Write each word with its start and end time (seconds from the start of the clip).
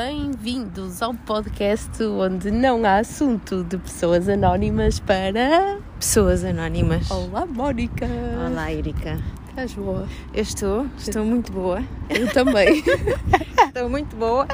Bem-vindos 0.00 1.02
ao 1.02 1.12
podcast 1.12 2.00
onde 2.04 2.52
não 2.52 2.84
há 2.84 2.98
assunto 2.98 3.64
de 3.64 3.76
pessoas 3.78 4.28
anónimas 4.28 5.00
para. 5.00 5.80
Pessoas 5.98 6.44
anónimas. 6.44 7.10
Olá, 7.10 7.44
Mónica! 7.44 8.06
Olá, 8.48 8.72
Erika. 8.72 9.18
Estás 9.48 9.74
boa? 9.74 10.06
Eu 10.32 10.42
estou, 10.42 10.86
estou 10.96 11.24
muito 11.24 11.50
boa. 11.50 11.82
Eu 12.10 12.32
também. 12.32 12.80
estou 13.66 13.90
muito 13.90 14.14
boa. 14.14 14.46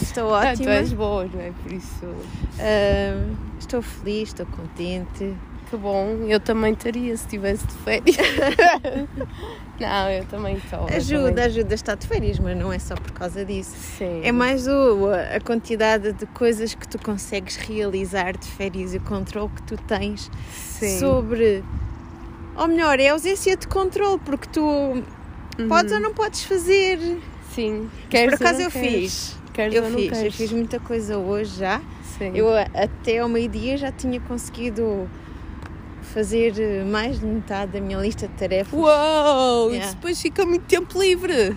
Estou 0.00 0.28
ótima. 0.28 0.54
tu 0.54 0.68
és 0.68 0.92
boa, 0.92 1.28
não 1.34 1.40
é? 1.40 1.50
Por 1.50 1.72
isso. 1.72 2.06
Ahm, 2.60 3.34
estou 3.58 3.82
feliz, 3.82 4.28
estou 4.28 4.46
contente. 4.46 5.34
Que 5.70 5.76
bom, 5.76 6.24
eu 6.28 6.38
também 6.38 6.72
estaria 6.72 7.16
se 7.16 7.24
estivesse 7.24 7.66
de 7.66 7.72
férias. 7.74 8.16
não, 9.80 10.10
eu 10.10 10.24
também 10.26 10.56
estou. 10.56 10.88
eu 10.88 10.96
Ajuda, 10.96 11.28
também- 11.30 11.44
ajuda 11.44 11.74
a 11.74 11.76
estar 11.76 11.94
de 11.96 12.06
férias, 12.06 12.38
mas 12.38 12.56
não 12.56 12.72
é 12.72 12.78
só 12.78 12.94
por 12.94 13.10
causa 13.12 13.44
disso. 13.44 13.74
Sim. 13.98 14.20
É 14.22 14.30
mais 14.32 14.66
o, 14.68 15.08
a 15.34 15.40
quantidade 15.40 16.12
de 16.12 16.26
coisas 16.26 16.74
que 16.74 16.86
tu 16.86 16.98
consegues 17.02 17.56
realizar 17.56 18.36
de 18.36 18.46
férias 18.46 18.94
e 18.94 18.98
o 18.98 19.00
controle 19.00 19.50
que 19.50 19.62
tu 19.62 19.76
tens 19.76 20.30
Sim. 20.52 20.98
sobre. 21.00 21.64
Ou 22.56 22.68
melhor, 22.68 22.98
é 23.00 23.08
a 23.08 23.12
ausência 23.12 23.56
de 23.56 23.66
controle, 23.66 24.20
porque 24.24 24.46
tu 24.52 24.62
Uhum. 25.58 25.68
podes 25.68 25.90
ou 25.92 26.00
não 26.00 26.12
podes 26.14 26.44
fazer. 26.44 26.98
Sim. 27.54 27.88
Por 28.02 28.08
Queres 28.10 28.40
ou 28.40 28.46
acaso 28.46 28.62
eu 28.62 28.70
queres? 28.70 28.90
fiz. 28.92 29.36
Queres 29.54 29.74
Eu 29.74 29.84
ou 29.84 29.90
não 29.90 29.98
fiz, 29.98 30.08
eu 30.12 30.16
queres? 30.18 30.34
fiz 30.36 30.52
muita 30.52 30.78
coisa 30.78 31.16
hoje 31.18 31.58
já. 31.60 31.80
Sim. 32.18 32.32
Eu 32.34 32.48
até 32.74 33.18
ao 33.18 33.28
meio-dia 33.28 33.76
já 33.78 33.90
tinha 33.90 34.20
conseguido 34.20 35.08
fazer 36.16 36.54
eh, 36.58 36.82
mais 36.82 37.20
de 37.20 37.26
metade 37.26 37.72
da 37.72 37.80
minha 37.80 37.98
lista 37.98 38.26
de 38.26 38.32
tarefas. 38.32 38.72
Uou! 38.72 39.70
Yeah. 39.70 39.92
Depois 39.92 40.18
fica 40.18 40.46
muito 40.46 40.62
tempo 40.64 40.98
livre. 40.98 41.54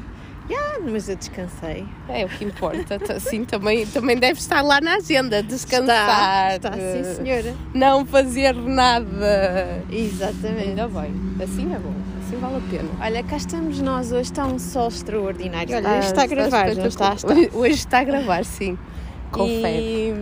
Ah, 0.52 0.80
Mas 0.84 1.08
eu 1.08 1.16
descansei. 1.16 1.86
É 2.09 2.25
o 2.25 2.30
que 2.30 2.44
importa. 2.44 3.00
Assim 3.16 3.45
também, 3.45 3.86
também 3.86 4.17
deve 4.17 4.38
estar 4.38 4.61
lá 4.61 4.81
na 4.81 4.95
agenda. 4.95 5.42
Descansar. 5.42 6.56
Está, 6.56 6.72
está 6.73 6.73
sim, 6.73 7.23
senhora. 7.23 7.56
Não 7.73 8.06
fazer 8.06 8.53
nada. 8.53 9.81
Exatamente. 9.89 10.69
Ainda 10.69 10.88
bem. 10.89 11.14
Assim 11.41 11.73
é 11.73 11.80
bom. 11.80 11.94
Assim 12.22 12.36
vale 12.38 12.58
a 12.58 12.62
pena. 12.69 12.89
Olha, 13.00 13.23
cá 13.23 13.38
estamos 13.38 13.80
nós 13.80 14.12
hoje, 14.12 14.23
está 14.23 14.45
um 14.45 14.59
sol 14.59 14.89
extraordinário. 14.89 15.73
Olha, 15.73 15.89
Ah, 15.89 16.00
está 16.00 16.23
a 16.23 16.28
gravar, 16.28 16.67
está? 16.69 17.14
está. 17.14 17.34
Hoje, 17.53 17.73
está 17.75 18.00
a 18.00 18.03
gravar, 18.03 18.44
sim. 18.44 18.78
Confere. 19.31 20.09
E 20.09 20.14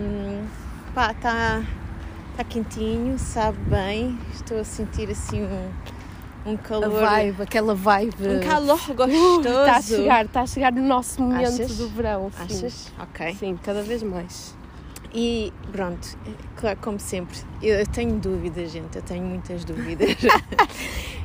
pá, 0.94 1.10
está, 1.12 1.62
está 2.38 2.44
quentinho, 2.44 3.18
sabe 3.18 3.58
bem. 3.68 4.16
Estou 4.32 4.60
a 4.60 4.64
sentir 4.64 5.10
assim 5.10 5.42
um, 5.42 5.70
um 6.52 6.54
A 6.54 6.58
calor. 6.58 7.00
vibe, 7.00 7.42
aquela 7.42 7.74
vibe. 7.74 8.14
Um 8.28 8.40
calor 8.46 8.80
Uh, 8.88 8.94
gostoso. 8.94 9.48
Está 9.48 9.76
a 9.76 9.82
chegar, 9.82 10.24
está 10.24 10.40
a 10.42 10.46
chegar 10.46 10.72
no 10.72 10.82
nosso 10.82 11.20
momento 11.20 11.48
Achas? 11.62 11.76
do 11.78 11.88
verão. 11.88 12.30
sim. 12.30 12.42
Achas? 12.44 12.92
Ok. 13.00 13.34
Sim, 13.34 13.58
cada 13.60 13.82
vez 13.82 14.04
mais. 14.04 14.56
E 15.14 15.52
pronto, 15.72 16.18
claro, 16.56 16.78
como 16.82 17.00
sempre, 17.00 17.38
eu 17.62 17.86
tenho 17.86 18.16
dúvidas, 18.18 18.70
gente, 18.70 18.94
eu 18.96 19.02
tenho 19.02 19.24
muitas 19.24 19.64
dúvidas. 19.64 20.16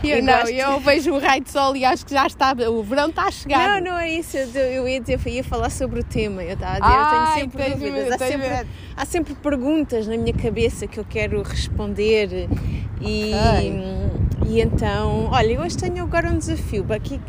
Eu, 0.04 0.18
Eu 0.18 0.24
não, 0.24 0.34
gosto- 0.34 0.50
eu 0.52 0.80
vejo 0.82 1.14
o 1.14 1.18
raio 1.20 1.42
de 1.42 1.50
sol 1.50 1.78
e 1.78 1.86
acho 1.86 2.06
que 2.06 2.12
já 2.14 2.28
está. 2.28 2.54
O 2.70 2.84
verão 2.84 3.08
está 3.08 3.24
a 3.24 3.32
chegar. 3.32 3.80
não, 3.82 3.92
não 3.94 3.98
é 3.98 4.10
isso, 4.12 4.36
eu, 4.36 4.50
eu 4.50 4.86
ia 4.86 5.00
dizer, 5.00 5.18
eu 5.26 5.32
ia 5.32 5.44
falar 5.46 5.70
sobre 5.70 6.02
o 6.02 6.04
tema, 6.04 6.44
eu 6.44 6.56
estava 6.56 6.74
a 6.76 6.80
dizer, 6.82 6.94
Ai, 6.94 7.06
eu 7.06 7.10
tenho 7.48 7.52
sempre 7.54 7.70
dúvidas, 7.70 8.12
há 8.12 8.18
sempre, 8.18 8.68
há 8.98 9.06
sempre 9.06 9.36
perguntas 9.36 10.06
na 10.06 10.18
minha 10.18 10.34
cabeça 10.34 10.88
que 10.88 11.00
eu 11.00 11.06
quero 11.06 11.42
responder 11.42 12.50
e, 13.00 13.32
e 14.46 14.60
então, 14.62 15.30
olha, 15.32 15.54
eu 15.54 15.62
hoje 15.62 15.78
tenho 15.78 16.04
agora 16.04 16.30
um 16.30 16.38
desafio, 16.38 16.86
aqui 16.94 17.22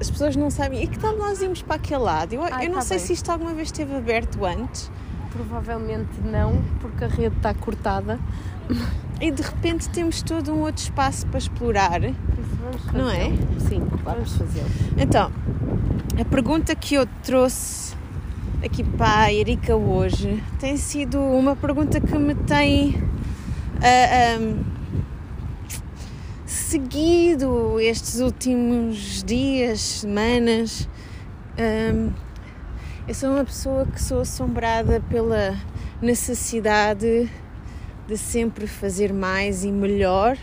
as 0.00 0.08
pessoas 0.08 0.36
não 0.36 0.50
sabem, 0.50 0.84
e 0.84 0.86
que 0.86 0.98
tal 1.00 1.16
nós 1.16 1.42
irmos 1.42 1.62
para 1.62 1.74
aquele 1.76 1.98
lado? 2.00 2.32
Eu, 2.32 2.42
Ai, 2.44 2.66
eu 2.66 2.68
não 2.68 2.76
tá 2.76 2.82
sei 2.82 2.98
bem. 2.98 3.06
se 3.08 3.12
isto 3.12 3.28
alguma 3.32 3.52
vez 3.54 3.68
esteve 3.68 3.92
aberto 3.92 4.44
antes. 4.44 4.88
Provavelmente 5.34 6.20
não, 6.24 6.62
porque 6.80 7.04
a 7.04 7.08
rede 7.08 7.36
está 7.36 7.52
cortada. 7.52 8.18
E 9.20 9.30
de 9.30 9.42
repente 9.42 9.88
temos 9.90 10.22
todo 10.22 10.52
um 10.52 10.60
outro 10.60 10.82
espaço 10.82 11.26
para 11.26 11.38
explorar. 11.38 12.02
Isso 12.04 12.14
vamos 12.62 12.92
Não 12.92 13.10
é? 13.10 13.30
Sim, 13.58 13.82
vamos 14.02 14.36
fazê-lo. 14.36 14.68
Então, 14.96 15.30
a 16.20 16.24
pergunta 16.24 16.74
que 16.74 16.94
eu 16.94 17.06
trouxe 17.22 17.94
aqui 18.64 18.82
para 18.82 19.24
a 19.24 19.32
Erika 19.32 19.76
hoje 19.76 20.42
tem 20.58 20.76
sido 20.76 21.20
uma 21.20 21.54
pergunta 21.54 22.00
que 22.00 22.16
me 22.16 22.34
tem 22.34 23.02
ah, 23.82 24.36
ahm, 24.36 24.62
seguido 26.46 27.78
estes 27.80 28.20
últimos 28.20 29.22
dias, 29.22 29.80
semanas. 29.80 30.88
Ahm, 31.58 32.12
eu 33.06 33.14
sou 33.14 33.30
uma 33.30 33.44
pessoa 33.44 33.86
que 33.86 34.00
sou 34.00 34.20
assombrada 34.20 35.00
pela 35.10 35.56
necessidade 36.00 37.30
de 38.06 38.16
sempre 38.16 38.66
fazer 38.66 39.12
mais 39.12 39.64
e 39.64 39.70
melhor. 39.70 40.36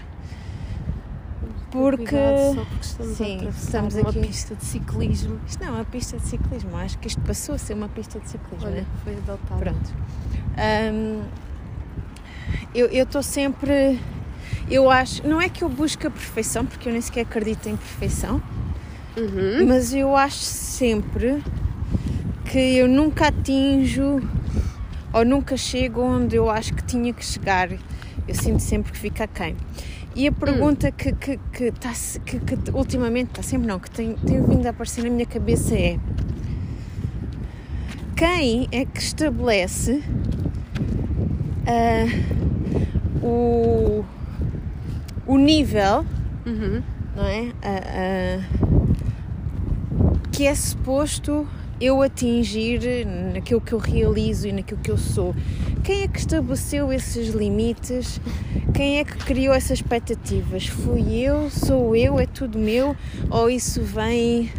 Porque 1.72 2.06
Cuidado, 2.06 2.56
só 2.56 2.66
porque 2.66 2.86
estamos 2.86 3.18
Sim, 3.18 3.48
estamos 3.50 3.96
uma 3.96 4.10
aqui. 4.10 4.20
pista 4.20 4.56
de 4.56 4.66
ciclismo. 4.66 5.40
Isto 5.48 5.64
não 5.64 5.70
é 5.70 5.72
uma 5.78 5.86
pista 5.86 6.18
de 6.18 6.28
ciclismo, 6.28 6.76
acho 6.76 6.98
que 7.00 7.08
isto 7.08 7.22
passou 7.22 7.56
a 7.56 7.58
ser 7.58 7.74
uma 7.76 7.88
pista 7.88 8.20
de 8.20 8.30
ciclismo. 8.30 8.68
Olha, 8.68 8.82
né? 8.82 8.86
foi 9.06 9.14
adotado. 9.14 9.58
Pronto. 9.60 9.94
Hum, 10.94 11.22
eu 12.76 12.88
estou 13.04 13.24
sempre. 13.24 13.98
Eu 14.70 14.90
acho. 14.92 15.26
Não 15.26 15.42
é 15.42 15.48
que 15.48 15.64
eu 15.64 15.70
busque 15.70 16.06
a 16.06 16.12
perfeição, 16.12 16.66
porque 16.66 16.90
eu 16.90 16.94
nem 16.94 17.02
sequer 17.02 17.22
acredito 17.22 17.68
em 17.70 17.78
perfeição, 17.78 18.42
Uhum. 19.16 19.66
mas 19.68 19.94
eu 19.94 20.16
acho 20.16 20.40
sempre 20.40 21.42
que 22.52 22.60
eu 22.76 22.86
nunca 22.86 23.30
atinjo 23.30 24.22
ou 25.14 25.24
nunca 25.24 25.56
chego 25.56 26.02
onde 26.02 26.36
eu 26.36 26.50
acho 26.50 26.74
que 26.74 26.84
tinha 26.84 27.14
que 27.14 27.24
chegar. 27.24 27.72
Eu 28.28 28.36
sinto 28.36 28.60
sempre 28.60 28.92
que 28.92 28.98
fica 28.98 29.24
aquém. 29.24 29.56
E 30.14 30.28
a 30.28 30.34
pergunta 30.34 30.92
que, 30.92 31.14
que, 31.14 31.40
que, 31.54 31.72
tá, 31.72 31.94
que, 32.26 32.40
que 32.42 32.72
ultimamente, 32.74 33.30
está 33.30 33.42
sempre 33.42 33.68
não, 33.68 33.80
que 33.80 33.90
tem, 33.90 34.16
tem 34.16 34.44
vindo 34.46 34.66
a 34.68 34.72
aparecer 34.72 35.02
na 35.02 35.10
minha 35.10 35.26
cabeça 35.26 35.74
é 35.74 35.98
quem 38.18 38.68
é 38.74 38.84
que 38.84 39.00
estabelece 39.00 40.04
ah, 41.66 42.06
o, 43.24 44.04
o 45.26 45.38
nível 45.38 46.06
Uhum. 46.46 46.84
não 47.16 47.26
é? 47.26 47.54
Ah, 47.64 48.42
ah, 48.42 48.42
que 50.34 50.46
é 50.46 50.54
suposto 50.54 51.48
eu 51.82 52.02
atingir 52.02 53.06
naquilo 53.34 53.60
que 53.60 53.74
eu 53.74 53.80
realizo 53.80 54.48
e 54.48 54.52
naquilo 54.52 54.80
que 54.80 54.92
eu 54.92 54.98
sou. 54.98 55.36
Quem 55.84 56.04
é 56.04 56.08
que 56.08 56.20
estabeleceu 56.20 56.94
esses 56.94 57.30
limites? 57.30 58.22
Quem 58.74 59.00
é 59.00 59.04
que 59.04 59.18
criou 59.18 59.54
essas 59.54 59.80
expectativas? 59.80 60.68
Fui 60.68 61.16
eu? 61.16 61.50
Sou 61.50 61.96
eu? 61.96 62.20
É 62.20 62.28
tudo 62.28 62.60
meu? 62.60 62.96
Ou 63.32 63.50
isso 63.50 63.82
vem 63.82 64.52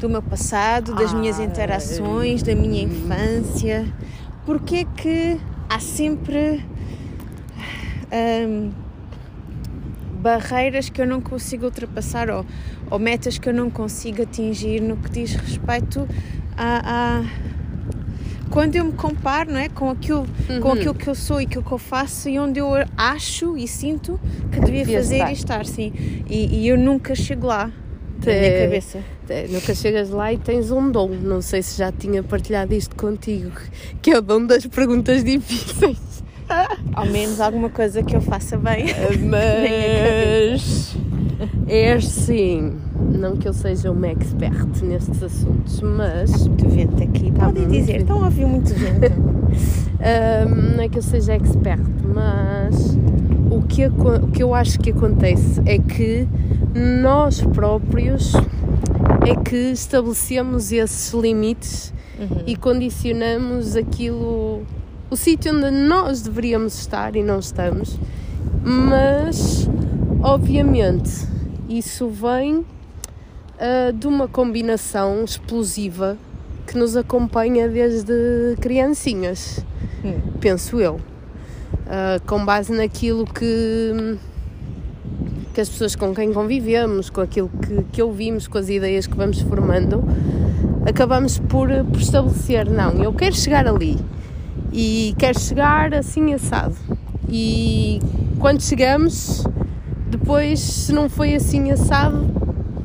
do 0.00 0.08
meu 0.08 0.22
passado, 0.22 0.94
das 0.94 1.12
minhas 1.12 1.40
Ah, 1.40 1.44
interações, 1.44 2.42
da 2.42 2.54
minha 2.54 2.84
infância? 2.84 3.84
Porquê 4.44 4.86
que 4.96 5.40
há 5.68 5.80
sempre 5.80 6.64
hum, 8.12 8.70
barreiras 10.20 10.88
que 10.88 11.00
eu 11.00 11.06
não 11.06 11.20
consigo 11.20 11.64
ultrapassar 11.64 12.30
ou, 12.30 12.46
ou 12.90 12.98
metas 12.98 13.38
que 13.38 13.48
eu 13.48 13.54
não 13.54 13.70
consigo 13.70 14.22
atingir 14.22 14.80
no 14.80 14.96
que 14.96 15.10
diz 15.10 15.34
respeito 15.34 16.08
a, 16.56 17.20
a- 17.20 17.24
quando 18.50 18.76
eu 18.76 18.84
me 18.84 18.92
comparo 18.92 19.50
não 19.52 19.58
é, 19.58 19.68
com, 19.68 19.90
aquilo, 19.90 20.24
com 20.60 20.68
Uhum. 20.68 20.74
aquilo 20.74 20.94
que 20.94 21.08
eu 21.08 21.14
sou 21.14 21.40
e 21.40 21.44
aquilo 21.44 21.64
que 21.64 21.72
eu 21.72 21.78
faço 21.78 22.28
e 22.28 22.38
onde 22.38 22.60
eu 22.60 22.68
acho 22.96 23.56
e 23.56 23.66
sinto 23.66 24.18
que 24.52 24.60
devia 24.60 24.84
Devia 24.84 24.98
fazer 24.98 25.16
estar. 25.16 25.30
e 25.30 25.32
estar, 25.32 25.66
sim. 25.66 25.92
E, 26.30 26.60
e 26.62 26.68
eu 26.68 26.78
nunca 26.78 27.14
chego 27.14 27.46
lá 27.48 27.66
na 27.66 28.32
minha 28.32 28.50
Te- 28.52 28.60
cabeça. 28.64 28.98
É, 29.28 29.48
Nunca 29.48 29.74
chegas 29.74 30.08
lá 30.10 30.32
e 30.32 30.38
tens 30.38 30.70
um 30.70 30.88
dom. 30.90 31.08
Não 31.08 31.42
sei 31.42 31.60
se 31.60 31.76
já 31.76 31.90
tinha 31.90 32.22
partilhado 32.22 32.72
isto 32.72 32.94
contigo, 32.94 33.50
que 34.00 34.12
é 34.12 34.18
o 34.18 34.22
dom 34.22 34.46
das 34.46 34.64
perguntas 34.66 35.24
difíceis. 35.24 35.98
Ao 36.94 37.04
menos 37.04 37.40
alguma 37.40 37.68
coisa 37.68 38.04
que 38.04 38.14
eu 38.14 38.20
faça 38.20 38.56
bem. 38.56 38.86
Mas 39.28 40.94
é 41.68 41.92
assim. 41.92 42.72
Não 43.12 43.36
que 43.36 43.46
eu 43.48 43.52
seja 43.52 43.90
uma 43.90 44.08
expert 44.08 44.82
nestes 44.82 45.22
assuntos, 45.22 45.80
mas 45.80 46.46
Muito 46.46 46.68
vento 46.68 47.02
aqui. 47.02 47.30
Tá 47.32 47.46
Podem 47.46 47.68
dizer, 47.68 48.00
estão 48.00 48.22
a 48.22 48.24
ouvir 48.26 48.46
muito 48.46 48.74
vento. 48.74 49.12
Ahm, 50.00 50.76
não 50.76 50.82
é 50.84 50.88
que 50.88 50.98
eu 50.98 51.02
seja 51.02 51.34
expert, 51.34 51.80
mas 52.14 52.96
o 53.50 53.62
que, 53.62 53.86
o 53.86 54.28
que 54.28 54.42
eu 54.42 54.54
acho 54.54 54.78
que 54.80 54.90
acontece 54.90 55.60
é 55.64 55.78
que 55.78 56.26
nós 57.02 57.40
próprios 57.40 58.32
é 59.26 59.34
que 59.34 59.56
estabelecemos 59.72 60.72
esses 60.72 61.12
limites 61.12 61.94
Uhum. 62.18 62.44
e 62.46 62.56
condicionamos 62.56 63.76
aquilo, 63.76 64.62
o 65.10 65.16
sítio 65.16 65.54
onde 65.54 65.70
nós 65.70 66.22
deveríamos 66.22 66.78
estar 66.78 67.14
e 67.14 67.22
não 67.22 67.38
estamos, 67.38 67.98
mas 68.64 69.68
obviamente 70.22 71.26
isso 71.68 72.08
vem 72.08 72.64
ah, 73.58 73.92
de 73.92 74.06
uma 74.06 74.28
combinação 74.28 75.24
explosiva 75.24 76.16
que 76.66 76.76
nos 76.76 76.96
acompanha 76.96 77.68
desde 77.68 78.56
criancinhas, 78.60 79.64
Hum. 80.04 80.20
penso 80.40 80.80
eu. 80.80 81.00
Ah, 81.88 82.20
com 82.26 82.44
base 82.44 82.72
naquilo 82.72 83.24
que, 83.24 84.18
que 85.54 85.60
as 85.60 85.68
pessoas 85.68 85.94
com 85.94 86.14
quem 86.14 86.32
convivemos, 86.32 87.08
com 87.10 87.20
aquilo 87.20 87.48
que, 87.48 87.84
que 87.92 88.02
ouvimos, 88.02 88.48
com 88.48 88.58
as 88.58 88.68
ideias 88.68 89.06
que 89.06 89.16
vamos 89.16 89.40
formando, 89.40 90.04
acabamos 90.86 91.38
por, 91.38 91.68
por 91.84 92.00
estabelecer: 92.00 92.68
não, 92.68 93.02
eu 93.02 93.12
quero 93.12 93.34
chegar 93.34 93.66
ali 93.66 93.96
e 94.72 95.14
quero 95.18 95.38
chegar 95.38 95.94
assim 95.94 96.34
assado. 96.34 96.74
E 97.28 98.00
quando 98.38 98.60
chegamos, 98.60 99.44
depois, 100.08 100.60
se 100.60 100.92
não 100.92 101.08
foi 101.08 101.34
assim 101.34 101.70
assado, 101.70 102.26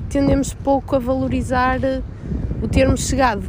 tendemos 0.09 0.53
pouco 0.53 0.95
a 0.95 0.99
valorizar 0.99 1.79
o 2.61 2.67
termos 2.67 3.07
chegado. 3.07 3.43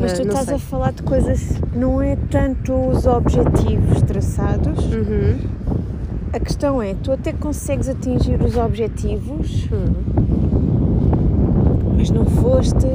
Mas 0.00 0.14
tu 0.14 0.20
não 0.24 0.28
estás 0.30 0.46
sei. 0.46 0.54
a 0.54 0.58
falar 0.58 0.92
de 0.92 1.02
coisas, 1.02 1.60
não 1.74 2.00
é 2.00 2.16
tanto 2.30 2.72
os 2.74 3.06
objetivos 3.06 4.00
traçados. 4.02 4.84
Uhum. 4.86 5.36
A 6.32 6.38
questão 6.40 6.80
é, 6.80 6.94
tu 6.94 7.12
até 7.12 7.32
consegues 7.32 7.88
atingir 7.88 8.40
os 8.42 8.56
objetivos, 8.56 9.68
Hum. 9.72 9.92
mas 11.96 12.08
não 12.10 12.24
foste. 12.24 12.86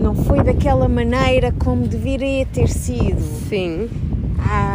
Não 0.00 0.14
foi 0.14 0.42
daquela 0.42 0.88
maneira 0.88 1.52
como 1.58 1.86
deveria 1.86 2.46
ter 2.46 2.68
sido. 2.68 3.20
Sim, 3.48 3.88
Ah, 4.38 4.73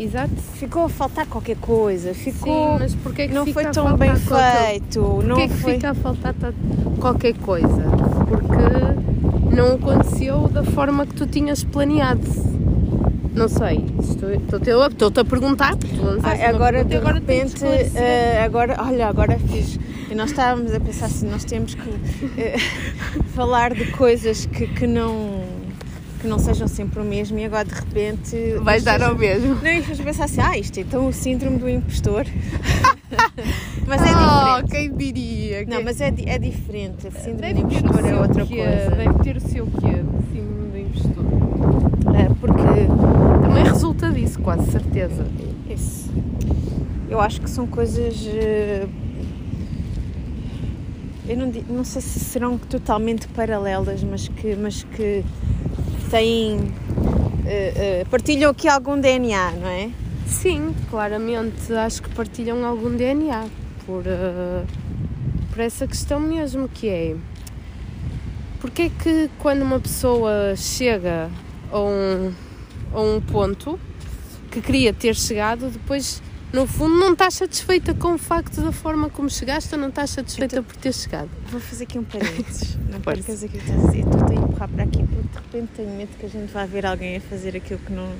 exato. 0.00 0.30
ficou 0.54 0.84
a 0.84 0.88
faltar 0.88 1.26
qualquer 1.26 1.56
coisa, 1.56 2.14
ficou. 2.14 2.72
Sim, 2.74 2.76
mas 2.80 2.94
porquê 2.96 3.22
é 3.22 3.28
que 3.28 3.34
não 3.34 3.46
foi 3.46 3.64
tão 3.66 3.96
bem 3.96 4.10
qualquer- 4.26 4.66
feito. 4.66 5.00
Porquê 5.00 5.26
não 5.28 5.38
é 5.38 5.48
que 5.48 5.54
foi. 5.54 5.74
fica 5.74 5.90
a 5.90 5.94
faltar 5.94 6.34
ta- 6.34 6.52
qualquer 7.00 7.34
coisa? 7.34 7.82
Porque 8.28 9.54
não 9.54 9.74
aconteceu 9.74 10.48
da 10.48 10.62
forma 10.64 11.06
que 11.06 11.14
tu 11.14 11.26
tinhas 11.26 11.62
planeado. 11.64 12.20
Não 13.34 13.48
sei, 13.48 13.84
estou- 14.00 14.30
estou-te 14.32 14.70
a, 14.70 14.86
estou-te 14.88 15.20
a 15.20 15.24
perguntar. 15.24 15.74
Ah, 16.22 16.48
agora 16.48 16.84
de 16.84 16.96
agora 16.96 17.14
repente, 17.14 17.64
eh, 17.64 18.42
agora, 18.44 18.76
olha, 18.84 19.06
agora 19.06 19.38
fiz. 19.38 19.78
E 20.10 20.14
nós 20.16 20.30
estávamos 20.30 20.74
a 20.74 20.80
pensar 20.80 21.06
assim, 21.06 21.28
nós 21.30 21.44
temos 21.44 21.74
que 21.74 21.88
eh, 22.36 22.56
falar 23.36 23.72
de 23.72 23.86
coisas 23.92 24.46
que, 24.46 24.66
que 24.66 24.84
não 24.86 25.42
que 26.20 26.26
não 26.28 26.38
sejam 26.38 26.68
sempre 26.68 27.00
o 27.00 27.04
mesmo 27.04 27.38
e 27.38 27.44
agora 27.44 27.64
de 27.64 27.74
repente 27.74 28.36
Vais 28.62 28.84
dar 28.84 29.02
ao 29.02 29.16
mesmo. 29.16 29.54
Não, 29.56 29.66
e 29.70 29.80
depois 29.80 30.00
pensar 30.00 30.24
assim, 30.24 30.40
ah, 30.40 30.56
isto 30.58 30.78
é 30.78 30.82
então 30.82 31.08
o 31.08 31.12
síndrome 31.12 31.58
do 31.58 31.68
impostor. 31.68 32.24
mas 33.86 34.02
é 34.02 34.04
Oh, 34.10 34.62
diferente. 34.62 34.70
quem 34.70 34.96
diria? 34.96 35.60
Não, 35.66 35.76
Quem- 35.76 35.84
mas 35.84 36.00
é, 36.00 36.12
é 36.26 36.38
diferente. 36.38 37.06
O 37.08 37.12
síndrome 37.12 37.40
Deve 37.54 37.54
do 37.62 37.74
impostor 37.74 38.06
é 38.06 38.14
outra 38.20 38.46
quê, 38.46 38.56
coisa. 38.56 38.90
Deve 38.96 39.18
ter 39.24 39.36
o 39.36 39.40
seu 39.40 39.66
quê, 39.66 40.02
síndrome 40.32 40.70
do 40.70 40.78
impostor. 40.78 41.24
É, 42.14 42.28
porque 42.40 43.46
Também 43.46 43.64
resulta 43.64 44.10
disso, 44.12 44.38
quase 44.40 44.70
certeza. 44.70 45.26
Isso. 45.68 46.10
Eu 47.08 47.20
acho 47.20 47.40
que 47.40 47.50
são 47.50 47.66
coisas. 47.66 48.24
eh, 48.26 48.86
Eu 51.28 51.36
não, 51.36 51.52
não 51.68 51.84
sei 51.84 52.02
se 52.02 52.18
serão 52.20 52.58
totalmente 52.58 53.28
paralelas, 53.28 54.02
mas 54.02 54.26
que, 54.28 54.56
mas 54.56 54.82
que 54.82 55.24
têm. 56.10 56.72
eh, 57.46 57.72
eh, 57.76 58.06
partilham 58.10 58.50
aqui 58.50 58.68
algum 58.68 59.00
DNA, 59.00 59.52
não 59.52 59.68
é? 59.68 59.90
Sim, 60.26 60.74
claramente 60.90 61.72
acho 61.72 62.02
que 62.02 62.08
partilham 62.10 62.64
algum 62.64 62.94
DNA 62.96 63.46
por, 63.86 64.04
eh, 64.06 64.64
por 65.50 65.60
essa 65.60 65.86
questão 65.86 66.20
mesmo 66.20 66.68
que 66.68 66.88
é 66.88 67.16
porque 68.60 68.82
é 68.82 68.90
que 68.90 69.30
quando 69.38 69.62
uma 69.62 69.80
pessoa 69.80 70.54
chega 70.54 71.30
a 71.72 71.80
um, 71.80 72.32
a 72.92 73.00
um 73.00 73.20
ponto 73.20 73.80
que 74.50 74.60
queria 74.60 74.92
ter 74.92 75.14
chegado, 75.16 75.70
depois 75.70 76.22
no 76.52 76.66
fundo 76.66 76.96
não 76.96 77.12
estás 77.12 77.34
satisfeita 77.34 77.94
com 77.94 78.14
o 78.14 78.18
facto 78.18 78.60
da 78.60 78.72
forma 78.72 79.08
como 79.08 79.30
chegaste 79.30 79.74
ou 79.74 79.80
não 79.80 79.88
estás 79.88 80.10
satisfeita 80.10 80.62
por 80.62 80.76
ter 80.76 80.92
chegado. 80.92 81.30
Vou 81.46 81.60
fazer 81.60 81.84
aqui 81.84 81.98
um 81.98 82.04
parênteses. 82.04 82.76
Não 82.90 83.00
percas 83.00 83.44
aquilo 83.44 83.62
que 83.62 83.70
estás 83.70 83.84
a 83.84 83.86
dizer. 83.86 84.00
Estou 84.00 84.28
a 84.28 84.34
empurrar 84.34 84.68
para 84.68 84.84
aqui 84.84 85.04
porque 85.04 85.28
de 85.28 85.34
repente 85.34 85.70
tenho 85.76 85.90
medo 85.90 86.10
que 86.18 86.26
a 86.26 86.28
gente 86.28 86.52
vá 86.52 86.66
ver 86.66 86.84
alguém 86.86 87.16
a 87.16 87.20
fazer 87.20 87.56
aquilo 87.56 87.78
que 87.78 87.92
não. 87.92 88.12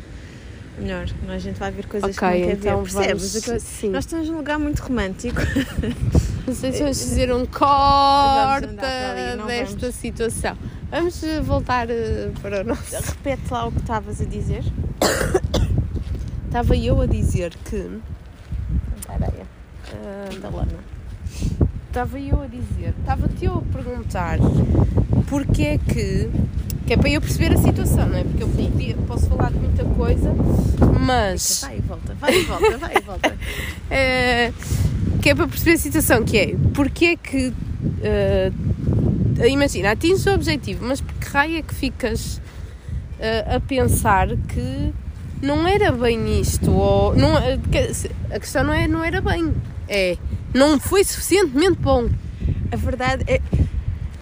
Melhor, 0.78 1.06
não, 1.26 1.34
a 1.34 1.38
gente 1.38 1.58
vai 1.58 1.72
ver 1.72 1.86
coisas 1.86 2.16
que 2.16 2.24
não 2.24 2.30
quer 2.30 2.52
então 2.52 2.84
ver. 2.84 2.92
Percebes? 2.92 3.46
vamos. 3.46 3.82
Nós 3.82 4.04
estamos 4.04 4.28
num 4.28 4.36
lugar 4.36 4.58
muito 4.58 4.80
romântico. 4.80 5.40
Não 6.46 6.54
sei 6.54 6.72
se 6.72 6.78
vamos 6.80 7.00
fazer 7.00 7.32
um 7.32 7.40
ali, 7.40 7.46
corta 7.48 8.76
desta 9.46 9.76
vamos. 9.76 9.94
situação. 9.94 10.56
Vamos 10.90 11.22
eh, 11.22 11.40
voltar 11.40 11.88
eh, 11.90 12.30
para 12.42 12.62
o 12.62 12.64
nosso. 12.64 12.96
Repete 12.96 13.42
lá 13.52 13.66
o 13.66 13.72
que 13.72 13.78
estavas 13.78 14.20
a 14.20 14.24
dizer. 14.24 14.64
Estava 16.46 16.76
eu 16.76 17.00
a 17.00 17.06
dizer 17.06 17.54
que. 17.64 18.00
Ah, 19.92 20.28
Da 20.40 20.48
lama. 20.48 20.90
Estava 21.88 22.20
eu 22.20 22.40
a 22.42 22.46
dizer, 22.46 22.94
estava-te 23.00 23.44
eu 23.44 23.54
a 23.58 23.62
perguntar 23.74 24.38
porque 25.28 25.62
é 25.62 25.78
que. 25.78 26.28
Que 26.86 26.94
é 26.94 26.96
para 26.96 27.08
eu 27.10 27.20
perceber 27.20 27.52
a 27.54 27.56
situação, 27.58 28.08
não 28.08 28.16
é? 28.18 28.24
Porque 28.24 28.42
eu 28.42 28.48
podia- 28.48 28.96
posso 29.06 29.26
falar 29.28 29.50
de 29.52 29.58
muita 29.58 29.84
coisa, 29.84 30.32
mas. 31.00 31.60
Vai 31.62 31.78
e 31.78 31.80
volta, 31.80 32.14
vai 32.14 32.34
e 32.36 32.42
volta, 32.44 32.78
vai 32.78 32.94
e 32.96 33.00
volta. 33.00 33.36
eh, 33.90 34.52
que 35.22 35.30
é 35.30 35.34
para 35.34 35.46
perceber 35.48 35.72
a 35.72 35.78
situação, 35.78 36.24
que 36.24 36.36
é 36.38 36.56
porque 36.74 37.04
é 37.06 37.16
que. 37.16 37.52
eh, 38.02 38.50
imagina, 39.48 39.92
atinges 39.92 40.26
o 40.26 40.30
objetivo, 40.32 40.84
mas 40.86 41.00
por 41.00 41.14
que 41.14 41.28
raio 41.28 41.58
é 41.58 41.62
que 41.62 41.74
ficas 41.74 42.40
eh, 43.20 43.56
a 43.56 43.60
pensar 43.60 44.28
que 44.48 44.92
não 45.42 45.66
era 45.66 45.90
bem 45.92 46.40
isto? 46.40 46.70
Ou, 46.72 47.14
não, 47.16 47.36
a 47.36 48.38
questão 48.38 48.64
não 48.64 48.72
é 48.74 48.86
não 48.88 49.02
era 49.04 49.20
bem, 49.20 49.52
é 49.90 50.16
não 50.54 50.78
foi 50.78 51.04
suficientemente 51.04 51.78
bom. 51.80 52.08
A 52.72 52.76
verdade 52.76 53.24
é. 53.26 53.40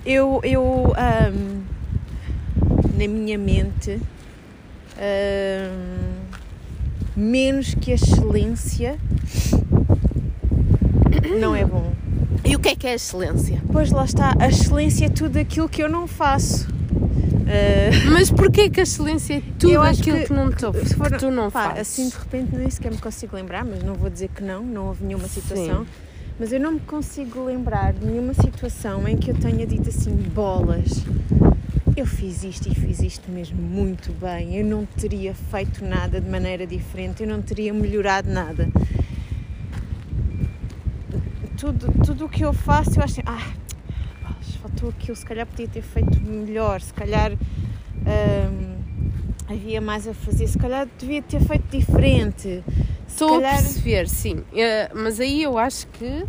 Eu. 0.05 0.41
eu 0.43 0.95
ahm, 0.97 1.63
na 2.95 3.07
minha 3.07 3.39
mente. 3.39 4.01
ahm, 4.99 6.19
menos 7.15 7.75
que 7.75 7.93
a 7.93 7.95
excelência. 7.95 8.99
Não 11.39 11.55
é 11.55 11.65
bom. 11.65 11.93
E 12.45 12.57
o 12.57 12.59
que 12.59 12.71
é 12.71 12.77
que 12.77 12.87
é 12.87 12.93
a 12.93 12.95
excelência? 12.95 13.61
Pois 13.71 13.91
lá 13.91 14.05
está, 14.05 14.35
a 14.39 14.49
excelência 14.49 15.07
é 15.07 15.09
tudo 15.09 15.37
aquilo 15.39 15.69
que 15.69 15.83
eu 15.83 15.89
não 15.89 16.07
faço. 16.07 16.69
Ah, 17.47 17.78
Mas 18.07 18.31
porquê 18.31 18.69
que 18.71 18.81
a 18.81 18.83
excelência 18.83 19.35
é 19.35 19.43
tudo 19.59 19.73
Eu 19.73 19.83
acho 19.83 20.01
aquilo 20.01 20.19
que- 20.19 20.27
que, 20.27 20.33
não 20.33 20.51
tu, 20.51 20.73
se 20.87 20.95
for- 20.95 21.11
que 21.11 21.19
tu 21.19 21.31
não 21.31 21.51
pá, 21.51 21.71
fazes? 21.71 21.81
assim 21.81 22.09
de 22.09 22.17
repente 22.17 22.57
nem 22.57 22.71
sequer 22.71 22.91
me 22.93 22.99
consigo 22.99 23.35
lembrar, 23.37 23.65
mas 23.65 23.83
não 23.83 23.95
vou 23.95 24.09
dizer 24.11 24.29
que 24.29 24.43
não, 24.43 24.63
não 24.63 24.87
houve 24.89 25.05
nenhuma 25.05 25.29
situação. 25.29 25.87
Mas 26.39 26.53
eu 26.53 26.61
não 26.61 26.73
me 26.73 26.81
consigo 26.81 27.45
lembrar 27.45 27.93
de 27.93 28.07
nenhuma 28.07 28.33
situação 28.35 29.09
em 29.09 29.17
que 29.17 29.31
eu 29.31 29.35
tenha 29.35 29.67
dito 29.67 29.89
assim, 29.89 30.13
bolas, 30.15 31.05
eu 31.97 32.07
fiz 32.07 32.45
isto 32.45 32.69
e 32.71 32.75
fiz 32.75 33.01
isto 33.01 33.29
mesmo 33.31 33.61
muito 33.61 34.13
bem, 34.13 34.57
eu 34.57 34.65
não 34.65 34.87
teria 34.87 35.35
feito 35.35 35.85
nada 35.85 36.21
de 36.21 36.31
maneira 36.31 36.65
diferente, 36.67 37.23
eu 37.25 37.29
não 37.29 37.43
teria 37.43 37.73
melhorado 37.75 38.31
nada. 38.31 38.69
Tudo, 41.57 41.91
tudo 42.05 42.27
o 42.27 42.29
que 42.29 42.45
eu 42.45 42.53
faço, 42.53 43.01
eu 43.01 43.03
acho 43.03 43.15
assim, 43.15 43.23
ah, 43.27 43.53
faltou 44.63 44.91
aquilo, 44.91 45.17
se 45.17 45.27
calhar 45.27 45.45
podia 45.45 45.67
ter 45.67 45.83
feito 45.83 46.21
melhor, 46.23 46.81
se 46.81 46.95
calhar 46.95 47.33
hum, 48.07 48.77
havia 49.49 49.81
mais 49.81 50.07
a 50.07 50.15
fazer, 50.15 50.47
se 50.47 50.59
calhar 50.59 50.87
devia 50.99 51.23
ter 51.23 51.41
feito 51.41 51.65
diferente. 51.71 52.63
Estou 53.07 53.37
calhar- 53.37 53.55
a 53.55 53.63
perceber, 53.63 54.09
sim. 54.09 54.43
Eh, 54.55 54.91
mas 54.95 55.19
aí 55.21 55.43
eu 55.43 55.59
acho 55.59 55.87
que. 55.89 56.25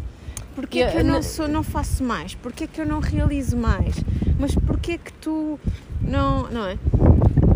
Porquê 0.56 0.86
que 0.88 0.98
eu 0.98 1.04
não, 1.06 1.22
sou, 1.24 1.48
não 1.48 1.64
faço 1.64 2.04
mais? 2.04 2.36
Porquê 2.36 2.68
que 2.68 2.82
eu 2.82 2.86
não 2.86 3.00
realizo 3.00 3.56
mais? 3.56 3.96
Mas 4.38 4.54
porquê 4.56 4.98
que 4.98 5.14
tu 5.14 5.60
não, 6.02 6.50
não 6.50 6.66
é? 6.66 6.78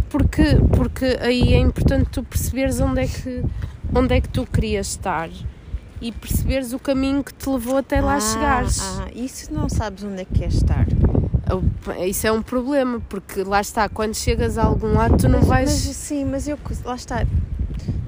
Porque, 0.10 0.43
porque 0.77 1.17
aí 1.20 1.53
é 1.53 1.58
importante 1.60 2.10
tu 2.12 2.24
perceberes 2.24 2.79
onde 2.79 3.01
é, 3.01 3.08
que, 3.08 3.43
onde 3.93 4.13
é 4.15 4.22
que 4.22 4.29
tu 4.29 4.46
querias 4.46 4.88
estar 4.89 5.29
e 6.00 6.12
perceberes 6.12 6.72
o 6.72 6.79
caminho 6.79 7.24
que 7.24 7.34
te 7.34 7.50
levou 7.50 7.77
até 7.77 8.00
lá 8.00 8.17
Ah, 8.17 8.20
chegares. 8.20 8.79
Ah, 8.82 9.08
isso 9.15 9.51
não 9.53 9.67
sabes 9.67 10.03
onde 10.03 10.22
é 10.22 10.25
que 10.25 10.36
queres 10.39 10.55
estar. 10.55 10.86
Isso 12.07 12.25
é 12.27 12.31
um 12.31 12.41
problema, 12.41 13.01
porque 13.09 13.43
lá 13.43 13.59
está, 13.62 13.89
quando 13.89 14.15
chegas 14.15 14.57
a 14.57 14.63
algum 14.63 14.93
lado, 14.93 15.17
tu 15.17 15.27
não 15.27 15.39
mas, 15.39 15.47
vais, 15.47 15.85
mas 15.88 15.95
sim, 15.95 16.25
mas 16.25 16.47
eu 16.47 16.57
lá 16.85 16.95
está. 16.95 17.25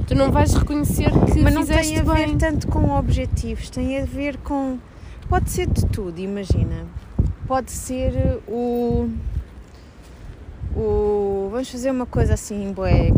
tu 0.08 0.16
não 0.16 0.32
vais 0.32 0.54
reconhecer 0.54 1.10
que 1.34 1.42
Mas 1.42 1.54
não 1.54 1.66
tem 1.66 2.00
a 2.00 2.04
ver 2.04 2.28
bem. 2.28 2.38
tanto 2.38 2.68
com 2.68 2.92
objetivos, 2.92 3.70
tem 3.70 4.00
a 4.02 4.06
ver 4.06 4.38
com. 4.38 4.78
Pode 5.28 5.50
ser 5.50 5.68
de 5.68 5.86
tudo, 5.88 6.20
imagina. 6.20 6.86
Pode 7.48 7.72
ser 7.72 8.40
o. 8.48 9.10
o 10.76 11.50
vamos 11.52 11.70
fazer 11.70 11.92
uma 11.92 12.06
coisa 12.06 12.34
assim, 12.36 12.72
boé. 12.74 13.12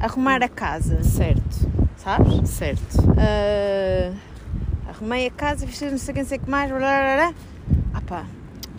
Arrumar 0.00 0.42
a 0.42 0.48
casa, 0.48 1.02
Certo, 1.04 1.68
sabes? 1.96 2.48
certo. 2.48 2.96
Ah, 3.18 4.12
arrumei 4.88 5.26
a 5.26 5.30
casa, 5.30 5.66
fiz 5.66 5.80
não 5.90 5.98
sei 5.98 6.12
o 6.12 6.14
que, 6.14 6.22
não 6.22 6.28
sei 6.28 6.38
o 6.38 6.40
que 6.40 6.50
mais, 6.50 6.70
blá, 6.70 6.78
blá, 6.78 7.16
blá. 7.16 7.34
Ah 7.94 8.00
pá, 8.00 8.24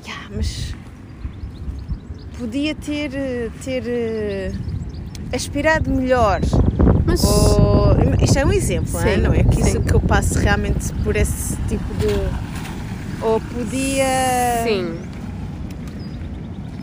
yeah, 0.05 0.27
mas 0.35 0.75
podia 2.41 2.73
ter, 2.73 3.11
ter 3.63 3.83
eh, 3.87 4.51
aspirado 5.31 5.91
melhor. 5.91 6.41
Mas 7.05 7.23
Ou, 7.23 7.95
isto 8.21 8.37
é 8.39 8.45
um 8.45 8.51
exemplo, 8.51 8.99
Sim, 8.99 9.07
hein? 9.09 9.17
não 9.17 9.31
é? 9.33 9.43
Que 9.43 9.59
isso 9.61 9.71
sim. 9.73 9.81
que 9.81 9.93
eu 9.93 9.99
passo 9.99 10.39
realmente 10.39 10.91
por 11.03 11.15
esse 11.15 11.55
tipo 11.67 11.93
de. 11.95 12.07
Ou 13.23 13.39
podia. 13.39 14.63
sim, 14.63 14.97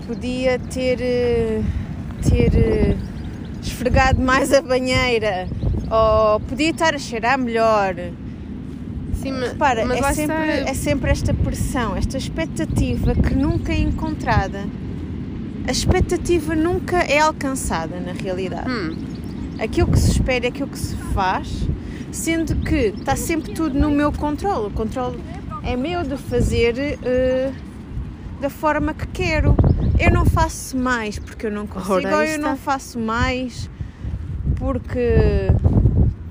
Podia 0.07 0.59
ter. 0.59 0.99
eh, 1.01 1.61
ter 2.23 2.55
eh, 2.57 2.97
esfregado 3.61 4.21
mais 4.21 4.53
a 4.53 4.63
banheira. 4.63 5.49
Ou 5.91 6.39
podia 6.41 6.71
estar 6.71 6.95
a 6.95 6.99
cheirar 6.99 7.37
melhor. 7.39 7.95
sim, 9.15 9.33
mas, 9.33 9.51
Repara, 9.53 9.85
mas 9.85 9.99
é 10.01 10.13
sempre, 10.13 10.35
está. 10.59 10.71
é 10.71 10.75
sempre 10.75 11.11
esta 11.11 11.35
pressão, 11.35 11.97
esta 11.97 12.17
expectativa 12.17 13.15
que 13.15 13.35
nunca 13.35 13.73
é 13.73 13.79
encontrada. 13.81 14.65
A 15.69 15.71
expectativa 15.71 16.57
nunca 16.57 16.97
é 17.03 17.19
alcançada 17.19 18.01
na 18.01 18.13
realidade. 18.13 18.71
Hum, 18.71 18.97
Aquilo 19.61 19.93
que 19.93 19.99
se 19.99 20.13
espera 20.13 20.47
é 20.47 20.49
aquilo 20.49 20.69
que 20.69 20.79
se 20.79 20.97
faz, 21.13 21.69
sendo 22.11 22.57
que 22.65 22.95
está 22.99 23.15
sempre 23.15 23.53
tudo 23.53 23.79
no 23.79 23.91
meu 23.91 24.11
controle. 24.11 24.69
O 24.69 24.71
controle 24.71 25.21
é 25.63 25.77
meu 25.77 26.05
de 26.05 26.17
fazer 26.17 26.79
eh, 27.03 27.53
da 28.41 28.49
forma 28.49 28.95
que 28.95 29.07
quero. 29.09 29.55
Eu 29.99 30.11
não 30.11 30.25
faço 30.25 30.75
mais 30.77 31.19
porque 31.19 31.47
eu 31.47 31.51
não 31.51 31.67
consigo, 31.67 31.93
ou 31.93 32.23
eu 32.25 32.39
não 32.39 32.57
faço 32.57 32.99
mais 32.99 33.69
porque 34.57 35.49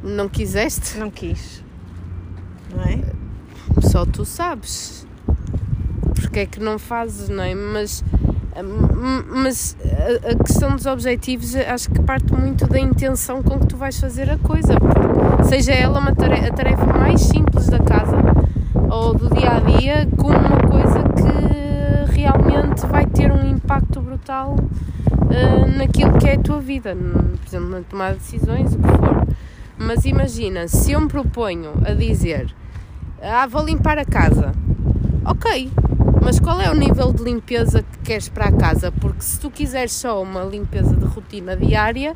não 0.03 0.27
quiseste? 0.27 0.98
não 0.98 1.12
quis. 1.12 1.63
Não 2.75 2.84
é? 2.84 3.03
Só 3.82 4.03
tu 4.03 4.25
sabes. 4.25 5.06
Porque 6.15 6.39
é 6.39 6.46
que 6.46 6.60
não 6.60 6.79
fazes, 6.79 7.29
não 7.29 7.44
é? 7.44 7.53
Mas, 7.53 8.03
mas 8.64 9.78
a, 10.24 10.44
questão 10.44 10.76
dos 10.76 10.86
objetivos 10.86 11.56
acho 11.56 11.90
que 11.92 12.02
parte 12.02 12.34
muito 12.34 12.68
da 12.68 12.80
intenção 12.80 13.44
com 13.44 13.60
que 13.60 13.68
tu 13.68 13.78
vais 13.78 14.00
fazer 14.00 14.30
a 14.30 14.38
coisa. 14.38 14.74
Seja 15.44 15.74
ela 15.74 16.00
uma 16.00 16.16
tarefa, 16.16 16.48
a 16.48 16.52
tarefa 16.52 16.86
mais 16.86 17.22
simples 17.22 17.68
da 17.68 17.80
casa 17.80 18.18
ou 18.90 19.14
do 19.14 19.34
dia 19.36 19.52
a 19.52 19.60
dia, 19.60 20.08
como 20.18 20.38
uma 20.38 20.62
coisa 20.62 21.04
que 21.04 22.12
realmente 22.14 22.86
vai 22.88 23.06
ter 23.06 23.32
um 23.32 23.48
impacto 23.48 24.02
brutal 24.02 24.56
ah, 25.12 25.68
naquilo 25.78 26.18
que 26.18 26.28
é 26.28 26.36
a 26.36 26.40
tua 26.40 26.60
vida, 26.60 26.96
por 26.96 27.48
exemplo, 27.48 27.70
na 27.70 27.82
tomada 27.82 28.14
de 28.14 28.20
decisões, 28.20 28.74
o 28.74 28.78
que 28.80 28.88
for. 28.88 29.28
Mas 29.78 30.06
imagina, 30.06 30.68
se 30.68 30.94
eu 30.94 31.02
me 31.02 31.08
proponho 31.08 31.74
a 31.86 31.94
dizer 31.94 32.54
ah, 33.22 33.48
vou 33.48 33.64
limpar 33.64 33.98
a 33.98 34.06
casa. 34.06 34.52
Ok, 35.26 35.72
mas 36.22 36.40
qual 36.40 36.60
é 36.62 36.70
o 36.70 36.76
nível 36.76 37.12
de 37.14 37.24
limpeza 37.24 37.84
que 37.84 38.00
queres 38.00 38.30
para 38.30 38.46
a 38.46 38.52
casa? 38.52 38.92
Porque 38.92 39.22
se 39.22 39.40
tu 39.40 39.50
quiseres 39.50 39.94
só 39.94 40.22
uma 40.22 40.44
limpeza 40.44 40.96
de 40.96 41.06
rotina 41.06 41.56
diária, 41.56 42.16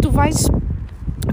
tu 0.00 0.10
vais. 0.10 0.48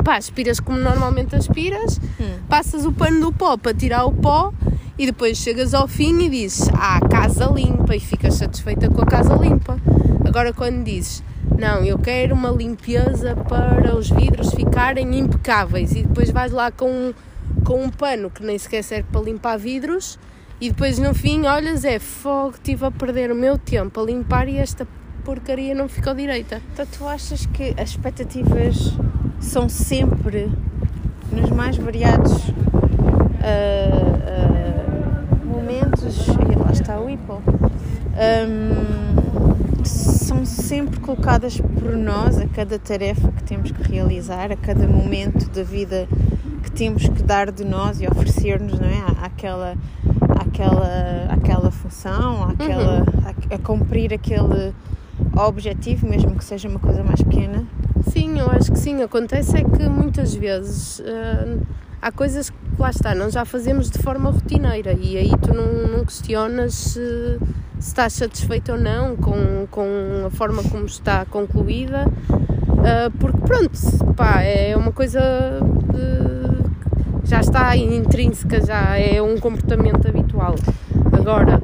Pá, 0.04 0.18
aspiras 0.18 0.60
como 0.60 0.78
normalmente 0.78 1.36
aspiras, 1.36 2.00
Hum. 2.20 2.40
passas 2.50 2.86
o 2.86 2.92
pano 2.92 3.20
do 3.20 3.34
pó 3.34 3.58
para 3.58 3.74
tirar 3.74 4.06
o 4.06 4.12
pó 4.14 4.54
e 4.98 5.06
depois 5.06 5.38
chegas 5.38 5.74
ao 5.74 5.88
fim 5.88 6.20
e 6.24 6.30
dizes 6.30 6.70
Ah, 6.74 7.00
casa 7.10 7.46
limpa 7.46 7.96
e 7.96 8.00
ficas 8.00 8.36
satisfeita 8.36 8.90
com 8.90 9.02
a 9.02 9.06
casa 9.06 9.34
limpa. 9.36 9.78
Agora, 10.26 10.54
quando 10.54 10.84
dizes 10.84 11.24
Não, 11.58 11.84
eu 11.84 11.98
quero 11.98 12.36
uma 12.36 12.50
limpeza 12.50 13.36
para 13.36 13.96
os 13.96 14.10
vidros 14.10 14.54
ficarem 14.54 15.18
impecáveis 15.18 15.92
e 15.94 16.04
depois 16.04 16.30
vais 16.30 16.52
lá 16.52 16.70
com 16.72 16.90
um, 16.90 17.14
com 17.64 17.84
um 17.84 17.90
pano 17.90 18.30
que 18.30 18.44
nem 18.44 18.58
sequer 18.58 18.84
serve 18.84 19.08
para 19.12 19.22
limpar 19.22 19.58
vidros 19.58 20.20
e 20.60 20.70
depois 20.70 20.98
no 21.00 21.14
fim 21.14 21.46
olhas 21.46 21.86
é 21.86 22.00
fogo, 22.00 22.56
estive 22.56 22.86
a 22.86 22.92
perder 22.92 23.32
o 23.32 23.36
meu 23.36 23.58
tempo 23.58 24.00
a 24.00 24.04
limpar 24.04 24.48
e 24.48 24.58
esta 24.58 24.88
porcaria 25.24 25.76
não 25.76 25.88
ficou 25.88 26.14
direita. 26.14 26.62
Então 26.74 26.86
tu 26.86 27.08
achas 27.08 27.46
que 27.46 27.74
as 27.80 27.90
expectativas 27.90 28.94
são 29.40 29.70
sempre 29.70 30.50
nos 31.32 31.50
mais 31.52 31.78
variados 31.78 32.34
ah, 33.42 34.20
ah, 34.28 35.46
momentos 35.46 36.28
e 36.28 36.56
lá 36.56 36.72
está 36.72 37.00
o 37.00 37.10
hipo 37.10 37.42
Ahm, 38.20 39.86
são 39.86 40.44
sempre 40.44 41.00
colocadas 41.00 41.62
por 41.62 41.96
nós 41.96 42.40
a 42.40 42.48
cada 42.48 42.80
tarefa 42.80 43.32
que 43.32 43.44
temos 43.44 43.72
que 43.72 43.84
realizar, 43.84 44.52
a 44.52 44.56
cada 44.56 44.88
momento 44.88 45.48
da 45.52 45.62
vida 45.62 46.08
que 46.64 46.72
temos 46.72 47.08
que 47.08 47.22
dar 47.22 47.52
de 47.52 47.64
nós 47.64 48.02
e 48.02 48.08
oferecer-nos, 48.08 48.80
não 48.80 48.88
é? 48.88 49.04
Àquela, 49.24 49.78
àquela, 50.48 51.27
àquela 51.30 51.72
função, 51.72 52.44
àquela, 52.50 53.04
a, 53.51 53.56
a 53.56 53.60
cumprir 53.60 54.13
aquele 54.13 54.74
objetivo, 55.36 56.08
mesmo 56.08 56.36
que 56.36 56.44
seja 56.44 56.68
uma 56.68 56.80
coisa 56.80 57.04
mais 57.04 57.22
pequena. 57.22 57.63
Sim, 58.12 58.39
eu 58.39 58.50
acho 58.51 58.72
que 58.72 58.80
sim. 58.80 59.01
Acontece 59.01 59.58
é 59.58 59.63
que 59.63 59.88
muitas 59.89 60.34
vezes 60.34 61.01
ah, 61.06 61.58
há 62.01 62.12
coisas 62.12 62.50
que 62.50 62.56
lá 62.80 62.89
está, 62.89 63.13
nós 63.16 63.34
já 63.34 63.44
fazemos 63.46 63.89
de 63.89 64.00
forma 64.00 64.30
rotineira 64.30 64.94
e 64.94 65.18
aí 65.18 65.32
tu 65.42 65.54
não, 65.54 65.98
não 65.98 66.06
questionas 66.06 66.74
se, 66.74 67.39
se 67.80 67.88
estás 67.88 68.13
satisfeito 68.13 68.72
ou 68.74 68.77
não 68.77 69.16
com, 69.16 69.68
com 69.72 70.24
a 70.27 70.30
forma 70.30 70.63
como 70.63 70.86
está 70.86 71.25
concluída, 71.25 72.06
ah, 72.86 73.12
porque 73.20 73.39
pronto, 73.39 73.72
pá, 74.16 74.42
é 74.44 74.75
uma 74.77 74.92
coisa 74.92 75.20
de- 75.92 76.68
já 77.27 77.42
está 77.42 77.75
intrínseca, 77.75 78.66
já 78.66 78.98
é 78.98 79.22
um 79.22 79.38
comportamento 79.38 80.08
habitual. 80.08 80.26
Agora, 81.12 81.60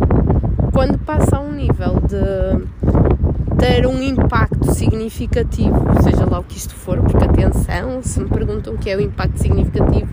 quando 0.74 0.98
passa 1.00 1.38
a 1.38 1.39
um 1.39 1.51
nível 1.51 2.00
de 2.08 3.58
ter 3.58 3.86
um 3.88 4.01
impacto 4.01 4.74
significativo, 4.74 5.86
seja 6.01 6.25
lá 6.30 6.39
o 6.39 6.44
que 6.44 6.58
isto 6.58 6.74
for, 6.75 7.00
porque 7.01 7.24
atenção, 7.24 8.01
se 8.01 8.20
me 8.20 8.30
perguntam 8.30 8.74
o 8.74 8.77
que 8.77 8.89
é 8.89 8.96
o 8.96 9.01
impacto 9.01 9.38
significativo, 9.39 10.10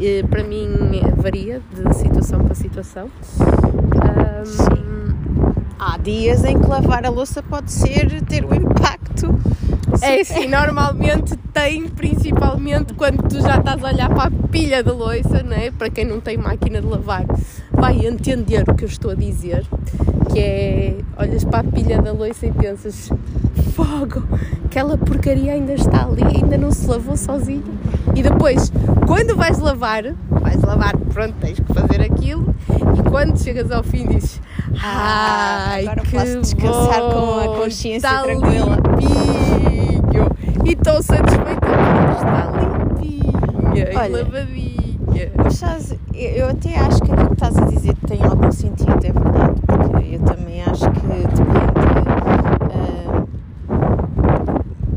eh, 0.00 0.22
para 0.28 0.44
mim 0.44 0.68
varia 1.16 1.60
de 1.74 1.94
situação 1.94 2.44
para 2.44 2.54
situação. 2.54 3.10
Ahm, 3.40 4.94
Há 5.86 5.98
dias 5.98 6.42
em 6.44 6.58
que 6.58 6.66
lavar 6.66 7.04
a 7.04 7.10
louça 7.10 7.42
pode 7.42 7.70
ser 7.70 8.22
ter 8.22 8.42
um 8.42 8.54
impacto. 8.54 9.38
É 10.00 10.22
assim, 10.22 10.48
normalmente 10.48 11.36
tem, 11.52 11.86
principalmente 11.88 12.94
quando 12.94 13.28
tu 13.28 13.38
já 13.40 13.58
estás 13.58 13.84
a 13.84 13.88
olhar 13.88 14.08
para 14.08 14.28
a 14.28 14.48
pilha 14.48 14.82
de 14.82 14.90
louça, 14.90 15.42
não 15.42 15.54
é? 15.54 15.70
Para 15.70 15.90
quem 15.90 16.06
não 16.06 16.20
tem 16.20 16.38
máquina 16.38 16.80
de 16.80 16.86
lavar, 16.86 17.26
vai 17.84 18.06
entender 18.06 18.64
o 18.66 18.74
que 18.74 18.84
eu 18.84 18.88
estou 18.88 19.10
a 19.10 19.14
dizer, 19.14 19.62
que 20.32 20.40
é, 20.40 20.96
olhas 21.18 21.44
para 21.44 21.58
a 21.58 21.64
pilha 21.64 22.00
da 22.00 22.12
louça 22.12 22.46
e 22.46 22.50
pensas, 22.50 23.10
fogo, 23.74 24.26
aquela 24.64 24.96
porcaria 24.96 25.52
ainda 25.52 25.74
está 25.74 26.06
ali, 26.06 26.22
ainda 26.34 26.56
não 26.56 26.70
se 26.70 26.86
lavou 26.86 27.14
sozinho. 27.14 27.62
E 28.14 28.22
depois, 28.22 28.72
quando 29.06 29.36
vais 29.36 29.58
lavar, 29.58 30.02
vais 30.30 30.62
lavar, 30.62 30.96
pronto, 31.12 31.34
tens 31.42 31.60
que 31.60 31.74
fazer 31.74 32.00
aquilo, 32.00 32.54
e 32.70 33.10
quando 33.10 33.38
chegas 33.38 33.70
ao 33.70 33.82
fim 33.82 34.06
dizes, 34.06 34.40
Ah, 34.82 35.66
ai, 35.72 35.82
agora 35.82 36.00
que 36.00 36.12
posso 36.12 36.40
descansar 36.40 37.00
bom, 37.02 37.10
com 37.10 37.40
a 37.40 37.56
consciência 37.64 38.06
está 38.08 38.22
tranquila." 38.22 38.78
limpinho. 38.98 40.30
E 40.64 40.72
estou 40.72 41.02
satisfeita 41.02 41.60
porque 41.60 42.16
está 42.16 42.50
limpinha 42.56 43.92
e 43.92 43.96
Olha, 43.96 44.22
lavadinha. 44.24 44.73
Mas 45.36 45.54
sabes, 45.54 45.94
eu 46.12 46.48
até 46.48 46.76
acho 46.78 47.00
que 47.02 47.12
aquilo 47.12 47.28
que 47.28 47.34
estás 47.34 47.56
a 47.56 47.64
dizer 47.66 47.94
tem 48.06 48.22
algum 48.22 48.50
sentido, 48.50 48.90
é 49.04 49.12
verdade, 49.12 49.60
porque 49.66 50.16
eu 50.16 50.20
também 50.20 50.62
acho 50.62 50.90
que 50.90 51.06
depende 51.06 51.42
ah, 52.72 53.24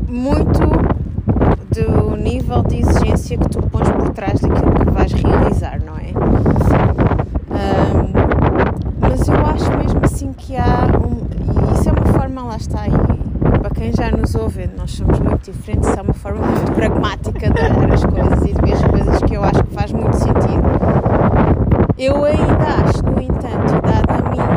muito 0.08 0.60
do 1.70 2.16
nível 2.16 2.62
de 2.64 2.80
exigência 2.80 3.38
que 3.38 3.48
tu 3.48 3.62
pões 3.70 3.88
por 3.90 4.10
trás 4.10 4.40
daquilo 4.40 4.72
que 4.72 4.90
vais 4.90 5.12
realizar, 5.12 5.80
não 5.84 5.94
é? 5.96 6.12
Ah, 7.50 8.06
mas 9.00 9.28
eu 9.28 9.46
acho 9.46 9.70
mesmo 9.76 10.00
assim 10.02 10.32
que 10.32 10.56
há 10.56 10.86
um, 10.98 11.20
e 11.70 11.74
isso 11.74 11.88
é 11.88 11.92
uma 11.92 12.06
forma, 12.12 12.42
lá 12.42 12.56
está, 12.56 12.86
e 12.88 12.90
para 13.60 13.70
quem 13.70 13.92
já 13.92 14.10
nos 14.10 14.34
ouve, 14.34 14.68
nós 14.76 14.92
somos 14.92 15.18
muito 15.20 15.50
diferentes, 15.50 15.88
é 15.96 16.02
uma 16.02 16.14
forma 16.14 16.44
muito 16.46 16.72
pragmática 16.72 17.50
de 17.50 17.60
olhar 17.60 17.92
as 17.92 18.04
coisas 18.04 18.42
e 18.42 18.52
de 18.54 18.60
ver 18.60 18.72
as 18.72 18.84
coisas 18.84 19.22
que 19.22 19.34
eu 19.34 19.44
acho 19.44 19.62
que 19.64 19.74
faz 19.74 19.92
muito 19.92 20.16
sentido. 20.16 21.87
Eu 21.98 22.24
ainda 22.24 22.84
acho, 22.84 23.02
no 23.04 23.20
entanto, 23.20 23.80
dada 23.82 24.14
a 24.14 24.30
minha 24.30 24.48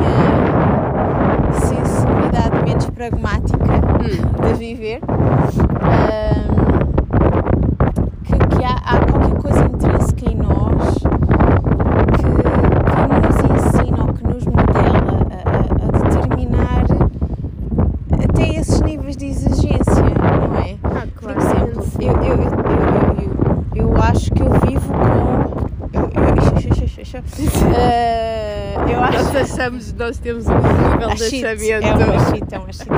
sensibilidade 1.59 2.63
menos 2.63 2.89
pragmática 2.91 3.81
Hum. 3.99 4.31
de 4.43 4.53
viver, 4.53 4.99
ahm, 5.81 6.51
que, 8.23 8.37
que 8.57 8.63
há, 8.63 8.75
há 8.85 8.99
qualquer 8.99 9.35
coisa 9.41 9.65
intrínseca 9.65 10.25
em 10.31 10.35
nós 10.35 10.93
que, 12.15 12.29
que 12.91 13.01
nos 13.11 13.37
ensina 13.65 13.99
ou 14.05 14.13
que 14.13 14.23
nos 14.23 14.45
modela 14.45 15.25
a, 15.31 15.35
a- 15.57 15.87
a 15.87 15.91
determinar 16.09 16.85
até 18.23 18.43
esses 18.59 18.81
níveis 18.81 19.17
de 19.17 19.25
exigência, 19.25 20.03
não 20.03 20.57
é? 20.59 20.75
Ah, 20.83 21.07
Por 21.19 21.33
claro. 21.33 21.39
exemplo, 21.41 21.83
eu, 21.99 22.13
eu, 22.21 22.37
eu, 22.37 22.41
eu, 23.75 23.81
eu, 23.83 23.87
eu 23.89 24.01
acho 24.03 24.31
que 24.31 24.41
eu 24.43 24.49
vivo 24.67 24.93
com. 24.93 25.71
Eu, 25.93 26.03
eu, 26.03 26.31
Eh, 27.73 28.75
eu 28.87 29.03
acho 29.03 29.17
nós 29.17 29.30
achamos, 29.41 29.93
nós 29.93 30.17
temos 30.19 30.45
um 30.47 30.53
nível 30.55 31.09
A 31.09 31.13
de 31.15 31.23
shit, 31.23 31.45
achamento. 31.45 31.87
é 31.87 31.93
uma 32.05 32.19
shit, 32.19 32.53
é 32.53 32.59
uma 32.59 32.71
shit. 32.73 32.87
É. 32.89 32.93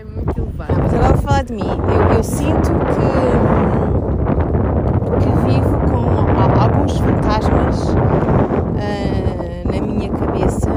É 0.00 0.04
muito 0.04 0.38
elevado. 0.38 0.74
Mas 0.82 0.94
agora 0.94 1.12
vou 1.14 1.22
falar 1.22 1.42
de 1.44 1.52
mim. 1.52 1.68
Eu, 1.68 2.12
eu 2.16 2.22
sinto 2.22 2.70
que, 2.70 3.10
que 5.18 5.30
vivo 5.48 5.80
com 5.90 6.60
alguns 6.60 6.98
fantasmas 6.98 7.76
ah, 8.78 9.62
na 9.72 9.80
minha 9.80 10.10
cabeça. 10.10 10.70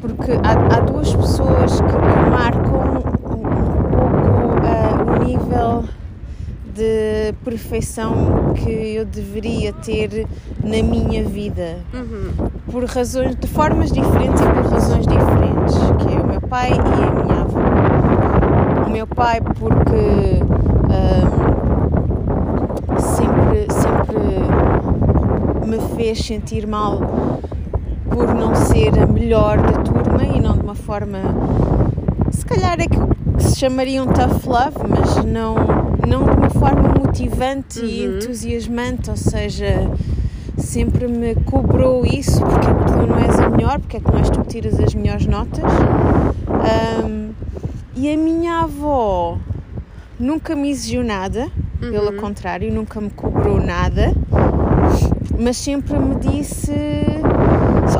Porque 0.00 0.32
há, 0.44 0.52
há 0.76 0.80
duas 0.80 1.14
pessoas 1.14 1.80
que, 1.80 1.86
que 1.86 2.30
marcam 2.30 3.02
um, 3.24 3.34
um 3.34 3.82
pouco 3.90 4.60
ah, 4.64 5.02
o 5.02 5.04
nível 5.24 5.84
de 6.74 7.32
perfeição 7.44 8.52
que 8.54 8.70
eu 8.70 9.04
deveria 9.04 9.72
ter 9.72 10.26
na 10.68 10.82
minha 10.82 11.24
vida 11.24 11.78
Uhum. 11.94 12.30
por 12.70 12.84
razões 12.84 13.34
de 13.36 13.46
formas 13.48 13.90
diferentes 13.90 14.38
e 14.40 14.44
por 14.44 14.64
razões 14.70 15.06
diferentes, 15.06 15.74
que 15.98 16.14
é 16.14 16.20
o 16.20 16.26
meu 16.26 16.40
pai 16.42 16.72
e 16.72 16.74
a 16.74 17.10
minha 17.24 17.40
avó. 17.42 17.58
O 18.86 18.90
meu 18.90 19.06
pai 19.06 19.40
porque 19.40 20.42
ahm, 20.90 21.28
sempre, 23.00 23.66
sempre 23.72 24.18
me 25.66 25.78
fez 25.96 26.18
sentir 26.24 26.66
mal 26.66 27.00
por 28.10 28.34
não 28.34 28.54
ser 28.54 28.98
a 28.98 29.06
melhor 29.06 29.58
da 29.60 29.72
turma 29.82 30.24
e 30.24 30.40
não 30.40 30.54
de 30.54 30.60
uma 30.64 30.74
forma 30.74 31.18
se 32.30 32.44
calhar 32.44 32.78
é 32.80 32.86
que 32.86 32.98
se 33.42 33.56
chamaria 33.58 34.02
um 34.02 34.06
tough 34.06 34.46
love, 34.46 34.76
mas 34.88 35.24
não, 35.24 35.54
não 36.06 36.24
de 36.24 36.30
uma 36.36 36.50
forma 36.50 36.88
motivante 36.98 37.80
e 37.84 38.06
Uhum. 38.06 38.16
entusiasmante, 38.16 39.10
ou 39.10 39.16
seja, 39.16 39.88
sempre 40.68 41.06
me 41.08 41.34
cobrou 41.34 42.04
isso, 42.04 42.40
porque 42.44 42.66
é 42.68 42.74
que 42.74 42.84
tu 42.92 43.06
não 43.06 43.18
és 43.18 43.38
a 43.38 43.48
melhor, 43.48 43.80
porque 43.80 43.96
é 43.96 44.00
que 44.00 44.10
não 44.12 44.18
és 44.18 44.28
tu 44.28 44.40
que 44.42 44.48
tiras 44.48 44.78
as 44.78 44.94
melhores 44.94 45.24
notas. 45.26 45.64
Ahm, 45.64 47.30
e 47.96 48.12
a 48.12 48.16
minha 48.16 48.62
avó 48.64 49.38
nunca 50.20 50.54
me 50.54 50.70
exigiu 50.70 51.02
nada, 51.02 51.48
pelo 51.80 52.12
contrário, 52.14 52.72
nunca 52.72 53.00
me 53.00 53.08
cobrou 53.10 53.58
nada, 53.60 54.12
mas 55.38 55.56
sempre 55.56 55.98
me 55.98 56.16
disse, 56.16 56.72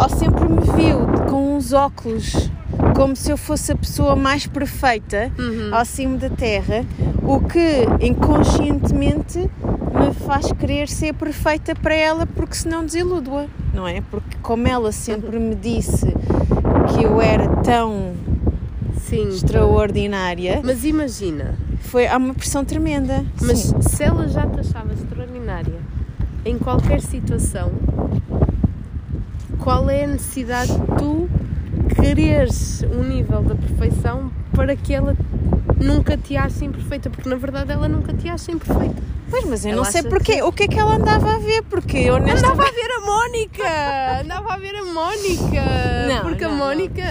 ou 0.00 0.08
sempre 0.10 0.44
me 0.48 0.60
viu 0.76 0.98
com 1.28 1.56
uns 1.56 1.72
óculos, 1.72 2.50
como 2.94 3.16
se 3.16 3.30
eu 3.30 3.36
fosse 3.38 3.72
a 3.72 3.76
pessoa 3.76 4.14
mais 4.14 4.46
perfeita 4.46 5.30
Uhum. 5.38 5.70
ao 5.74 5.84
cimo 5.84 6.18
da 6.18 6.28
terra, 6.28 6.84
o 7.22 7.40
que 7.40 7.86
inconscientemente 8.04 9.48
me 9.98 10.12
faz 10.14 10.52
querer 10.52 10.88
ser 10.88 11.14
perfeita 11.14 11.74
para 11.74 11.94
ela, 11.94 12.26
porque 12.26 12.54
senão 12.54 12.84
desiludo-a, 12.84 13.46
não 13.74 13.86
é? 13.86 14.00
Porque 14.10 14.36
como 14.42 14.66
ela 14.68 14.92
sempre 14.92 15.38
me 15.38 15.54
disse 15.54 16.06
que 16.94 17.04
eu 17.04 17.20
era 17.20 17.48
tão 17.62 18.12
Sim. 19.00 19.28
extraordinária, 19.28 20.60
Mas 20.64 20.84
imagina, 20.84 21.54
foi 21.80 22.06
há 22.06 22.16
uma 22.16 22.34
pressão 22.34 22.64
tremenda. 22.64 23.24
mas 23.40 23.58
Sim. 23.60 23.80
se 23.82 24.02
ela 24.04 24.28
já 24.28 24.46
te 24.46 24.60
achava 24.60 24.92
extraordinária 24.92 25.74
em 26.44 26.58
qualquer 26.58 27.00
situação, 27.00 27.70
qual 29.58 29.88
é 29.90 30.04
a 30.04 30.06
necessidade 30.06 30.72
de 30.72 30.86
tu 30.96 31.28
quereres 32.00 32.82
um 32.84 33.02
nível 33.02 33.42
da 33.42 33.54
perfeição 33.54 34.30
para 34.52 34.74
que 34.76 34.94
ela 34.94 35.16
nunca 35.76 36.16
te 36.16 36.36
ache 36.36 36.64
imperfeita? 36.64 37.10
Porque 37.10 37.28
na 37.28 37.36
verdade 37.36 37.72
ela 37.72 37.88
nunca 37.88 38.12
te 38.12 38.28
acha 38.28 38.50
imperfeita. 38.52 39.02
Pois, 39.30 39.44
mas 39.44 39.64
eu 39.64 39.72
Ela 39.72 39.76
não 39.78 39.84
sei 39.84 40.02
porquê. 40.02 40.36
que- 40.36 40.42
O 40.42 40.50
que 40.52 40.62
é 40.64 40.68
que 40.68 40.78
ela 40.78 40.94
andava 40.96 41.34
a 41.34 41.38
ver? 41.38 41.62
Porque 41.64 42.10
honestamente. 42.10 42.46
Andava 42.46 42.68
a 42.68 42.72
ver 42.72 42.90
a 42.90 43.00
Mónica! 43.00 44.20
Andava 44.22 44.54
a 44.54 44.56
ver 44.58 44.74
a 44.76 44.84
Mónica! 44.84 45.62
Não, 46.08 46.22
porque 46.22 46.44
a 46.44 46.48
não, 46.48 46.56
não. 46.56 46.64
Mónica 46.66 47.02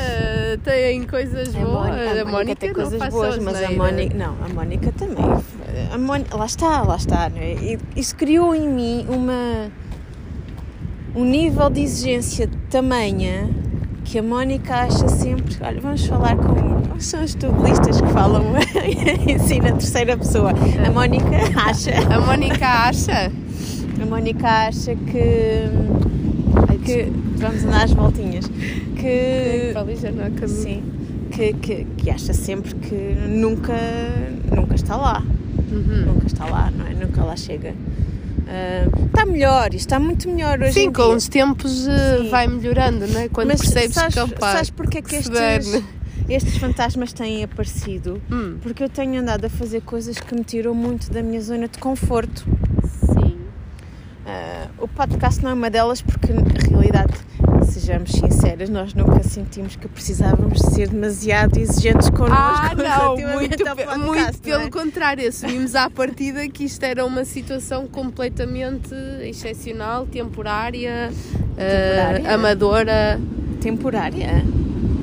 tem 0.64 1.04
coisas 1.04 1.56
A 1.56 1.60
boas. 1.60 1.72
Mónica, 1.90 2.22
a 2.22 2.26
Mónica 2.26 2.56
tem 2.56 2.70
não 2.70 2.76
coisas 2.76 3.10
boas, 3.10 3.38
mas 3.40 3.64
a. 3.64 3.72
Mónica. 3.72 4.16
Não, 4.18 4.36
a 4.44 4.50
Mónica 4.54 4.92
também. 4.98 5.26
A 5.94 5.98
Mónica, 5.98 6.36
lá 6.38 6.46
está, 6.46 6.82
lá 6.82 6.96
está. 6.96 7.30
Não 7.30 7.38
é? 7.38 7.54
E 7.54 7.80
Isso 7.96 8.16
criou 8.16 8.56
em 8.56 8.68
mim 8.68 9.06
uma. 9.10 9.70
um 11.16 11.24
nível 11.24 11.70
de 11.70 11.82
exigência 11.82 12.50
tamanha 12.70 13.50
que 14.04 14.18
a 14.20 14.24
Mónica 14.24 14.74
acha 14.76 15.08
sempre. 15.08 15.56
Olha, 15.62 15.80
vamos 15.80 16.06
falar 16.06 16.36
com. 16.36 16.77
São 17.00 17.24
os 17.24 17.36
tubelistas 17.36 18.02
que 18.02 18.08
falam 18.10 18.44
assim 19.36 19.60
na 19.60 19.72
terceira 19.72 20.18
pessoa. 20.18 20.52
A 20.86 20.92
Mónica 20.92 21.28
acha. 21.56 21.92
A 22.14 22.20
Mónica 22.20 22.68
acha. 22.68 23.32
A 24.02 24.06
Mónica 24.06 24.48
acha 24.48 24.96
que. 24.96 25.70
que 26.84 27.12
vamos 27.38 27.64
andar 27.64 27.84
às 27.84 27.94
voltinhas. 27.94 28.46
Que. 28.96 29.74
Há 29.76 29.84
caminho. 30.32 30.48
Sim, 30.48 30.84
que, 31.32 31.54
que, 31.54 31.88
que 31.98 32.10
acha 32.10 32.34
sempre 32.34 32.74
que 32.76 33.16
nunca, 33.28 33.74
nunca 34.56 34.76
está 34.76 34.96
lá. 34.96 35.24
Uhum. 35.72 36.14
Nunca 36.14 36.28
está 36.28 36.46
lá, 36.46 36.72
não 36.72 36.88
é? 36.88 36.94
Nunca 36.94 37.24
lá 37.24 37.36
chega. 37.36 37.74
Ah, 38.48 38.88
está 39.06 39.26
melhor, 39.26 39.68
isto 39.68 39.88
está 39.88 40.00
muito 40.00 40.30
melhor 40.30 40.62
hoje 40.62 40.72
Sim, 40.74 40.92
com 40.92 41.14
os 41.14 41.28
tempos 41.28 41.72
Sim. 41.72 42.30
vai 42.30 42.48
melhorando, 42.48 43.06
não 43.08 43.20
é? 43.20 43.28
Quando 43.28 43.50
Mas 43.50 43.60
percebes 43.62 43.94
sabes, 43.94 44.16
que 44.16 44.30
capaz. 44.32 44.54
sabes 44.54 44.70
porque 44.70 45.00
é 45.00 45.02
que 45.02 45.16
estes. 45.16 45.84
Estes 46.30 46.58
fantasmas 46.58 47.14
têm 47.14 47.44
aparecido? 47.44 48.22
Hum, 48.32 48.58
Porque 48.62 48.84
eu 48.84 48.90
tenho 48.90 49.20
andado 49.20 49.46
a 49.46 49.50
fazer 49.50 49.82
coisas 49.82 50.20
que 50.20 50.34
me 50.36 50.44
tiram 50.44 50.74
muito 50.74 51.12
da 51.12 51.22
minha 51.24 51.42
zona 51.42 51.68
de 51.68 51.78
conforto. 51.78 52.46
sim. 53.14 53.38
Ah, 54.26 54.68
o 54.80 54.88
podcast 54.88 55.42
não 55.44 55.52
é 55.52 55.54
uma 55.54 55.70
delas 55.70 56.02
porque, 56.02 56.34
na 56.34 56.42
realidade, 56.70 57.14
sejamos 57.72 58.12
sinceras, 58.12 58.70
nós 58.70 58.94
nunca 58.94 59.24
sentimos 59.24 59.76
que 59.78 59.88
precisávamos 59.88 60.60
de 60.60 60.72
ser 60.74 60.90
demasiado 60.90 61.58
exigentes 61.58 62.10
connosco 62.10 62.36
Ah, 62.36 62.76
não, 62.76 63.16
muito, 63.34 63.58
podcast, 63.64 63.98
muito 64.00 64.34
não 64.34 64.42
pelo 64.42 64.64
é? 64.64 64.70
contrário. 64.70 65.28
Assumimos 65.30 65.76
à 65.76 65.90
partida 65.90 66.46
que 66.50 66.66
isto 66.66 66.84
era 66.84 67.06
uma 67.06 67.24
situação 67.24 67.88
completamente 67.88 68.94
excepcional, 69.22 70.06
temporária, 70.08 71.10
eh, 71.58 71.96
Temporária? 72.20 72.34
amadora. 72.36 73.20
Temporária? 73.62 74.44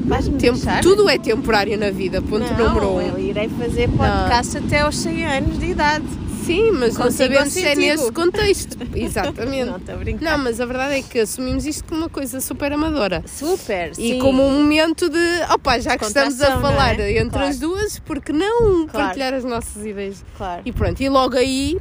Vais-me 0.04 0.38
Tempo, 0.38 0.56
deixar? 0.58 0.82
tudo 0.82 1.08
é 1.08 1.18
temporário 1.18 1.78
na 1.78 1.90
vida, 1.90 2.20
ponto 2.20 2.44
não, 2.52 2.68
número 2.68 2.88
um. 2.90 3.00
eu 3.00 3.18
irei 3.18 3.48
fazer 3.48 3.88
podcast 3.90 4.58
até 4.58 4.80
aos 4.80 4.96
100 4.98 5.26
anos 5.26 5.58
de 5.58 5.66
idade. 5.70 6.04
Sim, 6.44 6.72
mas 6.72 6.94
não 6.94 7.06
Consigo 7.06 7.32
sabemos 7.32 7.54
se 7.54 7.64
é 7.64 7.74
nesse 7.74 8.12
contexto. 8.12 8.76
Exatamente. 8.94 9.64
Não, 9.64 9.76
estou 9.78 9.94
a 9.94 9.98
brincar. 9.98 10.36
Não, 10.36 10.44
mas 10.44 10.60
a 10.60 10.66
verdade 10.66 10.96
é 10.96 11.02
que 11.02 11.20
assumimos 11.20 11.64
isto 11.64 11.84
como 11.84 12.02
uma 12.02 12.10
coisa 12.10 12.38
super 12.38 12.70
amadora. 12.70 13.24
Super, 13.26 13.92
E 13.92 13.94
sim. 13.94 14.18
como 14.18 14.42
um 14.42 14.50
momento 14.62 15.08
de, 15.08 15.18
opa, 15.50 15.78
já 15.78 15.96
que 15.96 16.04
estamos 16.04 16.38
a 16.42 16.50
não 16.56 16.60
falar 16.60 17.00
é? 17.00 17.12
entre 17.16 17.30
Claro. 17.30 17.48
as 17.48 17.58
duas, 17.58 17.98
porque 18.00 18.30
não 18.30 18.86
Claro. 18.86 18.88
partilhar 19.06 19.32
as 19.32 19.42
nossas 19.42 19.86
ideias? 19.86 20.22
Claro. 20.36 20.60
E 20.66 20.70
pronto, 20.70 21.00
e 21.02 21.08
logo 21.08 21.34
aí, 21.34 21.78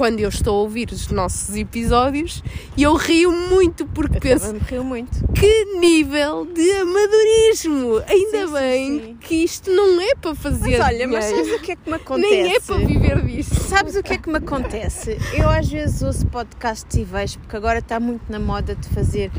quando 0.00 0.18
eu 0.18 0.30
estou 0.30 0.56
a 0.56 0.62
ouvir 0.62 0.90
os 0.92 1.08
nossos 1.08 1.54
episódios, 1.54 2.42
eu 2.78 2.94
rio 2.94 3.30
muito 3.30 3.84
porque 3.84 4.16
Eu 4.16 4.20
penso, 4.22 4.56
rio 4.66 4.82
muito. 4.82 5.10
que 5.34 5.64
nível 5.78 6.46
de 6.46 6.70
amadorismo! 6.72 8.02
Ainda 8.08 8.38
Sim, 8.38 8.46
sim, 8.46 8.52
bem 8.54 9.00
sim. 9.00 9.16
que 9.20 9.34
isto 9.44 9.70
não 9.70 10.00
é 10.00 10.14
para 10.14 10.34
fazer 10.34 10.78
Mas 10.78 10.88
olha, 10.88 11.06
mas 11.06 11.24
dinheiro. 11.26 11.44
sabes 11.48 11.60
o 11.60 11.62
que 11.62 11.72
é 11.72 11.76
que 11.76 11.90
me 11.90 11.96
acontece? 11.96 12.30
Nem 12.42 12.54
é 12.56 12.60
para 12.60 12.76
viver 12.78 13.22
disto. 13.26 13.59
Sabes 13.70 13.94
o 13.94 14.02
que 14.02 14.14
é 14.14 14.18
que 14.18 14.28
me 14.28 14.38
acontece? 14.38 15.16
Eu 15.32 15.48
às 15.48 15.68
vezes 15.68 16.02
ouço 16.02 16.26
podcasts 16.26 16.92
e 16.98 17.04
vejo, 17.04 17.38
porque 17.38 17.56
agora 17.56 17.78
está 17.78 18.00
muito 18.00 18.22
na 18.28 18.40
moda 18.40 18.74
de 18.74 18.88
fazer 18.88 19.30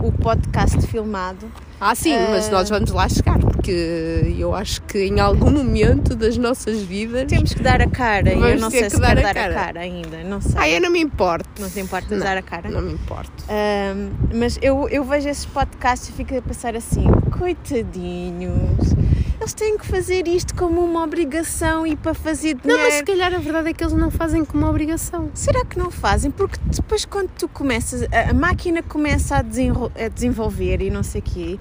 o 0.00 0.12
podcast 0.12 0.80
filmado. 0.86 1.50
Ah, 1.80 1.92
sim, 1.94 2.16
mas 2.30 2.46
Ah. 2.48 2.52
nós 2.52 2.70
vamos 2.70 2.92
lá 2.92 3.08
chegar, 3.08 3.36
porque 3.38 4.32
eu 4.38 4.54
acho 4.54 4.80
que 4.82 4.98
em 5.06 5.18
algum 5.18 5.50
momento 5.50 6.14
das 6.14 6.36
nossas 6.38 6.82
vidas. 6.82 7.24
Temos 7.26 7.52
que 7.52 7.62
dar 7.62 7.82
a 7.82 7.88
cara 7.88 8.32
e 8.32 8.38
eu 8.52 8.60
não 8.60 8.70
sei 8.70 8.84
que 8.84 8.90
se 8.90 9.00
dar 9.00 9.16
quero 9.16 9.20
a 9.20 9.22
dar 9.22 9.30
a 9.30 9.34
cara. 9.34 9.54
cara 9.54 9.80
ainda, 9.80 10.22
não 10.22 10.40
sei. 10.40 10.52
Ah, 10.56 10.68
eu 10.68 10.80
não 10.80 10.90
me 10.90 11.00
importo. 11.00 11.60
Não 11.60 11.68
te 11.68 11.80
importa 11.80 12.14
Não, 12.16 12.22
dar 12.24 12.36
a 12.36 12.42
cara? 12.42 12.70
Não 12.70 12.80
me 12.80 12.92
importo. 12.92 13.32
Ahm, 13.48 14.10
mas 14.32 14.56
eu, 14.62 14.88
eu 14.88 15.02
vejo 15.04 15.28
esses 15.28 15.46
podcasts 15.46 16.08
e 16.10 16.12
fico 16.12 16.36
a 16.38 16.40
pensar 16.40 16.76
assim, 16.76 17.06
coitadinhos, 17.36 18.94
eles 19.40 19.52
têm 19.52 19.76
que 19.76 19.86
fazer 19.86 20.26
isto 20.28 20.54
como 20.54 20.80
uma 20.82 21.02
obrigação 21.02 21.86
e 21.86 21.96
para 21.96 22.14
fazer 22.14 22.54
Não, 22.54 22.60
dinheiro. 22.62 22.82
mas 22.84 22.94
se 22.94 23.02
calhar 23.04 23.34
a 23.34 23.38
verdade 23.38 23.63
é 23.66 23.72
que 23.72 23.82
eles 23.84 23.94
não 23.94 24.10
fazem 24.10 24.44
como 24.44 24.66
obrigação. 24.66 25.30
Será 25.34 25.64
que 25.64 25.78
não 25.78 25.90
fazem? 25.90 26.30
Porque 26.30 26.58
depois 26.66 27.04
quando 27.04 27.30
tu 27.38 27.48
começas, 27.48 28.02
a, 28.12 28.30
a 28.30 28.34
máquina 28.34 28.82
começa 28.82 29.36
a, 29.36 29.38
a 29.40 30.08
desenvolver 30.08 30.82
e 30.82 30.90
não 30.90 31.02
sei 31.02 31.20
o 31.20 31.24
quê, 31.24 31.58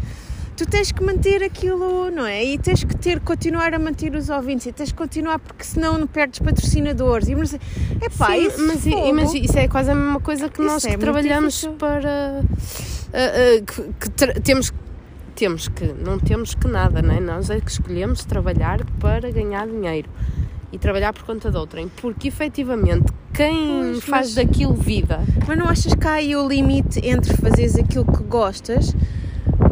tu 0.56 0.66
tens 0.68 0.92
que 0.92 1.04
manter 1.04 1.42
aquilo, 1.44 2.12
não 2.12 2.26
é? 2.26 2.44
E 2.44 2.58
tens 2.60 2.84
que 2.84 2.96
ter, 2.96 3.20
continuar 3.20 3.74
a 3.74 3.80
manter 3.80 4.14
os 4.16 4.30
ouvintes 4.30 4.66
e 4.68 4.72
tens 4.72 4.92
que 4.92 4.98
continuar 4.98 5.40
porque 5.40 5.64
senão 5.64 5.98
não 5.98 6.06
perdes 6.08 6.40
patrocinadores. 6.40 7.28
E, 7.28 7.36
mas, 7.36 7.54
epá, 7.54 8.28
Sim, 8.28 8.48
isso, 8.48 8.68
mas, 8.68 8.86
imagina, 8.86 9.46
isso 9.46 9.58
é 9.58 9.68
quase 9.68 9.92
a 9.92 9.96
mesma 9.96 10.20
coisa 10.20 10.50
que 10.50 10.62
Isso 10.62 10.72
nós 10.72 10.86
é 10.86 10.92
que 10.92 10.98
trabalhamos 10.98 11.54
difícil. 11.54 11.74
para. 11.74 12.42
ah, 12.42 13.16
ah, 13.16 13.62
que, 13.66 13.82
que 14.00 14.10
tra- 14.12 14.34
temos, 14.36 14.72
temos 15.36 15.68
que. 15.68 15.86
Não 15.86 16.20
temos 16.20 16.54
que 16.54 16.68
nada, 16.68 17.02
não 17.02 17.16
é? 17.16 17.20
Nós 17.20 17.50
é 17.50 17.60
que 17.60 17.72
escolhemos 17.72 18.24
trabalhar 18.26 18.86
para 19.00 19.32
ganhar 19.32 19.66
dinheiro. 19.68 20.10
E 20.74 20.78
trabalhar 20.80 21.14
por 21.14 21.24
conta 21.24 21.50
de 21.50 21.56
outrem, 21.58 21.88
porque 22.02 22.28
efetivamente 22.28 23.06
quem 23.34 23.92
Pois, 23.94 24.04
faz 24.04 24.26
mas- 24.28 24.36
daquilo 24.36 24.74
vida 24.74 25.20
Mas 25.48 25.58
não 25.58 25.68
achas 25.68 25.94
que 25.94 26.08
há 26.08 26.14
aí 26.14 26.36
o 26.36 26.46
limite 26.48 27.00
entre 27.08 27.38
fazeres 27.38 27.78
aquilo 27.78 28.06
que 28.06 28.24
gostas? 28.24 28.94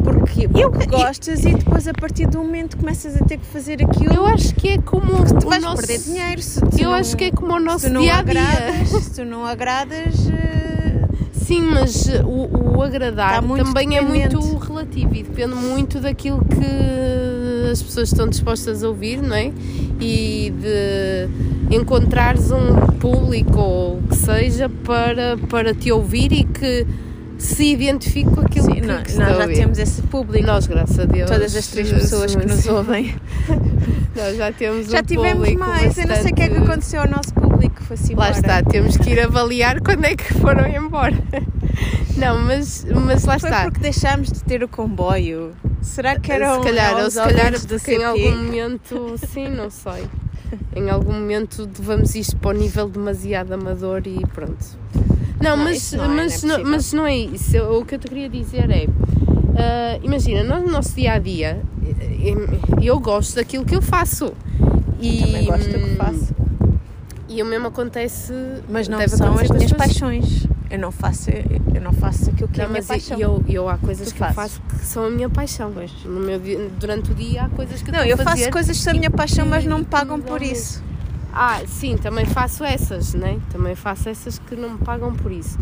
Porque 0.04 0.48
eu 0.58 0.70
que 0.70 0.86
gostas 0.86 1.44
e 1.44 1.54
depois 1.54 1.86
a 1.86 1.92
partir 1.92 2.26
do 2.26 2.38
momento 2.38 2.76
começas 2.76 3.20
a 3.20 3.24
ter 3.24 3.38
que 3.38 3.46
fazer 3.46 3.82
aquilo 3.82 4.12
Eu 4.14 4.26
acho 4.26 4.54
que 4.54 4.68
é 4.70 4.78
como 4.78 5.24
tu 5.24 5.46
o 5.46 5.50
vais 5.50 5.62
nosso... 5.62 5.76
perder 5.86 5.98
dinheiro. 5.98 6.42
Se 6.42 6.60
tu 6.60 6.78
Eu 6.78 6.90
não- 6.90 6.94
acho 6.94 7.16
que 7.16 7.24
é 7.24 7.30
como 7.30 7.52
o 7.54 7.58
se 7.58 7.64
nosso 7.64 7.86
tu 7.86 7.92
não 7.92 8.00
dia 8.00 8.16
a 8.16 8.22
dia. 8.22 8.42
agradas, 8.42 8.88
se 8.88 9.10
tu 9.14 9.24
não 9.24 9.44
agradas, 9.46 10.28
eh, 10.28 11.02
Sim, 11.32 11.62
mas 11.62 12.06
o, 12.24 12.76
o 12.78 12.82
agradar 12.82 13.42
também 13.42 13.96
é 13.96 14.00
dependente. 14.02 14.36
muito 14.36 14.56
relativo 14.58 15.14
e 15.14 15.22
depende 15.22 15.54
muito 15.54 16.00
daquilo 16.00 16.44
que 16.44 17.70
as 17.70 17.82
pessoas 17.82 18.08
estão 18.08 18.28
dispostas 18.28 18.82
a 18.84 18.88
ouvir, 18.88 19.20
não 19.22 19.34
é? 19.34 19.52
E 20.04 20.50
de 20.50 21.28
encontrares 21.76 22.50
um 22.50 22.74
público 22.98 23.58
ou 23.58 23.98
o 23.98 24.02
que 24.08 24.16
seja 24.16 24.68
para, 24.68 25.36
para 25.48 25.72
te 25.74 25.90
ouvir 25.92 26.32
e 26.32 26.44
que 26.44 26.86
se 27.38 27.72
identifique 27.72 28.30
com 28.30 28.40
aquilo 28.40 28.66
sim, 28.66 28.74
que, 28.80 28.86
nós, 28.86 29.02
que 29.02 29.14
nós 29.16 29.36
já 29.36 29.46
temos 29.48 29.78
esse 29.78 30.02
público. 30.02 30.46
Nós, 30.46 30.66
graças 30.66 30.98
a 30.98 31.04
Deus. 31.04 31.28
Todas 31.30 31.56
as 31.56 31.66
três 31.68 31.90
pessoas 31.92 32.34
que 32.36 32.46
nos 32.46 32.66
ouvem. 32.68 33.14
Nós 34.14 34.36
já 34.36 34.52
temos 34.52 34.86
Já 34.88 35.00
um 35.00 35.02
tivemos 35.02 35.52
mais. 35.54 35.96
Eu 35.98 36.06
não 36.06 36.16
sei 36.16 36.30
o 36.30 36.34
que 36.34 36.42
é 36.42 36.48
que 36.48 36.50
bastante- 36.50 36.70
aconteceu 36.70 37.00
ao 37.00 37.08
nosso 37.08 37.34
público. 37.34 37.82
Foi-se 37.82 38.14
Lá 38.14 38.28
embora. 38.30 38.30
está, 38.40 38.62
temos 38.62 38.96
que 38.96 39.10
ir 39.10 39.20
avaliar 39.20 39.80
quando 39.80 40.04
é 40.04 40.14
que 40.14 40.34
foram 40.34 40.66
embora. 40.68 41.16
Não, 42.16 42.38
mas, 42.44 42.86
mas 43.06 43.24
lá 43.24 43.38
Foi 43.38 43.48
está. 43.50 43.64
porque 43.64 43.80
deixámos 43.80 44.30
de 44.30 44.44
ter 44.44 44.62
o 44.62 44.68
comboio. 44.68 45.52
Será 45.82 46.18
que 46.18 46.30
eram 46.32 46.56
se 46.62 46.68
calhar, 46.68 46.96
ou 47.04 47.10
se 47.10 47.16
calhar 47.18 47.52
porque 47.66 47.92
em 47.94 48.04
algum 48.04 48.36
momento, 48.36 49.14
sim, 49.32 49.48
não 49.48 49.68
sei. 49.70 50.06
Em 50.76 50.88
algum 50.90 51.12
momento 51.12 51.68
levamos 51.78 52.14
isto 52.14 52.36
para 52.36 52.50
o 52.56 52.58
nível 52.58 52.88
demasiado 52.88 53.52
amador 53.52 54.02
e 54.06 54.24
pronto. 54.34 54.64
Não, 55.40 55.56
Não, 55.56 55.64
mas, 55.64 55.92
não 55.92 56.04
é, 56.04 56.08
mas, 56.08 56.42
não 56.42 56.54
é 56.54 56.58
não, 56.62 56.70
mas 56.70 56.92
não 56.92 57.06
é 57.06 57.16
isso. 57.16 57.56
Eu- 57.56 57.80
O 57.80 57.84
que 57.84 57.94
eu 57.96 57.98
te 57.98 58.06
queria 58.08 58.28
dizer 58.28 58.70
é. 58.70 58.86
ah, 59.58 59.98
imagina, 60.02 60.44
nós 60.44 60.62
no 60.62 60.70
nosso 60.70 60.94
dia 60.94 61.14
a 61.14 61.18
dia, 61.18 61.60
eu 62.80 63.00
gosto 63.00 63.34
daquilo 63.36 63.64
que 63.64 63.74
eu 63.74 63.82
faço. 63.82 64.32
E, 65.00 65.20
Também 65.22 65.46
gosto 65.46 65.68
do 65.68 65.78
que 65.80 65.96
faço. 65.96 66.34
E 67.28 67.42
o 67.42 67.46
mesmo 67.46 67.66
acontece. 67.68 68.32
Mas 68.68 68.86
não 68.88 68.98
são 69.08 69.34
as 69.34 69.50
minhas 69.50 69.72
pessoas. 69.72 69.72
paixões. 69.72 70.46
Eu 70.72 70.78
não 70.78 70.90
faço, 70.90 71.28
eu 71.30 71.80
não 71.82 71.92
faço 71.92 72.30
aquilo 72.30 72.48
que 72.48 72.58
é 72.58 72.64
a 72.64 72.66
Não, 72.66 72.72
minha 72.72 72.82
paixão. 72.82 73.18
eu, 73.20 73.44
eu 73.46 73.68
há 73.68 73.76
coisas 73.76 74.08
Tu 74.08 74.14
que 74.14 74.22
eu 74.22 74.32
fazes? 74.32 74.36
faço 74.56 74.62
que 74.80 74.86
são 74.86 75.04
a 75.04 75.10
minha 75.10 75.28
paixão. 75.28 75.70
No 76.06 76.18
meu 76.20 76.40
durante 76.80 77.12
o 77.12 77.14
dia 77.14 77.42
há 77.44 77.48
coisas 77.50 77.82
que 77.82 77.90
eu 77.90 77.94
Não, 77.94 78.02
eu 78.02 78.16
faço 78.16 78.50
coisas 78.50 78.78
que 78.78 78.82
são 78.82 78.94
a 78.94 78.96
minha 78.96 79.10
paixão, 79.10 79.44
mas 79.44 79.66
não 79.66 79.80
me 79.80 79.84
pagam 79.84 80.18
dão 80.18 80.26
por 80.26 80.40
isso. 80.40 80.82
Ah, 81.30 81.60
sim, 81.66 81.98
também 81.98 82.24
faço 82.24 82.64
essas, 82.64 83.12
né? 83.12 83.38
Também 83.50 83.74
faço 83.74 84.08
essas 84.08 84.38
que 84.38 84.56
não 84.56 84.70
me 84.70 84.78
pagam 84.78 85.12
por 85.14 85.30
isso. 85.30 85.58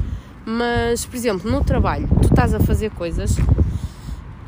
Mas, 0.47 1.05
por 1.05 1.17
exemplo, 1.17 1.51
no 1.51 1.63
trabalho, 1.65 2.09
tu 2.23 2.29
estás 2.29 2.55
a 2.55 2.61
fazer 2.61 2.91
coisas 2.93 3.37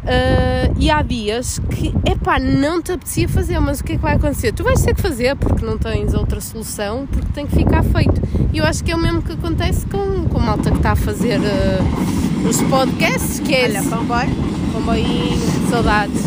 ah, 0.05 0.73
e 0.79 0.91
há 0.91 1.03
dias 1.03 1.59
que, 1.71 1.93
epá, 2.11 2.39
não 2.39 2.81
te 2.83 2.93
apetecia 2.93 3.29
fazer, 3.29 3.59
mas 3.61 3.81
o 3.81 3.85
que 3.85 3.93
é 3.93 3.97
que 3.97 4.03
vai 4.03 4.15
acontecer? 4.15 4.53
Tu 4.53 4.63
vais 4.65 4.81
ter 4.83 4.95
que 4.95 5.03
fazer 5.03 5.37
porque 5.37 5.65
não 5.65 5.79
tens 5.79 6.15
outra 6.15 6.41
solução, 6.41 7.07
porque 7.07 7.33
tem 7.33 7.47
que 7.47 7.55
ficar 7.57 7.83
feito. 7.83 8.21
E 8.53 8.59
eu 8.59 8.65
acho 8.65 8.85
que 8.85 8.91
é 8.91 8.95
o 8.97 8.99
mesmo 8.99 9.23
que 9.23 9.33
acontece 9.33 9.87
com, 9.87 10.29
com 10.29 10.39
a 10.39 10.43
malta 10.43 10.71
que 10.71 10.77
está 10.77 10.93
a 10.93 10.97
fazer 10.97 11.41
ah, 11.41 12.49
os 12.49 12.61
podcasts, 12.63 13.41
que 13.41 13.55
é 13.55 13.65
Olha, 13.65 13.83
comboio. 13.83 14.31
comboinho, 14.73 15.39
saudades. 15.71 16.23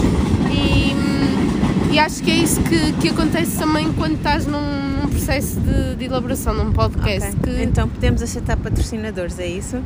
E, 0.51 1.93
e 1.93 1.99
acho 1.99 2.23
que 2.23 2.31
é 2.31 2.35
isso 2.35 2.61
que, 2.63 2.93
que 2.93 3.09
acontece 3.09 3.57
também 3.59 3.93
quando 3.93 4.15
estás 4.15 4.47
num, 4.47 4.59
num 5.01 5.07
processo 5.07 5.59
de, 5.59 5.95
de 5.95 6.05
elaboração 6.05 6.53
num 6.55 6.71
podcast. 6.71 7.35
Ok. 7.37 7.53
Que, 7.53 7.63
Então 7.63 7.87
podemos 7.87 8.21
aceitar 8.23 8.57
patrocinadores, 8.57 9.37
é 9.37 9.45
isso? 9.47 9.79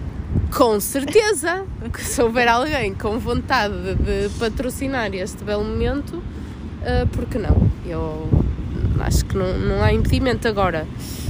Com 0.56 0.80
certeza 0.80 1.65
que 1.91 2.02
se 2.02 2.21
houver 2.21 2.47
alguém 2.47 2.93
com 2.93 3.19
vontade 3.19 3.95
de 3.95 4.30
patrocinar 4.39 5.13
este 5.13 5.43
belo 5.43 5.65
momento, 5.65 6.23
ah, 6.84 7.06
por 7.12 7.25
que 7.25 7.38
não? 7.38 7.69
Eu 7.86 8.30
acho 9.02 9.25
que 9.25 9.36
não, 9.38 9.58
não 9.60 9.84
há 9.84 9.91
impedimento 9.91 10.47
agora. 10.47 10.88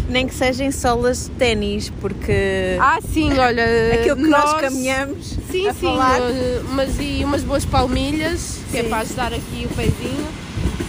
Nem 0.10 0.28
que 0.28 0.34
sejam 0.34 0.72
solas 0.72 1.26
de 1.26 1.32
ténis, 1.32 1.92
porque 2.02 2.78
Ah, 2.80 3.00
sim, 3.02 3.38
olha. 3.38 3.64
aquilo 3.94 4.16
que 4.18 4.28
nós, 4.28 4.60
caminhamos 4.60 5.28
Sim, 5.52 5.72
sim, 5.74 5.88
uh, 5.96 6.64
mas 6.74 7.00
e 7.00 7.24
umas 7.24 7.44
boas 7.44 7.64
palmilhas, 7.66 8.60
que 8.72 8.78
é 8.78 8.84
Sim. 8.84 8.90
para 8.90 9.00
ajudar 9.00 9.34
aqui 9.34 9.68
o 9.70 9.76
pezinho. 9.76 10.26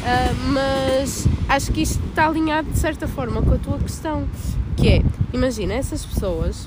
Uh, 0.00 0.52
mas 0.54 1.26
acho 1.48 1.70
que 1.72 1.82
isto 1.82 2.00
está 2.08 2.26
alinhado 2.26 2.70
de 2.70 2.78
certa 2.78 3.06
forma 3.06 3.42
com 3.42 3.52
a 3.52 3.58
tua 3.58 3.78
questão, 3.78 4.26
que 4.76 4.88
é, 4.88 5.02
imagina, 5.34 5.74
essas 5.74 6.04
pessoas, 6.06 6.66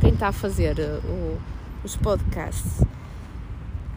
quem 0.00 0.10
está 0.12 0.28
a 0.28 0.32
fazer 0.32 0.78
uh, 0.78 1.00
o- 1.08 1.38
os 1.84 1.96
podcasts, 1.96 2.80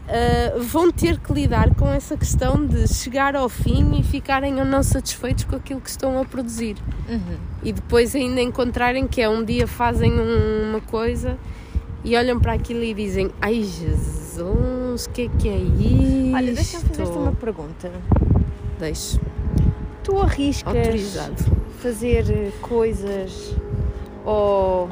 uh, 0.08 0.60
vão 0.62 0.90
ter 0.90 1.18
que 1.18 1.32
lidar 1.32 1.74
com 1.74 1.88
essa 1.88 2.16
questão 2.16 2.64
de 2.66 2.86
chegar 2.92 3.34
ao 3.36 3.48
fim 3.48 3.98
e 3.98 4.02
ficarem 4.02 4.58
ou 4.58 4.64
não 4.64 4.82
satisfeitos 4.82 5.44
com 5.44 5.56
aquilo 5.56 5.80
que 5.80 5.90
estão 5.90 6.20
a 6.20 6.24
produzir 6.24 6.76
Uhum. 7.08 7.36
e 7.62 7.72
depois 7.72 8.14
ainda 8.14 8.40
encontrarem 8.40 9.06
que 9.06 9.20
é 9.20 9.28
um 9.28 9.44
dia 9.44 9.66
fazem 9.66 10.12
um- 10.12 10.70
uma 10.70 10.80
coisa 10.80 11.36
e 12.04 12.16
olham 12.16 12.38
para 12.40 12.52
aquilo 12.52 12.82
e 12.82 12.94
dizem 12.94 13.30
ai 13.40 13.62
Jesus, 13.62 15.06
o 15.06 15.10
que 15.10 15.22
é 15.22 15.28
que 15.38 15.48
é 15.48 15.56
isto? 15.56 16.34
Olha, 16.34 16.52
deixa-me 16.52 16.84
fazer-te 16.84 17.18
uma 17.18 17.32
pergunta. 17.32 17.90
Deixo, 18.78 19.18
Tu 20.04 20.16
arriscas 20.20 20.76
autorizado. 20.76 21.44
fazer 21.80 22.30
eh, 22.30 22.52
coisas 22.60 23.54
ou 24.24 24.88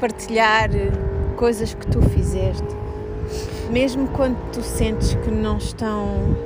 partilhar 0.00 0.74
eh, 0.74 0.90
coisas 1.36 1.74
que 1.74 1.86
tu 1.86 2.00
fizeste, 2.02 2.64
mesmo 3.74 4.06
quando 4.08 4.36
tu 4.52 4.62
sentes 4.62 5.14
que 5.14 5.30
não 5.32 5.58
estão 5.58 6.36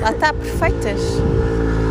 lá 0.00 0.10
está 0.10 0.32
perfeitas? 0.32 1.00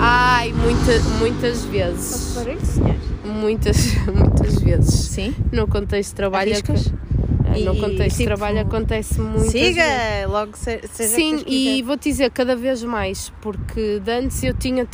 Ai, 0.02 0.52
muita, 0.52 1.00
muitas 1.20 1.60
Posso 1.60 1.72
vezes, 1.72 2.34
falar 2.34 2.50
isso, 2.54 2.66
senhor? 2.74 2.96
muitas, 3.24 3.78
muitas 4.14 4.60
vezes. 4.62 4.94
Sim. 4.94 5.34
No 5.54 5.68
contexto 5.68 6.10
de 6.10 6.16
trabalho, 6.16 6.52
Arriscas? 6.52 6.88
é- 6.88 7.60
no 7.64 7.74
E, 7.74 7.80
contexto 7.80 8.18
de 8.18 8.24
tipo, 8.24 8.24
trabalho 8.26 8.60
acontece 8.60 9.22
muitas 9.22 9.52
Siga, 9.52 9.82
vezes. 9.84 10.28
logo 10.30 10.58
se, 10.58 10.82
seja 10.92 11.16
Sim, 11.16 11.38
que 11.38 11.44
e 11.50 11.64
quiser. 11.78 11.82
vou-te 11.84 12.10
dizer 12.10 12.30
cada 12.32 12.56
vez 12.58 12.84
mais, 12.84 13.32
porque 13.42 14.00
de 14.02 14.12
antes 14.12 14.44
eu 14.44 14.54
tinha. 14.54 14.86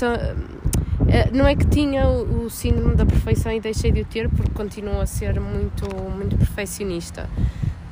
eh, 1.09 1.29
Não 1.33 1.47
é 1.47 1.55
que 1.55 1.65
tinha 1.65 2.07
o 2.07 2.43
o 2.45 2.49
síndrome 2.51 2.95
da 2.95 3.05
perfeição 3.07 3.51
e 3.51 3.59
deixei 3.59 3.91
de 3.91 4.01
o 4.01 4.05
ter, 4.05 4.29
porque 4.29 4.51
continuo 4.51 5.01
a 5.01 5.05
ser 5.07 5.39
muito, 5.39 5.87
muito 6.15 6.37
perfeccionista, 6.37 7.27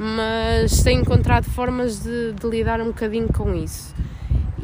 mas 0.04 0.82
tenho 0.82 1.02
encontrado 1.02 1.46
formas 1.46 2.00
de, 2.00 2.34
de 2.34 2.48
lidar 2.50 2.82
um 2.82 2.88
bocadinho 2.88 3.32
com 3.32 3.54
isso. 3.54 3.94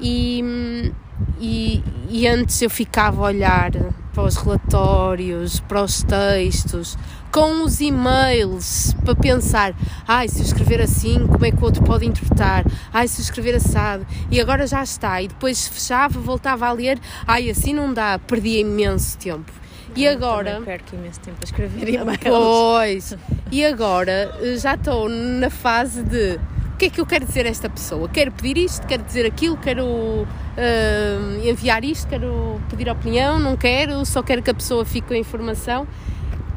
E, 0.02 0.91
e, 1.39 1.84
e 2.10 2.28
antes 2.28 2.60
eu 2.60 2.69
ficava 2.71 3.21
a 3.21 3.26
olhar 3.26 3.71
para 4.15 4.23
os 4.23 4.36
relatórios, 4.36 5.60
para 5.60 5.84
os 5.84 6.02
textos, 6.02 6.97
com 7.32 7.63
os 7.63 7.80
e-mails, 7.82 8.95
para 9.06 9.13
pensar: 9.15 9.76
ai, 10.08 10.28
se 10.28 10.39
eu 10.39 10.43
escrever 10.43 10.82
assim, 10.82 11.28
como 11.28 11.45
é 11.45 11.52
que 11.52 11.62
o 11.62 11.65
outro 11.65 11.84
pode 11.84 12.08
interpretar? 12.08 12.65
Ai, 12.91 13.08
se 13.08 13.21
eu 13.21 13.23
escrever 13.23 13.54
assado. 13.54 14.08
E 14.32 14.41
agora 14.41 14.65
já 14.65 14.82
está. 14.82 15.21
E 15.21 15.28
depois 15.28 15.67
fechava, 15.67 16.19
voltava 16.19 16.65
a 16.65 16.71
ler: 16.71 17.00
ai, 17.28 17.52
assim 17.52 17.76
não 17.76 17.93
dá, 17.93 18.17
perdi 18.17 18.58
imenso 18.58 19.19
tempo. 19.19 19.66
E 19.98 20.08
agora. 20.08 20.62
perco 20.64 20.96
imenso 20.96 21.20
tempo 21.20 21.38
a 21.42 21.46
escrever 21.46 21.90
e-mails. 21.90 22.20
Pois. 22.24 23.18
E 23.50 23.64
agora 23.64 24.36
eh, 24.42 24.58
já 24.58 24.76
estou 24.76 25.08
na 25.08 25.50
fase 25.50 26.04
de 26.04 26.38
o 26.74 26.78
que 26.78 26.86
é 26.86 26.90
que 26.90 27.00
eu 27.00 27.06
quero 27.06 27.26
dizer 27.26 27.46
a 27.46 27.50
esta 27.50 27.70
pessoa? 27.70 28.10
Quero 28.10 28.30
pedir 28.32 28.58
isto, 28.58 28.86
quero 28.86 29.02
dizer 29.04 29.26
aquilo, 29.26 29.56
quero 29.56 30.28
eh, 30.58 31.18
enviar 31.46 31.86
isto, 31.86 32.08
quero 32.10 32.62
pedir 32.70 32.90
opinião, 32.90 33.40
não 33.40 33.56
quero, 33.56 34.06
só 34.06 34.22
quero 34.22 34.44
que 34.44 34.52
a 34.52 34.54
pessoa 34.54 34.84
fique 34.84 35.08
com 35.08 35.14
a 35.14 35.18
informação. 35.18 35.88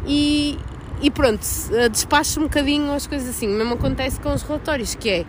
E, 0.05 0.59
e 1.01 1.11
pronto, 1.13 1.47
eh, 1.73 1.89
despacho 1.89 2.41
um 2.41 2.43
bocadinho 2.43 2.93
as 2.93 3.07
coisas 3.07 3.29
assim. 3.29 3.47
O 3.47 3.57
mesmo 3.57 3.75
acontece 3.75 4.19
com 4.19 4.35
os 4.35 4.43
relatórios, 4.43 4.97
que 4.97 5.09
é 5.09 5.25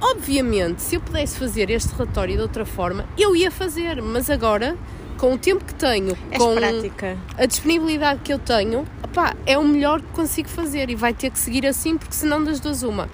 obviamente, 0.00 0.82
se 0.82 0.96
eu 0.96 1.00
pudesse 1.00 1.38
fazer 1.38 1.70
este 1.70 1.92
relatório 1.92 2.34
de 2.34 2.42
outra 2.42 2.64
forma, 2.64 3.04
eu 3.16 3.36
ia 3.36 3.50
fazer, 3.50 4.02
mas 4.02 4.28
agora, 4.28 4.76
com 5.22 5.34
o 5.34 5.38
tempo 5.38 5.64
que 5.64 5.74
tenho, 5.74 6.18
És 6.32 6.42
com 6.42 6.54
prática. 6.56 7.16
a 7.38 7.46
disponibilidade 7.46 8.20
que 8.24 8.32
eu 8.32 8.40
tenho, 8.40 8.84
opá, 9.04 9.36
é 9.46 9.56
o 9.56 9.62
melhor 9.62 10.00
que 10.00 10.08
consigo 10.08 10.48
fazer 10.48 10.90
e 10.90 10.96
vai 10.96 11.14
ter 11.14 11.30
que 11.30 11.38
seguir 11.38 11.64
assim, 11.64 11.96
porque 11.96 12.12
senão 12.14 12.42
das 12.42 12.58
duas 12.58 12.82
uma. 12.82 13.08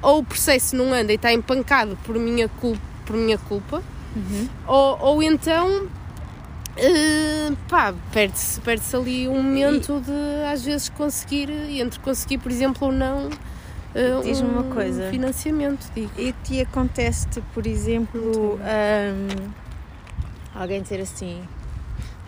Ou 0.00 0.20
o 0.20 0.24
processo 0.24 0.76
não 0.76 0.92
anda 0.92 1.10
e 1.10 1.16
está 1.16 1.32
empancado 1.32 1.98
por 2.04 2.14
minha, 2.16 2.48
cul 2.48 2.78
por 3.04 3.16
minha 3.16 3.38
culpa, 3.38 3.82
Uhum. 4.14 4.48
ou, 4.68 4.98
ou 5.00 5.22
então 5.22 5.88
pá, 7.68 7.92
perde-se 8.12 8.60
perde 8.60 8.84
ali 8.94 9.26
um 9.28 9.42
momento 9.42 10.00
de 10.00 10.44
às 10.52 10.64
vezes 10.64 10.88
conseguir, 10.90 11.50
entre 11.80 11.98
conseguir, 12.00 12.38
por 12.38 12.50
exemplo, 12.52 12.86
ou 12.86 12.92
não. 12.92 13.28
eh, 13.94 14.20
Diz-me 14.22 14.48
uma 14.48 14.62
um 14.62 14.70
coisa. 14.70 15.10
Financiamento, 15.10 15.86
digo. 15.94 16.10
E 16.16 16.32
te 16.44 16.60
acontece-te, 16.60 17.42
por 17.52 17.66
exemplo, 17.66 18.58
hum, 18.60 19.50
alguém 20.54 20.82
dizer 20.82 21.00
assim: 21.00 21.42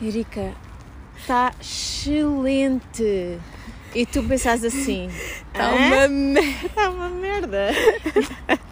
Erika, 0.00 0.52
está 1.18 1.52
excelente. 1.60 3.38
E 3.94 4.04
tu 4.06 4.22
pensas 4.24 4.64
assim: 4.64 5.08
Está 5.52 5.70
"Hã? 5.70 5.76
uma 5.76 6.08
merda. 6.08 6.40
Está 6.66 6.90
uma 6.90 7.08
merda. 7.08 7.68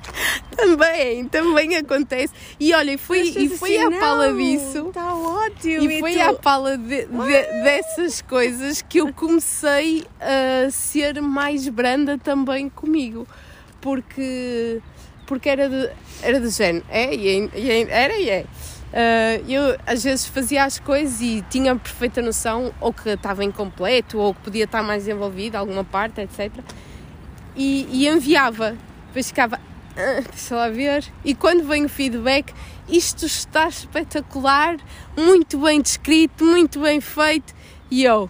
Também, 0.57 1.27
também 1.27 1.77
acontece. 1.77 2.33
E 2.61 2.73
olha, 2.73 2.93
e 2.93 2.99
foi, 2.99 3.21
e 3.23 3.49
foi 3.49 3.77
assim, 3.77 3.95
à 3.97 3.99
pala 3.99 4.29
"Não, 4.31 4.37
disso. 4.37 4.89
Está 4.89 5.15
ótimo. 5.15 5.91
E 5.91 5.99
foi 5.99 6.13
tu, 6.13 6.21
à 6.21 6.35
pala 6.35 6.79
de- 6.79 7.07
de- 7.07 7.63
dessas 7.65 8.23
coisas 8.23 8.81
que 8.81 8.99
eu 8.99 9.13
comecei 9.13 10.05
a 10.21 10.71
ser 10.71 11.21
mais 11.21 11.67
branda 11.69 12.17
também 12.17 12.69
comigo. 12.69 13.27
Porque, 13.81 14.81
porque 15.27 15.49
era, 15.49 15.69
de, 15.69 15.91
era 16.23 16.39
do 16.39 16.49
género. 16.51 16.85
É, 16.89 17.13
e 17.13 17.29
é- 17.29 17.59
e 17.59 17.71
é- 17.71 17.91
era 17.91 18.17
e 18.17 18.31
é. 18.31 18.45
Ah, 18.93 19.41
eu 19.49 19.79
às 19.87 20.05
vezes 20.05 20.27
fazia 20.27 20.65
as 20.65 20.79
coisas 20.79 21.21
e 21.21 21.43
tinha 21.49 21.75
perfeita 21.77 22.21
noção 22.21 22.73
ou 22.81 22.93
que 22.93 23.09
estava 23.09 23.43
incompleto 23.43 24.19
ou 24.19 24.35
que 24.35 24.41
podia 24.43 24.65
estar 24.65 24.83
mais 24.83 25.09
envolvido, 25.09 25.57
alguma 25.57 25.83
parte, 25.85 26.21
etc. 26.21 26.53
E, 27.57 27.87
e 27.91 28.07
enviava. 28.09 28.77
Depois 29.07 29.29
ficava, 29.29 29.59
"Ah, 29.97 30.21
deixa 30.31 30.55
lá 30.57 30.69
ver. 30.69 31.05
E 31.25 31.35
quando 31.35 31.67
vem 31.67 31.85
o 31.87 31.89
feedback, 31.89 32.53
isto 32.89 33.25
está 33.25 33.69
espetacular, 33.69 34.77
muito 35.17 35.59
bem 35.59 35.81
descrito, 35.81 36.45
muito 36.45 36.81
bem 36.81 37.01
feito. 37.01 37.55
E 37.91 38.05
eu, 38.05 38.29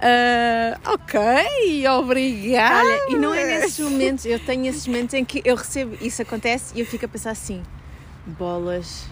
"Ah, 0.00 0.78
ok, 0.92 1.86
obrigada. 1.88 2.86
Olha, 2.86 3.12
e 3.12 3.16
não 3.16 3.34
é 3.34 3.44
nesses 3.44 3.78
momentos, 3.80 4.24
eu 4.24 4.38
tenho 4.38 4.66
esses 4.66 4.86
momentos 4.86 5.12
em 5.14 5.24
que 5.24 5.42
eu 5.44 5.56
recebo, 5.56 5.96
isso 6.00 6.22
acontece 6.22 6.72
e 6.74 6.80
eu 6.80 6.86
fico 6.86 7.04
a 7.04 7.08
pensar 7.08 7.32
assim: 7.32 7.62
bolas. 8.26 9.06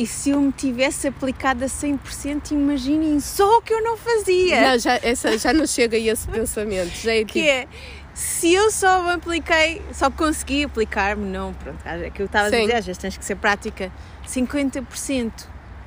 E 0.00 0.06
se 0.06 0.30
eu 0.30 0.40
me 0.40 0.50
tivesse 0.50 1.08
aplicado 1.08 1.62
a 1.62 1.66
100%, 1.66 2.52
imaginem 2.52 3.20
só 3.20 3.58
o 3.58 3.60
que 3.60 3.70
eu 3.70 3.84
não 3.84 3.98
fazia. 3.98 4.70
Não, 4.70 4.78
já, 4.78 4.98
essa, 5.02 5.36
já 5.36 5.52
não 5.52 5.66
chega 5.66 5.94
a 5.94 6.00
esse 6.00 6.26
pensamento. 6.26 6.88
Já 6.88 7.12
é 7.12 7.22
que 7.22 7.34
tipo, 7.34 7.46
é, 7.46 7.68
se 8.14 8.50
eu 8.50 8.70
só 8.70 9.02
me 9.02 9.10
apliquei, 9.10 9.82
só 9.92 10.10
consegui 10.10 10.64
aplicar-me, 10.64 11.26
não, 11.26 11.52
pronto, 11.52 11.78
é 11.84 12.08
que 12.08 12.22
eu 12.22 12.24
estava 12.24 12.46
a 12.46 12.50
dizer, 12.50 12.76
às 12.76 12.86
vezes 12.86 12.96
tens 12.96 13.18
que 13.18 13.22
ser 13.22 13.36
prática, 13.36 13.92
50% 14.26 15.30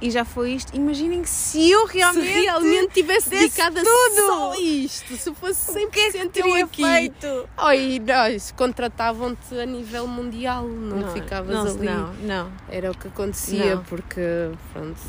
e 0.03 0.11
já 0.11 0.25
foi 0.25 0.51
isto, 0.51 0.75
imaginem 0.75 1.23
se 1.23 1.71
eu 1.71 1.85
realmente, 1.87 2.25
se 2.33 2.41
realmente 2.41 2.93
tivesse 2.93 3.29
dedicado 3.29 3.75
tudo. 3.75 4.15
só 4.27 4.55
isto, 4.59 5.15
se 5.15 5.33
fosse 5.33 5.71
100% 5.73 5.85
o 5.85 5.89
que 5.89 5.99
é 6.01 6.11
que 6.11 6.27
teria 6.29 6.65
aqui. 6.65 6.83
feito? 6.83 7.49
Oi, 7.57 8.01
nós 8.05 8.51
contratavam-te 8.51 9.57
a 9.57 9.65
nível 9.65 10.05
mundial, 10.05 10.67
não, 10.67 11.07
ficavas 11.13 11.55
não, 11.55 11.61
ali. 11.67 11.85
Não, 11.85 12.13
não. 12.15 12.51
Era 12.69 12.91
o 12.91 12.97
que 12.97 13.07
acontecia, 13.07 13.75
Não. 13.75 13.83
porque 13.85 14.21
pronto. 14.73 14.99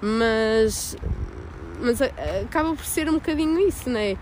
Mas, 0.00 0.96
mas 1.80 2.00
a- 2.00 2.10
acaba 2.42 2.74
por 2.74 2.84
ser 2.86 3.08
um 3.08 3.14
bocadinho 3.14 3.60
isso, 3.68 3.88
não 3.90 4.00
é? 4.00 4.16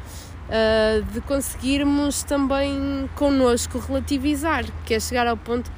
Ah, 0.51 1.01
de 1.13 1.21
conseguirmos 1.21 2.25
também 2.25 3.09
connosco 3.15 3.79
relativizar, 3.79 4.65
que 4.85 4.95
é 4.95 4.99
chegar 5.01 5.29
ao 5.29 5.37
ponto, 5.37 5.71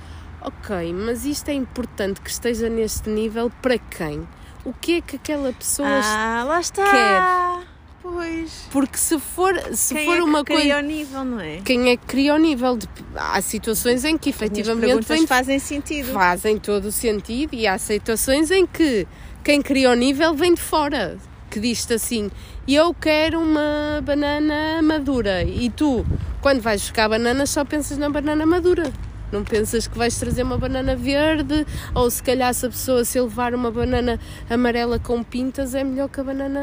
ok, 0.44 0.92
mas 0.92 1.24
isto 1.24 1.48
é 1.48 1.54
importante 1.54 2.20
que 2.20 2.30
esteja 2.30 2.68
neste 2.68 3.08
nível 3.08 3.50
para 3.62 3.78
quem? 3.78 4.26
O 4.64 4.72
que 4.72 4.98
é 4.98 5.00
que 5.00 5.16
aquela 5.16 5.52
pessoa 5.52 5.88
Ah, 5.88 6.44
lá 6.46 6.60
está. 6.60 6.84
quer. 6.90 7.72
Pois. 8.02 8.66
Porque 8.72 8.98
se 8.98 9.18
for, 9.18 9.54
se 9.72 9.94
Quem 9.94 10.04
for 10.06 10.14
é 10.14 10.16
que 10.16 10.22
uma 10.22 10.44
cria 10.44 10.56
coisa. 10.58 10.78
o 10.78 10.80
nível, 10.82 11.24
não 11.24 11.40
é? 11.40 11.60
Quem 11.64 11.90
é 11.90 11.96
que 11.96 12.04
cria 12.04 12.34
o 12.34 12.38
nível? 12.38 12.76
De... 12.76 12.88
Há 13.14 13.40
situações 13.40 14.04
em 14.04 14.18
que 14.18 14.30
efetivamente 14.30 15.06
vem 15.06 15.24
fazem 15.26 15.58
sentido. 15.60 16.12
fazem 16.12 16.58
todo 16.58 16.86
o 16.86 16.92
sentido 16.92 17.54
e 17.54 17.64
há 17.66 17.78
situações 17.78 18.50
em 18.50 18.66
que 18.66 19.06
quem 19.44 19.62
cria 19.62 19.90
o 19.90 19.94
nível 19.94 20.34
vem 20.34 20.52
de 20.54 20.60
fora, 20.60 21.16
que 21.48 21.60
diz-te 21.60 21.94
assim, 21.94 22.28
eu 22.66 22.92
quero 22.92 23.40
uma 23.40 24.00
banana 24.02 24.82
madura 24.82 25.44
e 25.44 25.70
tu, 25.70 26.04
quando 26.40 26.60
vais 26.60 26.80
buscar 26.82 27.08
bananas, 27.08 27.50
só 27.50 27.64
pensas 27.64 27.98
na 27.98 28.08
banana 28.10 28.44
madura. 28.44 28.92
Não 29.32 29.42
pensas 29.42 29.86
que 29.86 29.96
vais 29.96 30.16
trazer 30.18 30.42
uma 30.42 30.58
banana 30.58 30.94
verde 30.94 31.66
ou 31.94 32.10
se 32.10 32.22
calhar 32.22 32.52
se 32.52 32.66
a 32.66 32.68
pessoa 32.68 33.02
se 33.04 33.18
levar 33.18 33.54
uma 33.54 33.70
banana 33.70 34.20
amarela 34.50 34.98
com 34.98 35.22
pintas 35.22 35.74
é 35.74 35.82
melhor 35.82 36.08
que 36.10 36.20
a 36.20 36.24
banana 36.24 36.60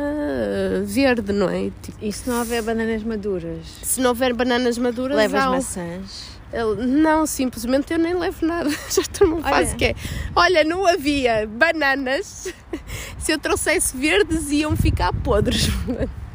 verde, 0.85 1.33
não 1.33 1.49
é? 1.49 1.71
Tipo, 1.81 1.97
E 2.01 2.13
se 2.13 2.29
não 2.29 2.37
houver 2.39 2.61
bananas 2.61 3.03
maduras? 3.03 3.65
se 3.81 3.99
não 3.99 4.09
houver 4.11 4.33
bananas 4.33 4.77
maduras, 4.77 5.17
Levas 5.17 5.41
há 5.41 5.49
maçãs? 5.49 6.39
ele- 6.53 6.85
Não, 6.85 7.25
simplesmente 7.25 7.91
eu 7.91 7.97
nem 7.99 8.13
levo 8.13 8.45
nada. 8.45 8.69
Já 8.89 9.01
estou 9.01 9.27
numa 9.27 9.41
fase 9.41 9.75
que 9.75 9.85
é. 9.85 9.95
Olha, 10.35 10.63
não 10.63 10.85
havia 10.85 11.47
bananas. 11.47 12.53
Se 13.17 13.31
eu 13.31 13.39
trouxesse 13.39 13.95
verdes, 13.97 14.51
iam 14.51 14.75
ficar 14.77 15.11
podres. 15.13 15.69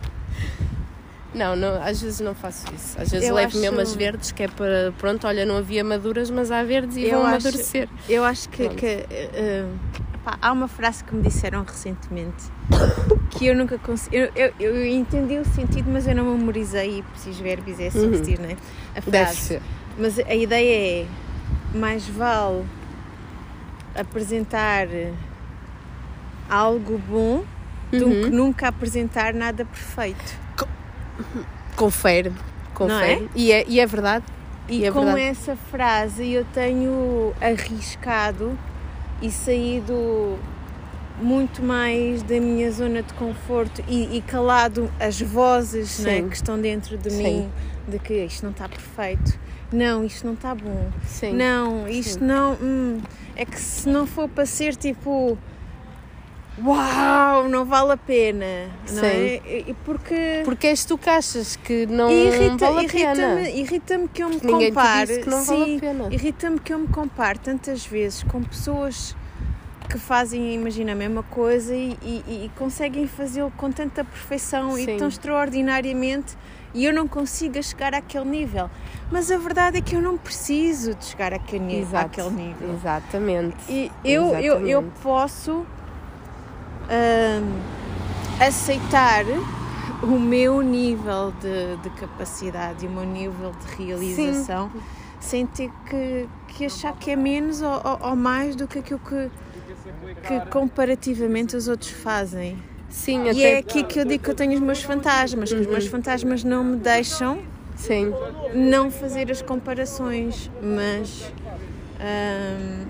Não, 1.34 1.56
não, 1.56 1.82
às 1.82 2.00
vezes 2.00 2.20
não 2.20 2.34
faço 2.34 2.64
isso. 2.74 2.96
Às 3.00 3.10
vezes 3.10 3.28
Eu 3.28 3.34
levo 3.34 3.48
acho- 3.48 3.58
mesmo 3.58 3.80
as 3.80 3.94
verdes, 3.94 4.30
que 4.30 4.44
é 4.44 4.48
para. 4.48 4.92
Pronto, 4.98 5.26
olha, 5.26 5.44
não 5.44 5.56
havia 5.56 5.82
maduras, 5.82 6.30
mas 6.30 6.50
há 6.50 6.62
verdes 6.62 6.96
e 6.96 7.04
Eu 7.06 7.18
vão 7.18 7.26
acho- 7.26 7.48
amadurecer. 7.48 7.88
Eu 8.08 8.24
acho 8.24 8.48
que, 8.48 8.68
que, 8.68 8.86
eh, 9.10 9.66
pá, 10.24 10.38
há 10.40 10.52
uma 10.52 10.68
frase 10.68 11.02
que 11.02 11.12
me 11.14 11.22
disseram 11.22 11.64
recentemente 11.64 12.44
que 13.30 13.46
eu 13.46 13.56
nunca 13.56 13.76
consegui. 13.78 14.16
Eu, 14.16 14.30
eu, 14.36 14.52
eu 14.60 14.86
entendi 14.86 15.36
o 15.38 15.44
sentido, 15.44 15.90
mas 15.90 16.06
eu 16.06 16.14
não 16.14 16.24
memorizei 16.36 17.00
e 17.00 17.02
preciso 17.02 17.42
verbos 17.42 17.80
é 17.80 17.90
Uhum. 17.94 18.10
assistir, 18.12 18.38
não 18.38 18.48
é? 18.50 18.56
A 18.94 19.00
Deve 19.00 19.10
frase. 19.10 19.36
ser. 19.38 19.62
Mas 19.98 20.18
a 20.20 20.34
ideia 20.34 21.02
é 21.02 21.76
mais 21.76 22.06
vale 22.08 22.64
apresentar 23.94 24.86
algo 26.48 26.98
bom 27.08 27.44
do 27.90 28.06
Uhum. 28.06 28.22
que 28.22 28.30
nunca 28.30 28.68
apresentar 28.68 29.34
nada 29.34 29.64
perfeito. 29.64 30.43
Confere. 31.76 32.32
Confere. 32.74 33.28
E, 33.34 33.52
é, 33.52 33.64
e 33.66 33.80
é 33.80 33.86
verdade. 33.86 34.24
E 34.68 34.84
é 34.84 34.90
com 34.90 35.04
verdade. 35.04 35.20
essa 35.22 35.56
frase 35.56 36.30
eu 36.30 36.44
tenho 36.52 37.34
arriscado 37.40 38.58
e 39.20 39.30
saído 39.30 40.38
muito 41.20 41.62
mais 41.62 42.22
da 42.22 42.40
minha 42.40 42.70
zona 42.70 43.02
de 43.02 43.12
conforto 43.14 43.82
e, 43.86 44.16
e 44.16 44.22
calado 44.22 44.90
as 44.98 45.20
vozes 45.20 46.00
né, 46.00 46.22
que 46.22 46.34
estão 46.34 46.60
dentro 46.60 46.96
de 46.96 47.10
Sim. 47.10 47.22
mim 47.22 47.52
de 47.86 47.98
que 47.98 48.24
isto 48.24 48.42
não 48.42 48.50
está 48.50 48.68
perfeito, 48.68 49.38
não, 49.72 50.04
isto 50.04 50.26
não 50.26 50.34
está 50.34 50.54
bom, 50.54 50.90
Sim. 51.06 51.34
não, 51.34 51.86
isto 51.86 52.18
Sim. 52.18 52.24
não. 52.24 52.54
hum, 52.54 53.00
é 53.36 53.44
que 53.44 53.60
se 53.60 53.88
não 53.88 54.06
for 54.06 54.28
para 54.28 54.46
ser 54.46 54.74
tipo. 54.76 55.38
Uau, 56.62 57.48
não 57.48 57.64
vale 57.64 57.92
a 57.92 57.96
pena, 57.96 58.68
não 58.88 59.00
Sim. 59.00 59.06
é? 59.06 59.40
E 59.44 59.64
e 59.70 59.74
porque. 59.84 60.42
Porque 60.44 60.68
és 60.68 60.84
tu 60.84 60.96
que 60.96 61.10
achas 61.10 61.56
que 61.56 61.84
não 61.86 62.08
E 62.08 62.28
irrita, 62.28 62.70
vale 62.70 62.86
a 62.86 62.88
pena. 62.90 63.50
irrita-me, 63.50 64.06
que 64.08 64.22
eu 64.22 64.28
me 64.28 64.40
Ninguém 64.40 64.68
compare. 64.72 65.18
que 65.18 65.28
não 65.28 65.42
sim, 65.42 65.58
vale 65.58 65.76
a 65.76 65.80
pena. 65.80 66.08
irrita-me 66.14 66.60
que 66.60 66.72
eu 66.72 66.78
me 66.78 66.86
compare 66.88 67.38
tantas 67.40 67.84
vezes 67.84 68.22
com 68.22 68.40
pessoas 68.42 69.16
que 69.90 69.98
fazem, 69.98 70.54
imagina, 70.54 70.92
a 70.92 70.94
mesma 70.94 71.24
coisa 71.24 71.74
e, 71.74 71.98
e- 72.02 72.44
e 72.46 72.50
conseguem 72.56 73.06
fazê-lo 73.08 73.52
com 73.56 73.70
tanta 73.72 74.04
perfeição 74.04 74.78
e 74.78 74.84
Sim. 74.84 74.96
tão 74.96 75.08
extraordinariamente 75.08 76.36
e 76.72 76.84
eu 76.84 76.94
não 76.94 77.06
consigo 77.06 77.60
chegar 77.62 77.94
àquele 77.94 78.24
nível. 78.24 78.70
Mas 79.10 79.30
a 79.30 79.36
verdade 79.38 79.78
é 79.78 79.80
que 79.80 79.94
eu 79.96 80.00
não 80.00 80.16
preciso 80.16 80.94
de 80.94 81.04
chegar 81.04 81.34
àquele, 81.34 81.78
Exato. 81.80 82.06
àquele 82.06 82.30
nível. 82.30 82.74
Exatamente. 82.74 83.56
E 83.68 83.90
eu, 84.04 84.34
eu, 84.36 84.54
eu 84.60 84.66
Exatamente. 84.68 85.00
posso 85.02 85.66
hum, 86.90 87.60
aceitar 88.40 89.24
o 90.02 90.18
meu 90.18 90.60
nível 90.60 91.32
de, 91.40 91.76
de 91.82 91.90
capacidade 91.90 92.84
e 92.84 92.88
o 92.88 92.90
meu 92.90 93.04
nível 93.04 93.52
de 93.52 93.84
realização 93.84 94.70
sem 95.20 95.46
ter 95.46 95.70
que, 95.88 96.28
que 96.48 96.66
achar 96.66 96.92
que 96.94 97.10
é 97.10 97.16
menos 97.16 97.62
ou, 97.62 97.70
ou- 97.72 98.10
ou 98.10 98.16
mais 98.16 98.54
do 98.54 98.68
que 98.68 98.80
aquilo 98.80 99.00
que, 99.00 99.30
que 100.26 100.40
comparativamente 100.50 101.56
os 101.56 101.66
outros 101.68 101.90
fazem. 101.90 102.58
Sim, 102.90 103.30
E 103.30 103.42
é 103.44 103.58
aqui 103.58 103.82
que 103.84 103.98
eu 104.00 104.04
digo 104.04 104.22
que 104.22 104.30
eu 104.30 104.34
tenho 104.34 104.52
os 104.54 104.60
meus 104.60 104.82
fantasmas, 104.82 105.50
que 105.52 105.58
os 105.58 105.66
meus 105.66 105.86
fantasmas 105.86 106.44
não 106.44 106.62
me 106.62 106.76
deixam 106.76 107.38
Sim. 107.76 108.12
não 108.54 108.90
fazer 108.90 109.30
as 109.30 109.40
comparações, 109.42 110.50
mas 110.62 111.32
hum, 112.00 112.84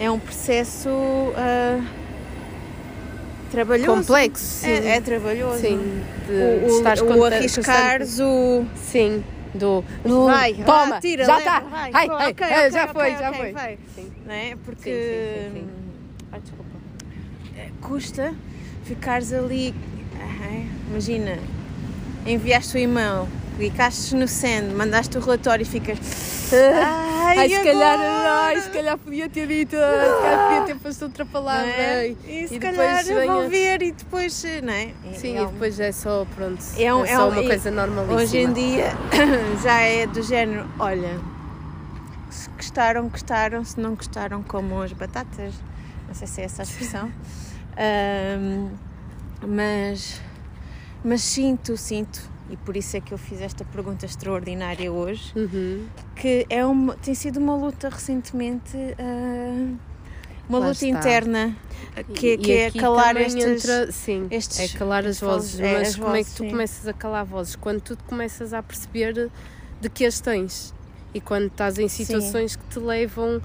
é 0.00 0.10
um 0.10 0.18
processo 0.18 0.88
ah, 1.36 1.80
trabalhoso. 3.50 3.92
Complexo, 4.08 4.44
sim. 4.44 4.70
É, 4.70 4.96
é 4.96 5.00
trabalhoso. 5.00 5.60
Sim. 5.60 6.02
De, 6.26 6.32
O, 6.32 6.82
de 6.94 7.02
o, 7.02 7.18
o 7.18 7.24
arriscares 7.24 8.18
o. 8.20 8.64
Sim. 8.76 9.24
Do. 9.54 9.82
do 10.04 10.26
Vai, 10.26 10.52
toma! 10.54 11.00
tira, 11.00 11.24
já 11.24 11.36
leva, 11.38 11.56
está! 11.56 11.60
vai. 11.68 11.90
Ai, 11.94 12.06
Pô, 12.06 12.14
ai, 12.14 12.30
ok, 12.32 12.46
ai, 12.46 12.52
ok, 12.66 12.70
já 12.70 12.84
ok, 12.84 12.92
foi, 12.92 13.10
já 13.16 13.32
foi. 13.32 13.52
vai. 13.52 13.78
Sim. 13.94 14.12
Não 14.26 14.34
é? 14.34 14.56
Porque 14.64 15.48
Sim, 15.52 15.60
sim, 15.60 15.68
desculpa. 16.42 16.64
custa 17.80 18.34
ficares 18.84 19.32
ali. 19.32 19.74
ah, 20.20 20.62
Imagina, 20.90 21.38
enviaste 22.26 22.76
o 22.76 22.78
e-mail 22.78 23.26
clicaste 23.58 24.14
no 24.14 24.28
send, 24.28 24.72
mandaste 24.72 25.18
o 25.18 25.20
relatório 25.20 25.62
e 25.64 25.66
ficas. 25.66 25.98
Ai, 26.52 27.38
Ai, 27.40 27.48
se 27.48 27.62
calhar, 27.64 27.98
ai, 28.00 28.60
se 28.60 28.70
calhar 28.70 28.96
podia 28.96 29.28
ter 29.28 29.48
dito, 29.48 29.72
se 29.72 30.22
calhar 30.22 30.46
podia 30.48 30.62
ter 30.62 30.76
posto 30.76 31.04
outra 31.06 31.24
Não 31.24 31.30
palavra. 31.32 31.68
é? 31.68 32.08
E, 32.24 32.44
E 32.44 32.48
se 32.48 32.54
e 32.54 32.58
calhar 32.60 33.04
depois 33.04 33.26
vão 33.26 33.36
venha- 33.40 33.48
ver 33.48 33.82
e 33.82 33.90
depois, 33.92 34.44
não 34.62 34.72
é? 34.72 34.90
Sim, 35.14 35.36
É 35.36 35.40
e 35.40 35.44
um- 35.44 35.50
depois 35.50 35.80
é 35.80 35.90
só, 35.90 36.24
pronto, 36.36 36.62
É 36.76 36.84
é, 36.84 36.94
um- 36.94 37.04
é 37.04 37.16
só 37.16 37.28
um- 37.28 37.32
uma 37.32 37.42
e- 37.42 37.46
coisa 37.48 37.70
normalíssima. 37.72 38.20
Hoje 38.22 38.38
em 38.38 38.52
dia 38.52 38.92
já 39.62 39.80
é 39.80 40.06
do 40.06 40.22
género, 40.22 40.64
olha, 40.78 41.18
se 42.30 42.48
gostaram, 42.50 43.08
gostaram, 43.08 43.64
se 43.64 43.78
não 43.80 43.96
gostaram, 43.96 44.40
como 44.44 44.80
as 44.80 44.92
batatas, 44.92 45.52
não 46.06 46.14
sei 46.14 46.28
se 46.28 46.40
é 46.40 46.44
essa 46.44 46.62
a 46.62 46.64
expressão, 46.64 47.12
Ahm, 47.76 48.70
mas, 49.46 50.20
mas 51.04 51.22
sinto, 51.22 51.76
sinto, 51.76 52.20
e 52.50 52.56
por 52.56 52.76
isso 52.76 52.96
é 52.96 53.00
que 53.00 53.12
eu 53.12 53.18
fiz 53.18 53.40
esta 53.40 53.64
pergunta 53.64 54.06
extraordinária 54.06 54.90
hoje, 54.92 55.32
Uhum. 55.36 55.86
que 56.16 56.46
é 56.48 56.64
uma, 56.64 56.94
tem 56.96 57.14
sido 57.14 57.38
uma 57.38 57.54
luta 57.56 57.88
recentemente, 57.88 58.76
ah, 58.98 59.74
uma 60.48 60.58
Lá 60.58 60.68
luta 60.68 60.84
está. 60.86 60.98
interna, 60.98 61.56
que, 62.14 62.32
E- 62.34 62.38
que 62.38 62.50
e 62.52 62.56
é 62.56 62.70
calar 62.70 63.16
estes... 63.18 63.64
entra- 63.64 63.92
sim, 63.92 64.26
estes- 64.30 64.74
é 64.74 64.78
calar 64.78 65.06
as 65.06 65.20
vozes, 65.20 65.52
vozes. 65.52 65.60
é, 65.60 65.72
mas 65.78 65.88
as 65.88 65.96
como 65.96 66.08
é 66.08 66.18
que 66.18 66.24
vozes, 66.24 66.34
tu 66.34 66.42
sim. 66.44 66.50
começas 66.50 66.88
a 66.88 66.92
calar 66.92 67.24
vozes? 67.24 67.56
Quando 67.56 67.80
tu 67.82 67.98
começas 68.06 68.52
a 68.54 68.62
perceber 68.62 69.30
de 69.80 69.88
que 69.90 70.04
as 70.06 70.20
tens 70.20 70.74
e 71.14 71.20
quando 71.20 71.46
estás 71.46 71.78
em 71.78 71.86
situações 71.88 72.56
que 72.56 72.64
te 72.66 72.78
levam 72.78 73.40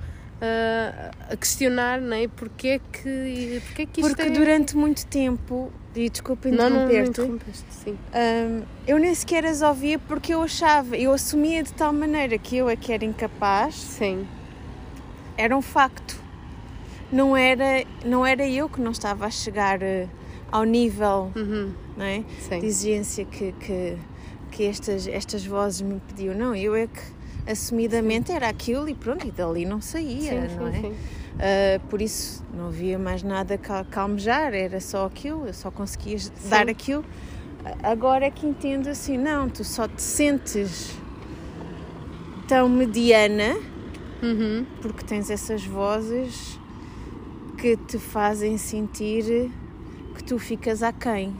a 1.29 1.37
questionar, 1.37 2.01
não 2.01 2.15
é? 2.15 2.27
Porquê 2.27 2.67
é 2.67 2.79
que, 2.79 3.61
porquê 3.65 3.81
é 3.83 3.85
que 3.85 4.01
isto 4.01 4.09
Porque 4.09 4.21
é... 4.23 4.29
durante 4.29 4.75
muito 4.75 5.05
tempo, 5.07 5.71
e 5.95 6.09
desculpa 6.09 6.49
Não, 6.49 6.69
não, 6.69 6.87
não 6.87 7.05
interromper-te, 7.05 7.63
sim. 7.69 7.97
Hum, 8.13 8.63
eu 8.87 8.97
nem 8.99 9.13
sequer 9.13 9.45
as 9.45 9.61
ouvia 9.61 9.99
porque 9.99 10.33
eu 10.33 10.41
achava, 10.41 10.97
eu 10.97 11.11
assumia 11.13 11.63
de 11.63 11.73
tal 11.73 11.93
maneira 11.93 12.37
que 12.37 12.57
eu 12.57 12.69
é 12.69 12.75
que 12.75 12.91
era 12.91 13.05
incapaz, 13.05 13.75
Sim, 13.75 14.27
era 15.37 15.55
um 15.55 15.61
facto. 15.61 16.21
Não 17.11 17.37
era, 17.37 17.85
não 18.03 18.25
era 18.25 18.47
eu 18.47 18.67
que 18.67 18.81
não 18.81 18.91
estava 18.91 19.27
a 19.27 19.29
chegar 19.29 19.83
eh, 19.83 20.07
ao 20.51 20.63
nível 20.63 21.31
uhum, 21.35 21.71
não 21.95 22.05
é, 22.05 22.23
sim. 22.39 22.59
de 22.59 22.65
exigência 22.65 23.23
que, 23.23 23.51
que, 23.53 23.97
que 24.51 24.65
estas, 24.65 25.07
estas 25.07 25.45
vozes 25.45 25.81
me 25.81 25.99
pediam. 25.99 26.33
Não, 26.33 26.55
eu 26.55 26.75
é 26.75 26.87
que 26.87 27.01
assumidamente 27.47 28.31
era 28.31 28.47
aquilo 28.49 28.87
e 28.89 28.95
pronto, 28.95 29.25
e 29.27 29.31
dali 29.31 29.65
não 29.65 29.81
saía, 29.81 30.47
sim, 30.47 30.55
não 30.55 30.67
sim, 30.67 30.73
é? 30.73 30.79
sim. 30.81 30.97
Uh, 31.33 31.87
por 31.89 32.01
isso 32.01 32.43
não 32.53 32.67
havia 32.67 32.97
mais 32.99 33.23
nada 33.23 33.55
a 33.55 33.83
calmejar, 33.83 34.53
era 34.53 34.79
só 34.79 35.05
aquilo, 35.05 35.47
eu 35.47 35.53
só 35.53 35.71
conseguia 35.71 36.17
dar 36.49 36.69
aquilo. 36.69 37.03
Agora 37.81 38.25
é 38.25 38.31
que 38.31 38.45
entendo 38.45 38.87
assim, 38.89 39.17
não, 39.17 39.49
tu 39.49 39.63
só 39.63 39.87
te 39.87 40.01
sentes 40.01 40.95
tão 42.47 42.67
mediana 42.69 43.55
Uhum, 44.21 44.65
porque 44.81 45.03
tens 45.03 45.29
essas 45.29 45.65
vozes 45.65 46.59
que 47.57 47.75
te 47.77 47.97
fazem 47.99 48.57
sentir 48.57 49.51
que 50.15 50.23
tu 50.23 50.37
ficas 50.39 50.81
aquém. 50.83 51.33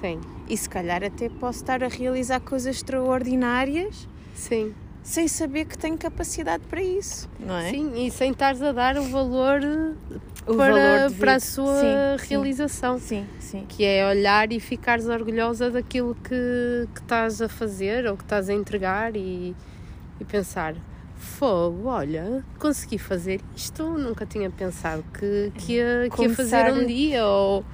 sim, 0.00 0.20
E 0.48 0.56
se 0.56 0.68
calhar 0.68 1.02
até 1.02 1.28
posso 1.28 1.60
estar 1.60 1.82
a 1.82 1.88
realizar 1.88 2.40
coisas 2.40 2.76
extraordinárias 2.76 4.08
sim. 4.34 4.74
Sem 5.04 5.28
saber 5.28 5.66
que 5.66 5.76
tenho 5.76 5.98
capacidade 5.98 6.64
para 6.64 6.82
isso, 6.82 7.28
não 7.38 7.54
é? 7.54 7.70
Sim, 7.70 8.06
e 8.06 8.10
sem 8.10 8.32
estares 8.32 8.62
a 8.62 8.72
dar 8.72 8.96
o 8.96 9.04
valor 9.04 9.60
O 10.46 10.56
para, 10.56 10.72
valor 10.72 11.12
para 11.20 11.34
a 11.34 11.40
sua 11.40 12.16
Sim, 12.18 12.26
realização. 12.26 12.98
Sim, 12.98 13.26
sim. 13.38 13.66
Que 13.68 13.84
é 13.84 14.08
olhar 14.08 14.50
e 14.50 14.58
ficares 14.58 15.06
orgulhosa 15.06 15.70
daquilo 15.70 16.14
que, 16.24 16.88
que 16.94 17.00
estás 17.00 17.42
a 17.42 17.48
fazer 17.50 18.06
ou 18.06 18.16
que 18.16 18.22
estás 18.24 18.48
a 18.48 18.54
entregar 18.54 19.14
e, 19.14 19.54
e 20.18 20.24
pensar. 20.24 20.74
Fogo, 21.16 21.88
olha, 21.88 22.42
consegui 22.58 22.98
fazer 22.98 23.40
isto, 23.54 23.82
nunca 23.98 24.24
tinha 24.24 24.50
pensado 24.50 25.04
que, 25.12 25.52
que, 25.56 25.74
ia, 25.74 26.08
que 26.14 26.22
ia 26.22 26.34
fazer 26.34 26.72
um 26.72 26.86
dia, 26.86 27.26
ou 27.26 27.64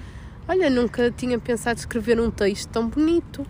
olha, 0.48 0.68
nunca 0.68 1.10
tinha 1.12 1.38
pensado 1.38 1.78
escrever 1.78 2.20
um 2.20 2.30
texto 2.30 2.68
tão 2.70 2.88
bonito, 2.88 3.46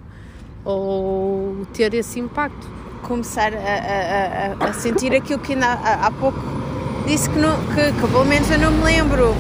ou 0.65 1.67
ter 1.73 1.93
esse 1.95 2.21
impacto. 2.21 2.80
Começar 3.01 3.53
a, 3.55 3.57
a- 4.65 4.69
a- 4.69 4.73
sentir 4.73 5.15
aquilo 5.15 5.39
que 5.41 5.53
ainda 5.55 5.67
há, 5.67 6.07
há 6.07 6.11
pouco 6.11 6.39
disse 7.07 7.29
que, 7.31 7.39
não, 7.39 7.57
que, 7.75 7.93
que 7.93 8.01
pelo 8.09 8.25
menos 8.25 8.51
eu 8.51 8.59
não 8.59 8.71
me 8.73 8.85
lembro. 8.85 9.35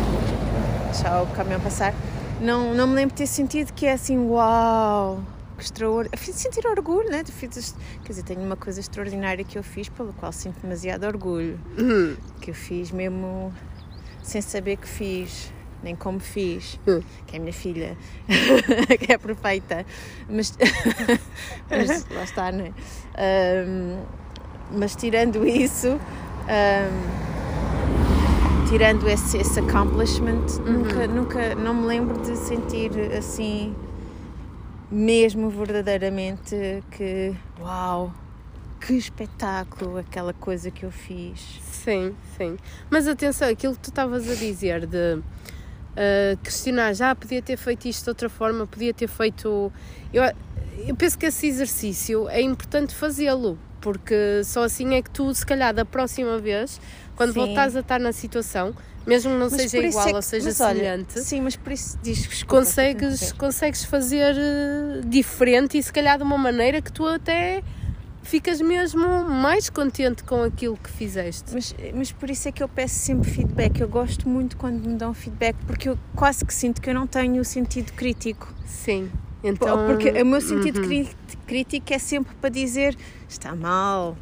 Deixa 0.86 1.22
o 1.22 1.26
caminhão 1.28 1.60
passar. 1.60 1.94
Não, 2.40 2.74
não 2.74 2.86
me 2.86 2.94
lembro 2.94 3.14
de 3.14 3.22
ter 3.22 3.26
sentido 3.26 3.72
que 3.72 3.86
é 3.86 3.92
assim, 3.92 4.18
uau, 4.26 5.20
que 5.56 5.62
extraordinário. 5.64 6.18
Fiz 6.18 6.34
sentir 6.36 6.66
orgulho, 6.66 7.08
né? 7.10 7.22
Fiz, 7.24 7.74
quer 8.02 8.08
dizer, 8.08 8.22
tenho 8.22 8.40
uma 8.40 8.56
coisa 8.56 8.80
extraordinária 8.80 9.44
que 9.44 9.56
eu 9.58 9.62
fiz, 9.62 9.88
pela 9.88 10.12
qual 10.14 10.32
sinto 10.32 10.58
demasiado 10.60 11.04
orgulho. 11.06 11.60
Uhum. 11.78 12.16
Que 12.40 12.50
eu 12.50 12.54
fiz 12.54 12.90
mesmo 12.90 13.52
sem 14.22 14.40
saber 14.40 14.76
que 14.78 14.88
fiz, 14.88 15.52
nem 15.82 15.96
como 15.96 16.20
fiz. 16.20 16.78
Hum. 16.86 17.00
Que 17.26 17.36
é 17.36 17.38
a 17.38 17.40
minha 17.40 17.52
filha, 17.52 17.96
que 19.00 19.12
é 19.12 19.18
perfeita. 19.18 19.86
Mas, 20.28 20.56
mas 21.70 22.06
lá 22.08 22.24
está, 22.24 22.52
não 22.52 22.66
é? 22.66 22.72
Ahm, 23.16 24.04
mas 24.72 24.94
tirando 24.94 25.46
isso, 25.46 25.98
ahm, 26.48 27.30
tirando 28.68 29.08
esse, 29.08 29.38
esse 29.38 29.58
accomplishment, 29.60 30.46
nunca, 30.64 31.06
nunca, 31.06 31.54
não 31.54 31.74
me 31.74 31.86
lembro 31.86 32.20
de 32.20 32.36
sentir 32.36 32.92
assim, 33.16 33.74
mesmo 34.90 35.50
verdadeiramente 35.50 36.84
que, 36.90 37.34
uau, 37.60 38.12
que 38.80 38.94
espetáculo 38.94 39.98
aquela 39.98 40.32
coisa 40.32 40.70
que 40.70 40.84
eu 40.84 40.90
fiz. 40.90 41.60
Sim, 41.62 42.14
sim. 42.36 42.56
Mas 42.88 43.08
atenção, 43.08 43.48
aquilo 43.48 43.74
que 43.74 43.80
tu 43.80 43.90
estavas 43.90 44.28
a 44.28 44.34
dizer 44.34 44.86
de 44.86 45.20
ah, 45.96 46.36
questionar, 46.42 46.92
já 46.94 47.14
podia 47.14 47.42
ter 47.42 47.56
feito 47.56 47.86
isto 47.88 48.04
de 48.04 48.10
outra 48.10 48.28
forma, 48.28 48.66
podia 48.66 48.92
ter 48.94 49.08
feito. 49.08 49.72
Eu, 50.12 50.22
eu 50.86 50.94
penso 50.96 51.18
que 51.18 51.26
esse 51.26 51.46
exercício 51.46 52.28
é 52.28 52.40
importante 52.40 52.94
fazê-lo, 52.94 53.58
porque 53.80 54.42
só 54.44 54.64
assim 54.64 54.94
é 54.94 55.02
que 55.02 55.10
tu, 55.10 55.32
se 55.34 55.44
calhar, 55.44 55.72
da 55.74 55.84
próxima 55.84 56.38
vez, 56.38 56.80
quando 57.16 57.32
Sim. 57.32 57.38
voltares 57.40 57.76
a 57.76 57.80
estar 57.80 57.98
na 57.98 58.12
situação, 58.12 58.74
mesmo 59.06 59.32
que 59.32 59.38
não 59.38 59.48
seja 59.50 59.64
isso 59.64 59.76
igual 59.78 60.06
é 60.06 60.10
que- 60.10 60.16
ou 60.16 60.22
seja 60.22 60.46
mas 60.46 60.60
olha, 60.60 60.74
semelhante, 60.74 61.20
sim, 61.20 61.40
mas 61.40 61.56
por 61.56 61.72
isso 61.72 61.98
diz 62.02 62.18
desculpa, 62.18 62.56
consegues, 62.56 63.32
consegues 63.32 63.84
fazer 63.84 64.34
eh, 64.36 65.00
diferente 65.06 65.78
e 65.78 65.82
se 65.82 65.92
calhar 65.92 66.16
de 66.18 66.22
uma 66.24 66.36
maneira 66.38 66.80
que 66.82 66.92
tu 66.92 67.06
até 67.06 67.62
ficas 68.22 68.60
mesmo 68.60 69.24
mais 69.24 69.70
contente 69.70 70.22
com 70.24 70.42
aquilo 70.42 70.76
que 70.76 70.90
fizeste. 70.90 71.52
Mas, 71.52 71.74
mas 71.94 72.12
por 72.12 72.30
isso 72.30 72.48
é 72.48 72.52
que 72.52 72.62
eu 72.62 72.68
peço 72.68 72.94
sempre 72.94 73.30
feedback. 73.30 73.80
Eu 73.80 73.88
gosto 73.88 74.28
muito 74.28 74.56
quando 74.56 74.86
me 74.86 74.96
dão 74.96 75.12
feedback, 75.14 75.56
porque 75.66 75.88
eu 75.88 75.98
quase 76.14 76.44
que 76.44 76.54
sinto 76.54 76.80
que 76.80 76.90
eu 76.90 76.94
não 76.94 77.06
tenho 77.06 77.40
o 77.40 77.44
sentido 77.44 77.92
crítico. 77.92 78.52
Sim. 78.66 79.10
Então, 79.42 79.86
porque 79.86 80.10
o 80.10 80.26
meu 80.26 80.40
sentido 80.40 80.80
uhum. 80.80 81.06
crítico 81.46 81.92
é 81.92 81.98
sempre 81.98 82.34
para 82.36 82.50
dizer 82.50 82.96
está 83.28 83.54
mal. 83.54 84.16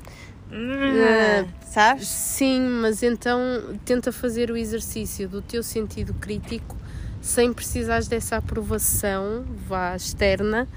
É. 0.50 1.44
sabes? 1.66 2.08
Sim, 2.08 2.60
mas 2.80 3.02
então 3.02 3.38
tenta 3.84 4.10
fazer 4.10 4.50
o 4.50 4.56
exercício 4.56 5.28
do 5.28 5.42
teu 5.42 5.62
sentido 5.62 6.14
crítico 6.14 6.76
sem 7.20 7.52
precisares 7.52 8.08
dessa 8.08 8.36
aprovação 8.36 9.44
vá 9.66 9.94
externa 9.96 10.68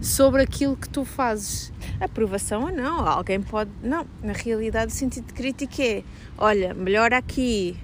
sobre 0.00 0.42
aquilo 0.42 0.76
que 0.76 0.88
tu 0.88 1.04
fazes. 1.04 1.72
Aprovação 2.00 2.64
ou 2.64 2.72
não, 2.72 3.06
alguém 3.06 3.40
pode. 3.40 3.70
Não, 3.82 4.06
na 4.22 4.32
realidade, 4.32 4.92
o 4.92 4.94
sentido 4.94 5.32
crítico 5.32 5.80
é: 5.80 6.02
olha, 6.36 6.74
melhora 6.74 7.16
aqui, 7.18 7.76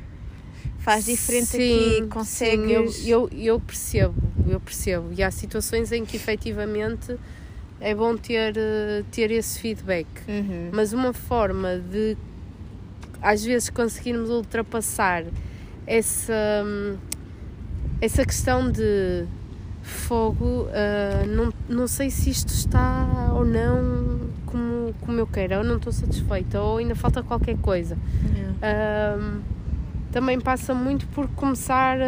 faz 0.81 1.05
diferente 1.05 1.47
Sim, 1.47 1.99
aqui, 1.99 2.09
consegues. 2.09 2.95
sim, 2.97 3.11
eu, 3.11 3.29
eu, 3.31 3.39
eu 3.39 3.61
percebo, 3.61 4.15
eu 4.49 4.61
percebo. 4.61 5.09
E 5.17 5.23
há 5.23 5.31
situações 5.31 5.93
em 5.93 6.05
que 6.05 6.17
efetivamente 6.17 7.17
é 7.81 7.95
bom 7.95 8.17
ter, 8.17 8.55
eh, 8.57 9.03
ter 9.11 9.31
esse 9.31 9.59
feedback. 9.59 10.07
Uhum. 10.29 10.71
Mas 10.73 10.93
uma 10.93 11.13
forma 11.13 11.79
de 11.79 12.17
às 13.21 13.45
vezes 13.45 13.71
conseguirmos 13.71 14.31
ultrapassar 14.31 15.25
essa, 15.87 16.33
hum, 16.65 16.97
essa 18.01 18.25
questão 18.25 18.71
de 18.71 19.25
fogo, 19.83 20.69
ah, 20.73 21.25
não, 21.27 21.53
não 21.69 21.87
sei 21.87 22.11
se 22.11 22.31
isto 22.31 22.49
está 22.51 23.31
ou 23.35 23.45
não 23.45 24.21
como, 24.47 24.95
como 25.01 25.19
eu 25.19 25.27
quero, 25.27 25.59
ou 25.59 25.65
não 25.65 25.77
estou 25.77 25.93
satisfeita, 25.93 26.61
ou 26.61 26.79
ainda 26.79 26.95
falta 26.95 27.23
qualquer 27.23 27.57
coisa. 27.59 27.97
Yeah. 28.35 29.17
Ahm, 29.17 29.41
também 30.13 30.39
passa 30.41 30.75
muito 30.75 31.07
por 31.09 31.27
começar 31.29 31.99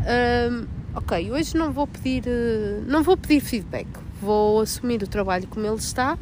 ahm, 0.00 0.66
ok, 0.94 1.30
hoje 1.30 1.56
não 1.56 1.72
vou 1.72 1.86
pedir 1.86 2.24
eh, 2.26 2.80
não 2.86 3.02
vou 3.02 3.16
pedir 3.16 3.40
feedback, 3.40 3.86
vou 4.20 4.60
assumir 4.60 5.02
o 5.02 5.06
trabalho 5.06 5.46
como 5.48 5.66
ele 5.66 5.76
está. 5.76 6.18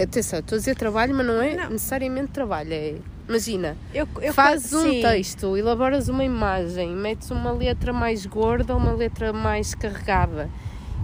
Atenção, 0.00 0.40
estou 0.40 0.56
a 0.56 0.58
dizer 0.58 0.76
trabalho, 0.76 1.14
mas 1.14 1.26
não 1.26 1.40
é 1.40 1.56
Não. 1.56 1.70
necessariamente 1.70 2.28
trabalho. 2.32 2.72
É, 2.72 2.96
imagina, 3.28 3.76
Eu, 3.92 4.06
eu 4.20 4.32
fazes 4.32 4.72
um 4.72 4.82
sim. 4.90 5.02
texto, 5.02 5.56
elaboras 5.56 6.08
uma 6.08 6.24
imagem, 6.24 6.94
metes 6.94 7.30
uma 7.30 7.50
letra 7.52 7.92
mais 7.92 8.24
gorda, 8.26 8.76
uma 8.76 8.92
letra 8.92 9.32
mais 9.32 9.74
carregada 9.74 10.48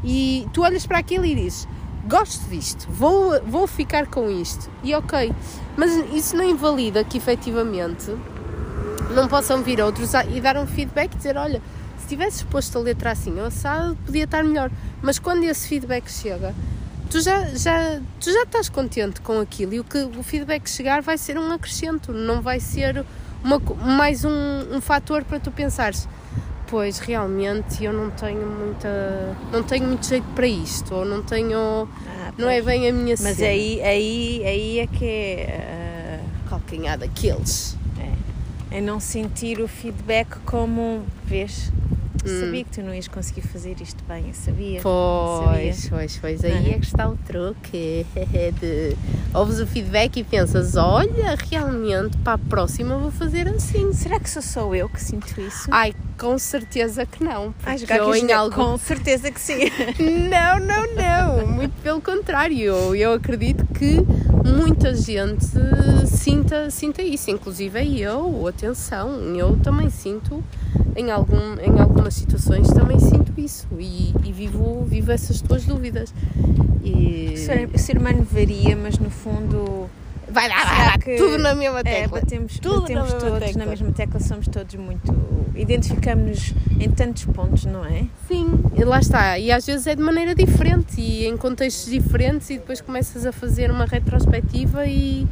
e 0.05 0.47
tu 0.53 0.63
olhas 0.63 0.87
para 0.87 0.99
aquilo 0.99 1.25
e 1.25 1.35
dizes: 1.35 1.69
gosto 2.07 2.49
disto, 2.49 2.87
vou, 2.91 3.41
vou 3.43 3.67
ficar 3.67 4.07
com 4.07 4.29
isto. 4.31 4.69
E 4.83 4.95
ok, 4.95 5.33
mas 5.77 5.93
isso 6.13 6.37
não 6.37 6.45
invalida 6.45 7.05
que 7.05 7.19
efetivamente 7.19 8.15
não 9.15 9.29
possam 9.29 9.63
vir 9.63 9.81
outros 9.81 10.13
e 10.35 10.41
dar 10.41 10.57
um 10.57 10.67
feedback 10.67 11.15
e 11.15 11.17
dizer: 11.17 11.37
olha, 11.37 11.63
se 11.99 12.09
tivesses 12.09 12.43
posto 12.43 12.79
a 12.79 12.81
letra 12.81 13.13
assim 13.13 13.39
ou 13.39 13.47
assado, 13.47 13.97
podia 14.05 14.25
estar 14.25 14.43
melhor. 14.43 14.71
Mas 15.01 15.19
quando 15.19 15.45
esse 15.45 15.69
feedback 15.69 16.11
chega, 16.11 16.55
tu 17.13 17.21
já, 17.21 17.45
já, 17.55 18.01
tu 18.19 18.33
já 18.33 18.43
estás 18.43 18.71
contente 18.71 19.21
com 19.21 19.39
aquilo 19.39 19.75
e 19.75 19.81
o 19.81 19.85
que 19.85 19.99
o 19.99 20.23
feedback 20.23 20.67
chegar 20.67 21.03
vai 21.03 21.19
ser 21.19 21.39
um 21.39 21.53
acrescento, 21.53 22.11
não 22.11 22.41
vai 22.41 22.59
ser 22.59 23.05
uma, 23.45 23.61
mais 23.85 24.25
um, 24.25 24.31
um 24.75 24.81
fator 24.81 25.23
para 25.23 25.39
tu 25.39 25.51
pensares 25.51 26.09
pois 26.69 26.99
realmente 27.01 27.85
eu 27.85 27.93
não 27.93 28.11
tenho 28.11 28.47
muita 28.47 29.37
não 29.53 29.63
tenho 29.63 29.87
muito 29.87 30.07
jeito 30.07 30.27
para 30.35 30.47
isto 30.47 30.95
ou 30.95 31.05
não 31.05 31.23
tenho 31.23 31.87
ah, 32.09 32.33
não 32.39 32.49
é 32.49 32.63
bem 32.63 32.89
a 32.89 32.93
minha 32.95 33.15
mas 33.21 33.37
cena. 33.37 33.51
aí 33.51 33.83
aí 33.83 34.43
aí 34.47 34.79
é 34.79 34.87
que 34.87 35.05
é 35.05 36.21
uh, 36.25 36.49
calcanhar 36.49 36.97
daqueles. 36.97 37.77
É, 38.71 38.79
é 38.79 38.81
não 38.81 38.99
sentir 38.99 39.61
o 39.61 39.69
feedback 39.69 40.39
como 40.47 41.05
vês 41.27 41.71
Hum. 42.25 42.41
Sabia 42.41 42.65
que 42.65 42.71
tu 42.71 42.83
não 42.83 42.95
ias 42.95 43.09
conseguir 43.09 43.43
fazer 43.43 43.81
isto 43.81 44.03
bem, 44.05 44.29
eu 44.29 44.35
sabia. 44.35 44.81
Pois, 44.83 45.77
sabia. 45.77 45.91
pois, 45.91 46.19
pois. 46.19 46.45
Aí 46.45 46.71
é? 46.71 46.75
é 46.75 46.79
que 46.79 46.87
está 46.87 47.09
o 47.09 47.17
truque. 47.17 48.07
De... 48.61 48.97
Ouves 49.35 49.59
o 49.59 49.67
feedback 49.67 50.19
e 50.19 50.25
pensas: 50.25 50.77
olha, 50.77 51.37
realmente 51.51 52.17
para 52.19 52.35
a 52.35 52.39
próxima 52.39 52.97
vou 52.97 53.11
fazer 53.11 53.49
assim. 53.49 53.93
Será 53.93 54.21
que 54.21 54.31
sou 54.31 54.43
só 54.43 54.75
eu 54.75 54.89
que 54.89 55.01
sinto 55.01 55.41
isso? 55.41 55.69
Ai, 55.71 55.95
com 56.19 56.39
certeza 56.39 57.05
que 57.05 57.25
não. 57.25 57.55
Ai, 57.65 57.77
eu 57.99 58.15
em 58.15 58.33
algo... 58.33 58.55
Com 58.55 58.79
certeza 58.79 59.31
que 59.31 59.41
sim. 59.41 59.65
não, 60.31 60.61
não, 60.61 60.95
não. 60.95 61.47
Muito 61.47 61.75
pelo 61.83 62.01
contrário. 62.01 62.95
Eu 62.95 63.15
acredito 63.15 63.67
que 63.75 63.97
muita 64.45 64.95
gente 64.95 65.47
sinta, 66.07 66.71
sinta 66.71 67.03
isso, 67.03 67.31
inclusive 67.31 68.01
eu, 68.01 68.47
atenção, 68.47 69.21
eu 69.37 69.57
também 69.59 69.89
sinto 69.91 70.43
em, 70.97 71.11
algum, 71.11 71.59
em 71.61 71.81
algumas 71.81 72.15
situações 72.15 72.69
também 72.69 72.99
sinto 72.99 73.33
isso 73.39 73.67
e, 73.79 74.13
e 74.25 74.33
vivo, 74.33 74.85
vivo 74.85 75.13
essas 75.13 75.41
tuas 75.41 75.65
dúvidas. 75.65 76.13
E... 76.83 77.35
O 77.75 77.79
ser 77.79 77.97
humano 77.97 78.27
varia, 78.31 78.77
mas 78.77 78.99
no 78.99 79.11
fundo. 79.11 79.89
Vai 80.33 80.49
lá, 80.49 80.65
vai 80.65 80.87
lá, 80.87 80.99
que, 80.99 81.17
tudo 81.17 81.39
na 81.39 81.55
mesma 81.55 81.81
é, 81.81 81.83
tecla. 81.83 82.19
É, 82.19 82.21
batemos 82.21 82.59
tudo 82.59 82.81
batemos 82.83 83.13
na 83.13 83.19
todos 83.19 83.39
tecla. 83.39 83.65
na 83.65 83.71
mesma 83.71 83.93
tecla, 83.93 84.21
somos 84.21 84.49
todos 84.49 84.75
muito. 84.77 85.13
Identificamos-nos 85.55 86.55
em 86.81 86.91
tantos 86.91 87.27
pontos, 87.27 87.67
não 87.67 87.85
é? 87.85 88.07
Sim, 88.27 88.59
e 88.75 88.83
lá 88.83 88.99
está. 88.99 89.39
E 89.39 89.53
às 89.53 89.67
vezes 89.67 89.87
é 89.87 89.95
de 89.95 90.03
maneira 90.03 90.35
diferente 90.35 90.99
e 90.99 91.27
em 91.27 91.37
contextos 91.37 91.91
diferentes, 91.91 92.49
e 92.49 92.55
depois 92.55 92.81
começas 92.81 93.27
a 93.27 93.33
fazer 93.33 93.71
uma 93.71 93.85
retrospectiva 93.85 94.87
e, 94.87 95.27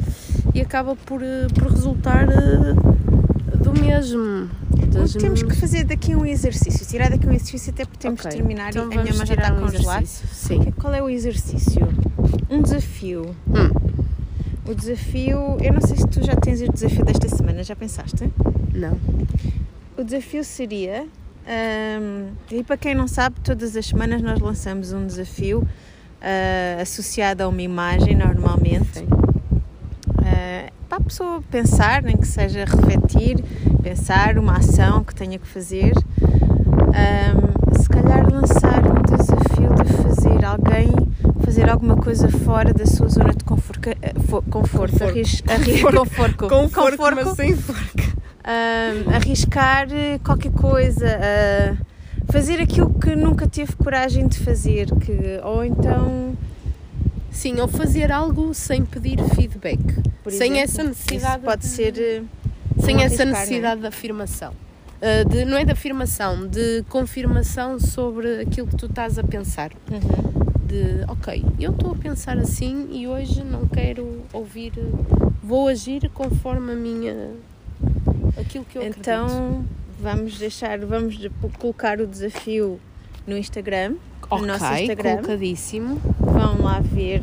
e 0.55 0.61
acaba 0.61 0.95
por, 0.95 1.23
eh, 1.23 1.47
por 1.55 1.71
resultar 1.73 2.29
eh, 2.29 3.57
do 3.57 3.73
mesmo. 3.73 4.51
Das 4.89 5.15
temos 5.15 5.43
que 5.43 5.55
fazer 5.55 5.85
daqui 5.85 6.15
um 6.15 6.27
exercício, 6.27 6.87
tirar 6.87 7.09
daqui 7.09 7.27
um 7.27 7.33
exercício 7.33 7.73
até 7.73 7.85
porque 7.85 7.99
temos 7.99 8.21
okay. 8.21 8.33
de 8.33 8.37
terminar 8.37 8.71
então 8.71 8.93
e 8.93 8.99
a 8.99 9.03
minha 9.03 9.15
mãe 9.15 9.27
já 9.27 9.35
está 9.35 9.53
um 9.55 9.61
congelada. 9.61 10.05
Sim. 10.05 10.73
Qual 10.79 10.93
é 10.93 11.03
o 11.03 11.09
exercício? 11.09 11.89
Um 12.51 12.61
desafio. 12.61 13.35
Hum. 13.49 13.90
O 14.71 14.75
desafio, 14.75 15.57
eu 15.61 15.73
não 15.73 15.81
sei 15.81 15.97
se 15.97 16.07
tu 16.07 16.25
já 16.25 16.37
tens 16.37 16.61
o 16.63 16.73
desafio 16.73 17.05
desta 17.05 17.29
semana, 17.29 17.65
já 17.65 17.75
pensaste? 17.75 18.31
Não. 18.73 18.97
O 19.99 20.05
desafio 20.05 20.45
seria, 20.45 21.09
um, 22.01 22.29
e 22.53 22.63
para 22.63 22.77
quem 22.77 22.95
não 22.95 23.09
sabe, 23.09 23.41
todas 23.41 23.77
as 23.77 23.87
semanas 23.87 24.23
nós 24.23 24.39
lançamos 24.39 24.93
um 24.93 25.05
desafio 25.05 25.63
uh, 25.63 26.81
associado 26.81 27.43
a 27.43 27.49
uma 27.49 27.63
imagem 27.63 28.15
normalmente. 28.15 29.01
Sim 29.01 29.09
para 30.89 30.99
a 30.99 31.01
pessoa 31.03 31.43
pensar, 31.49 32.03
nem 32.03 32.17
que 32.17 32.27
seja 32.27 32.65
refletir, 32.65 33.37
pensar 33.81 34.37
uma 34.37 34.57
ação 34.57 35.05
que 35.05 35.15
tenha 35.15 35.39
que 35.39 35.47
fazer. 35.47 35.93
Um, 36.21 37.81
se 37.81 37.89
calhar 37.89 38.29
lançar 38.29 38.83
um 38.85 39.01
desafio 39.01 39.73
de 39.85 39.93
fazer 40.03 40.45
alguém 40.45 40.91
fazer 41.51 41.69
alguma 41.69 41.97
coisa 41.97 42.29
fora 42.29 42.73
da 42.73 42.87
sua 42.87 43.09
zona 43.09 43.35
de 43.35 43.43
conforto, 43.43 43.89
eh, 43.89 44.15
conforto, 44.49 45.03
arris, 45.03 45.43
arris, 45.49 45.83
conforto, 45.83 46.47
conforto, 46.47 46.97
conforto, 46.97 47.25
mas 47.25 47.35
sem 47.35 47.57
forca. 47.57 48.21
Um, 48.41 49.13
arriscar 49.13 49.89
qualquer 50.23 50.53
coisa, 50.53 51.07
uh, 51.19 52.33
fazer 52.33 52.61
aquilo 52.61 52.95
que 52.95 53.17
nunca 53.17 53.49
teve 53.49 53.75
coragem 53.75 54.29
de 54.29 54.39
fazer, 54.39 54.87
que, 55.01 55.41
ou 55.43 55.65
então 55.65 56.37
Sim, 57.33 57.59
ou 57.59 57.67
fazer 57.67 58.13
algo 58.13 58.55
sem 58.55 58.85
pedir 58.85 59.19
feedback. 59.35 59.81
Por 60.23 60.31
sem 60.31 60.53
exemplo, 60.53 60.61
essa 60.61 60.83
necessidade. 60.85 61.43
pode 61.43 61.63
de, 61.63 61.67
ser. 61.67 61.99
Eh, 61.99 62.23
sem 62.81 63.03
essa 63.03 63.25
é? 63.25 63.27
necessidade 63.27 63.79
é? 63.79 63.83
de 63.83 63.87
afirmação. 63.89 64.53
Uh, 65.03 65.29
de, 65.29 65.45
não 65.45 65.59
é 65.59 65.65
de 65.65 65.73
afirmação, 65.73 66.47
de 66.47 66.85
confirmação 66.89 67.81
sobre 67.81 68.43
aquilo 68.43 68.69
que 68.69 68.77
tu 68.77 68.87
estás 68.87 69.19
a 69.19 69.25
pensar. 69.25 69.73
Uhum. 69.91 70.40
De, 70.71 71.05
ok, 71.09 71.45
eu 71.59 71.73
estou 71.73 71.91
a 71.91 71.95
pensar 71.97 72.39
assim 72.39 72.87
e 72.93 73.09
hoje 73.09 73.43
não 73.43 73.67
quero 73.67 74.23
ouvir, 74.33 74.73
vou 75.43 75.67
agir 75.67 76.09
conforme 76.15 76.71
a 76.73 76.77
minha. 76.77 77.33
aquilo 78.39 78.65
que 78.65 78.79
eu 78.79 78.83
então, 78.85 79.25
acredito. 79.25 79.41
Então, 79.43 79.65
vamos 80.01 80.39
deixar, 80.39 80.79
vamos 80.79 81.19
colocar 81.59 82.01
o 82.01 82.07
desafio 82.07 82.79
no 83.27 83.37
Instagram 83.37 83.97
Ok, 84.31 84.39
no 84.39 84.47
nosso 84.47 84.65
Instagram. 84.65 85.17
colocadíssimo. 85.17 86.01
Vão 86.21 86.63
lá 86.63 86.79
ver. 86.79 87.21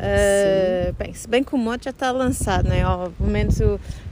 Uh, 0.00 0.94
bem, 0.94 1.12
se 1.12 1.28
bem 1.28 1.44
que 1.44 1.54
o 1.54 1.58
modo 1.58 1.84
já 1.84 1.90
está 1.90 2.10
lançado, 2.10 2.68
não 2.68 2.74
é? 2.74 2.86
Obviamente, 2.86 3.58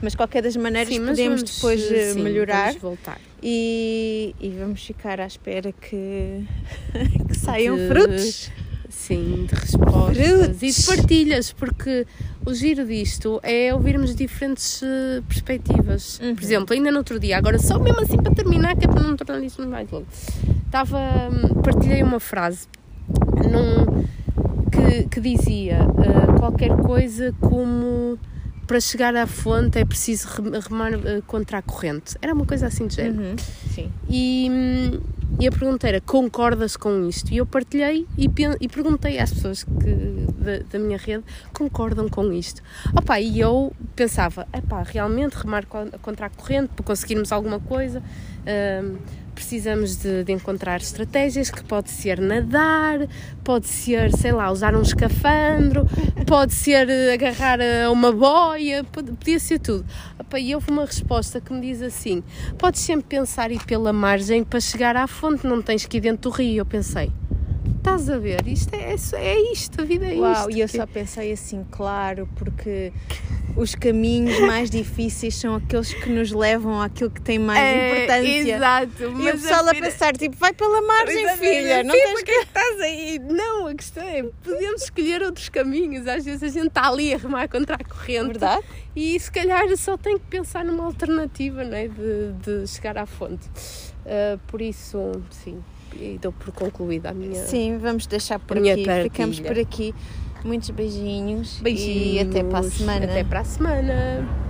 mas 0.01 0.13
qualquer 0.13 0.43
das 0.43 0.55
maneiras 0.55 0.93
sim, 0.93 1.03
podemos 1.03 1.41
vamos, 1.41 1.55
depois 1.55 1.91
eh, 1.91 2.13
sim, 2.13 2.21
melhorar 2.21 2.73
voltar. 2.75 3.19
E, 3.41 4.35
e 4.39 4.49
vamos 4.49 4.85
ficar 4.85 5.19
à 5.19 5.25
espera 5.25 5.71
que, 5.71 6.45
que 7.27 7.35
saiam 7.35 7.75
de, 7.75 7.87
frutos. 7.87 8.51
Sim, 8.89 9.47
de 9.47 9.55
respostas 9.55 10.17
frutos. 10.17 10.61
e 10.61 10.71
de 10.71 10.83
partilhas, 10.85 11.51
porque 11.53 12.05
o 12.45 12.53
giro 12.53 12.85
disto 12.85 13.39
é 13.41 13.73
ouvirmos 13.73 14.13
diferentes 14.15 14.81
uh, 14.83 15.23
perspectivas. 15.27 16.19
Uhum. 16.19 16.35
Por 16.35 16.43
exemplo, 16.43 16.73
ainda 16.75 16.91
no 16.91 16.99
outro 16.99 17.19
dia, 17.19 17.37
agora 17.37 17.57
só 17.57 17.79
mesmo 17.79 18.01
assim 18.01 18.17
para 18.17 18.33
terminar, 18.33 18.75
que 18.77 18.85
é 18.85 18.87
para 18.87 19.01
não 19.01 19.15
tornar 19.15 19.43
isto 19.43 19.65
mais 19.67 19.89
longo 19.89 20.07
estava, 20.69 20.99
hum, 21.31 21.61
partilhei 21.63 22.03
uma 22.03 22.19
frase 22.19 22.67
num, 23.37 24.05
que, 24.69 25.09
que 25.09 25.19
dizia 25.19 25.79
uh, 25.83 26.39
qualquer 26.39 26.75
coisa 26.77 27.33
como 27.39 28.17
para 28.69 28.79
chegar 28.79 29.15
à 29.15 29.25
fonte 29.25 29.79
é 29.79 29.83
preciso 29.83 30.27
remar 30.69 30.93
uh, 30.93 31.23
contra 31.25 31.57
a 31.57 31.61
corrente. 31.61 32.15
Era 32.21 32.35
uma 32.35 32.45
coisa 32.45 32.67
assim 32.67 32.85
de 32.85 32.97
género. 32.97 33.29
Uhum, 33.29 33.35
sim. 33.73 33.91
E, 34.07 35.01
e 35.39 35.47
a 35.47 35.51
pergunta 35.51 35.87
era: 35.87 35.99
concordas 35.99 36.77
com 36.77 37.07
isto? 37.09 37.33
E 37.33 37.37
eu 37.37 37.47
partilhei 37.47 38.05
e, 38.15 38.29
e 38.61 38.67
perguntei 38.67 39.17
às 39.17 39.33
pessoas 39.33 39.63
que, 39.63 40.27
da, 40.37 40.59
da, 40.71 40.77
minha 40.77 40.99
rede: 40.99 41.23
concordam 41.51 42.07
com 42.09 42.31
isto? 42.31 42.61
Opa, 42.95 43.19
e 43.19 43.39
eu 43.39 43.73
pensava: 43.95 44.47
epá, 44.53 44.83
realmente 44.83 45.33
remar 45.33 45.65
contra 45.65 46.27
a 46.27 46.29
corrente 46.29 46.69
para 46.75 46.85
conseguirmos 46.85 47.31
alguma 47.31 47.59
coisa. 47.59 48.03
Uh, 48.41 48.97
precisamos 49.39 49.95
de, 49.95 50.25
de, 50.25 50.33
encontrar 50.33 50.81
estratégias 50.81 51.49
que 51.49 51.63
pode 51.63 51.89
ser 51.89 52.19
nadar, 52.19 53.07
pode 53.41 53.67
ser, 53.67 54.11
sei 54.11 54.33
lá, 54.33 54.51
usar 54.51 54.75
um 54.75 54.81
escafandro, 54.81 55.87
pode 56.27 56.53
ser 56.53 56.89
eh, 56.89 57.13
agarrar 57.13 57.59
a 57.61 57.89
uma 57.89 58.11
boia, 58.11 58.83
podia 58.83 59.39
ser 59.39 59.59
tudo. 59.59 59.85
E 60.37 60.53
houve 60.53 60.69
uma 60.69 60.85
resposta 60.85 61.39
que 61.39 61.53
me 61.53 61.61
diz 61.61 61.81
assim: 61.81 62.21
podes 62.57 62.81
sempre 62.81 63.05
pensar 63.07 63.49
ir 63.49 63.63
pela 63.63 63.93
margem 63.93 64.43
para 64.43 64.59
chegar 64.59 64.97
à 64.97 65.07
fonte, 65.07 65.47
não 65.47 65.61
tens 65.61 65.85
que 65.85 65.97
ir 65.97 66.01
dentro 66.01 66.29
do 66.29 66.35
rio. 66.35 66.57
Eu 66.57 66.65
pensei, 66.65 67.09
estás 67.79 68.09
a 68.09 68.17
ver, 68.17 68.47
isto 68.47 68.73
é, 68.73 68.93
é 68.93 69.51
isto, 69.51 69.81
a 69.81 69.85
vida 69.85 70.05
é 70.05 70.15
Uau, 70.15 70.31
isto. 70.31 70.41
Uau, 70.41 70.51
e 70.51 70.59
eu 70.59 70.67
só 70.67 70.85
pensei 70.85 71.31
assim, 71.31 71.65
claro, 71.71 72.29
porque 72.35 72.93
os 73.55 73.73
caminhos 73.75 74.39
mais 74.41 74.69
difíceis 74.69 75.35
são 75.35 75.55
aqueles 75.55 75.93
que 75.93 76.09
nos 76.09 76.31
levam 76.31 76.81
àquilo 76.81 77.09
que 77.09 77.21
tem 77.21 77.39
mais 77.39 77.59
é, 77.59 78.03
importância. 78.03 78.55
Exato. 78.55 79.03
E 79.03 79.29
o 79.29 79.31
pessoal 79.31 79.67
a, 79.67 79.71
a 79.71 79.75
pensar, 79.75 80.15
tipo, 80.15 80.35
vai 80.37 80.53
pela 80.53 80.81
margem, 80.81 81.23
Exatamente. 81.23 81.55
filha, 81.55 81.83
não 81.83 81.93
tens 81.93 82.23
que... 82.23 82.31
estás 82.31 82.81
aí. 82.81 83.19
Não, 83.19 83.67
a 83.67 83.75
questão 83.75 84.03
é, 84.03 84.23
podemos 84.43 84.83
escolher 84.83 85.21
outros 85.23 85.49
caminhos. 85.49 86.07
Às 86.07 86.25
vezes 86.25 86.43
a 86.43 86.47
gente 86.47 86.67
está 86.67 86.87
ali 86.87 87.13
a 87.13 87.17
remar 87.17 87.49
contra 87.49 87.75
a 87.75 87.83
corrente. 87.83 88.27
Verdade. 88.27 88.63
E 88.95 89.19
se 89.19 89.31
calhar 89.31 89.65
só 89.77 89.97
tem 89.97 90.17
que 90.17 90.25
pensar 90.25 90.63
numa 90.63 90.85
alternativa, 90.85 91.63
não 91.63 91.75
é? 91.75 91.87
De, 91.87 92.33
de 92.43 92.67
chegar 92.67 92.97
à 92.97 93.05
fonte. 93.05 93.47
Uh, 94.05 94.39
por 94.47 94.61
isso, 94.61 95.21
sim, 95.29 95.61
e 95.95 96.19
dou 96.21 96.31
por 96.31 96.51
concluída 96.53 97.09
a 97.09 97.13
minha. 97.13 97.45
Sim, 97.45 97.77
vamos 97.77 98.07
deixar 98.07 98.39
por 98.39 98.57
aqui. 98.57 98.85
Ficamos 99.03 99.39
por 99.39 99.57
aqui. 99.57 99.93
Muitos 100.43 100.69
beijinhos. 100.69 101.59
Beijinhos. 101.61 102.13
E 102.13 102.19
até 102.19 102.43
para 102.43 102.59
a 102.59 102.63
semana. 102.63 103.05
Até 103.05 103.23
para 103.23 103.39
a 103.41 103.43
semana. 103.43 104.48